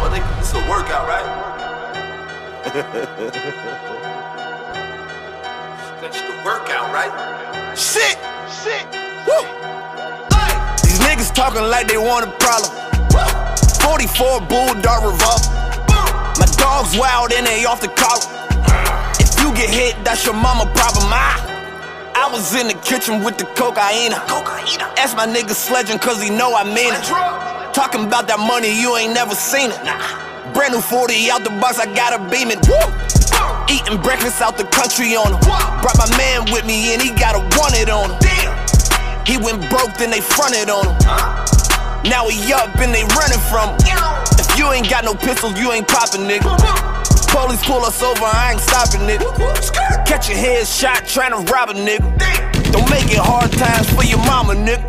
Well, 0.02 0.10
they, 0.10 0.22
it's 0.41 0.52
a 0.53 0.56
workout, 0.68 1.06
right? 1.07 1.28
That's 6.02 6.19
the 6.22 6.34
workout, 6.44 6.91
right? 6.94 7.11
Shit! 7.78 8.18
Shit! 8.49 8.86
Woo! 9.30 9.45
These 10.82 10.98
niggas 11.06 11.30
talking 11.34 11.61
like 11.61 11.88
they 11.88 11.98
want 11.98 12.26
a 12.26 12.32
problem. 12.41 12.72
44 13.86 14.41
Bulldog 14.49 15.03
revolver. 15.14 15.49
My 16.41 16.45
dog's 16.57 16.98
wild 16.98 17.32
and 17.34 17.45
they 17.45 17.65
off 17.65 17.82
the 17.82 17.88
collar. 17.88 17.90
If 17.90 17.90
you 17.90 17.90
get 19.62 19.70
hit, 19.70 20.04
that's 20.04 20.26
your 20.26 20.34
mama 20.34 20.66
problem. 20.74 21.06
I, 21.14 21.38
I 22.18 22.26
was 22.34 22.54
in 22.58 22.68
the 22.68 22.74
kitchen 22.82 23.24
with 23.24 23.38
the 23.38 23.46
cocaine. 23.54 24.14
Ask 24.98 25.16
my 25.16 25.28
nigga 25.28 25.54
sledging 25.54 26.00
cause 26.00 26.22
he 26.22 26.30
know 26.30 26.56
I 26.56 26.64
mean 26.66 26.94
it. 26.94 27.06
Talking 27.74 28.06
about 28.06 28.26
that 28.28 28.42
money, 28.42 28.74
you 28.74 28.98
ain't 28.98 29.14
never 29.14 29.36
seen 29.36 29.70
it. 29.70 29.82
Brand 30.54 30.74
new 30.74 30.82
40 30.82 31.30
out 31.30 31.44
the 31.46 31.54
box, 31.62 31.78
I 31.78 31.86
got 31.94 32.18
a 32.18 32.20
beaming. 32.34 32.58
Woo! 32.66 32.82
Eating 33.70 34.02
breakfast 34.02 34.42
out 34.42 34.58
the 34.58 34.66
country 34.66 35.14
on 35.14 35.30
him. 35.30 35.40
Brought 35.86 35.98
my 35.98 36.10
man 36.18 36.50
with 36.50 36.66
me 36.66 36.94
and 36.94 37.02
he 37.02 37.14
got 37.14 37.38
a 37.38 37.42
wanted 37.54 37.94
on 37.94 38.18
him. 38.18 38.52
He 39.30 39.38
went 39.38 39.62
broke, 39.70 39.94
then 40.02 40.10
they 40.10 40.22
fronted 40.22 40.74
on 40.74 40.90
him. 40.90 40.98
Now 42.10 42.26
he 42.26 42.50
up 42.50 42.74
and 42.82 42.90
they 42.90 43.06
running 43.14 43.42
from 43.46 43.78
him. 43.86 44.02
If 44.42 44.58
you 44.58 44.74
ain't 44.74 44.90
got 44.90 45.06
no 45.06 45.14
pistols, 45.14 45.54
you 45.54 45.72
ain't 45.72 45.88
popping, 45.88 46.26
nigga. 46.26 46.91
Police 47.32 47.66
pull 47.66 47.86
us 47.86 48.03
over, 48.03 48.26
I 48.26 48.52
ain't 48.52 48.60
stopping, 48.60 49.08
it. 49.08 49.22
Catch 50.06 50.28
your 50.28 50.38
head 50.38 50.68
shot 50.68 51.08
trying 51.08 51.32
to 51.32 51.52
rob 51.52 51.70
a 51.70 51.74
nigga. 51.74 52.03
Don't 52.74 52.90
make 52.90 53.08
it 53.08 53.24
hard 53.24 53.52
times 53.53 53.90
for 53.90 54.03
your 54.03 54.20
mama, 54.20 54.53
nigga. 54.53 54.84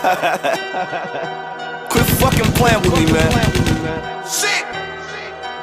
Quit 1.90 2.06
fucking 2.22 2.46
playing 2.54 2.80
with 2.82 2.94
me, 2.94 3.12
man. 3.12 3.32
Shit! 4.24 4.64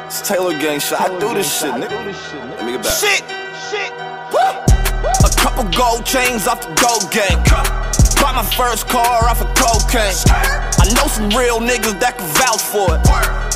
It's 0.05 0.21
Taylor 0.27 0.51
gang 0.59 0.79
shit. 0.81 0.99
I 0.99 1.07
do 1.19 1.33
this 1.33 1.47
shit, 1.47 1.71
nigga. 1.71 1.95
Let 1.95 2.65
me 2.65 2.73
get 2.73 2.83
back. 2.83 2.91
Shit! 2.91 3.23
Shit! 3.71 3.91
A 5.23 5.29
couple 5.39 5.63
gold 5.71 6.05
chains 6.05 6.47
off 6.47 6.61
the 6.61 6.73
gold 6.83 7.09
game. 7.15 7.39
Bought 8.19 8.35
my 8.35 8.43
first 8.43 8.89
car 8.89 9.23
off 9.29 9.41
of 9.41 9.47
cocaine. 9.55 10.76
Know 10.95 11.07
some 11.07 11.29
real 11.35 11.59
niggas 11.59 11.99
that 11.99 12.15
can 12.15 12.27
vouch 12.39 12.63
for 12.63 12.95
it. 12.95 13.03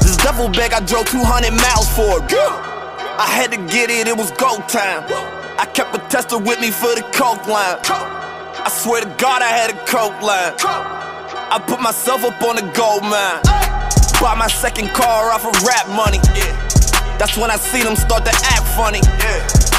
This 0.03 0.17
duffel 0.17 0.49
bag, 0.51 0.73
I 0.73 0.83
drove 0.83 1.07
200 1.07 1.51
miles 1.55 1.87
for 1.95 2.19
it. 2.19 2.27
I 2.35 3.23
had 3.23 3.51
to 3.51 3.57
get 3.71 3.89
it, 3.89 4.07
it 4.07 4.17
was 4.17 4.31
go 4.31 4.59
time. 4.67 5.07
I 5.55 5.65
kept 5.65 5.95
a 5.95 5.99
tester 6.11 6.37
with 6.37 6.59
me 6.59 6.71
for 6.71 6.91
the 6.91 7.07
coke 7.15 7.47
line. 7.47 7.79
I 7.87 8.67
swear 8.67 9.01
to 9.01 9.09
God, 9.15 9.41
I 9.41 9.47
had 9.47 9.71
a 9.71 9.79
coke 9.87 10.19
line. 10.21 10.53
I 10.59 11.59
put 11.59 11.79
myself 11.79 12.23
up 12.23 12.41
on 12.43 12.55
the 12.59 12.67
gold 12.75 13.03
mine. 13.03 13.39
Bought 14.19 14.37
my 14.37 14.47
second 14.47 14.91
car 14.91 15.31
off 15.31 15.47
of 15.47 15.55
rap 15.63 15.87
money. 15.87 16.19
That's 17.15 17.37
when 17.37 17.49
I 17.49 17.57
seen 17.57 17.85
them 17.85 17.95
start 17.95 18.25
to 18.25 18.35
act 18.51 18.67
funny. 18.75 19.01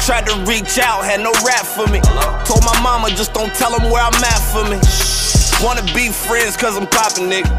Tried 0.05 0.25
to 0.25 0.35
reach 0.49 0.79
out, 0.81 1.05
had 1.05 1.21
no 1.21 1.31
rap 1.45 1.65
for 1.69 1.85
me. 1.87 2.01
Told 2.49 2.65
my 2.65 2.75
mama 2.81 3.09
just 3.13 3.33
don't 3.33 3.53
tell 3.53 3.71
them 3.77 3.89
where 3.89 4.01
I'm 4.01 4.13
at 4.25 4.41
for 4.49 4.65
me. 4.69 4.81
Wanna 5.63 5.81
be 5.93 6.09
friends 6.09 6.57
cause 6.57 6.75
I'm 6.75 6.85
poppin', 6.87 7.29
nigga. 7.29 7.49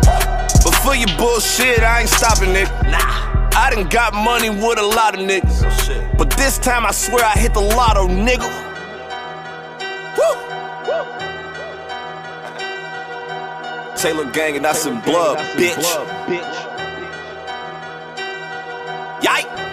But 0.63 0.75
for 0.85 0.95
your 0.95 1.09
bullshit, 1.17 1.83
I 1.83 2.01
ain't 2.01 2.11
stopping, 2.11 2.51
nigga. 2.51 2.91
Nah. 2.91 3.49
I 3.57 3.71
done 3.75 3.89
got 3.89 4.13
money 4.13 4.51
with 4.51 4.79
a 4.79 4.83
lot 4.83 5.15
of 5.15 5.21
niggas. 5.21 5.63
Oh, 5.65 6.15
but 6.19 6.31
this 6.33 6.59
time 6.59 6.85
I 6.85 6.91
swear 6.91 7.25
I 7.25 7.33
hit 7.33 7.55
the 7.55 7.63
lotto, 7.63 8.07
nigga. 8.07 8.51
Woo! 10.19 10.35
Taylor 13.97 14.31
gang 14.33 14.57
and 14.57 14.65
that's 14.67 14.85
in 14.85 15.01
blood, 15.01 15.39
bitch. 15.57 15.83
Yike! 19.23 19.47
Yike! 19.47 19.64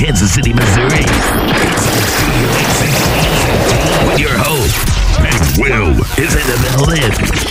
Kansas 0.00 0.32
City, 0.32 0.54
Missouri. 0.54 1.04
With 4.08 4.18
your 4.18 4.32
host, 4.38 4.78
Matt 5.20 5.58
Will 5.58 5.90
is 6.16 6.34
in 6.34 6.46
the 6.46 6.68
building. 6.72 7.49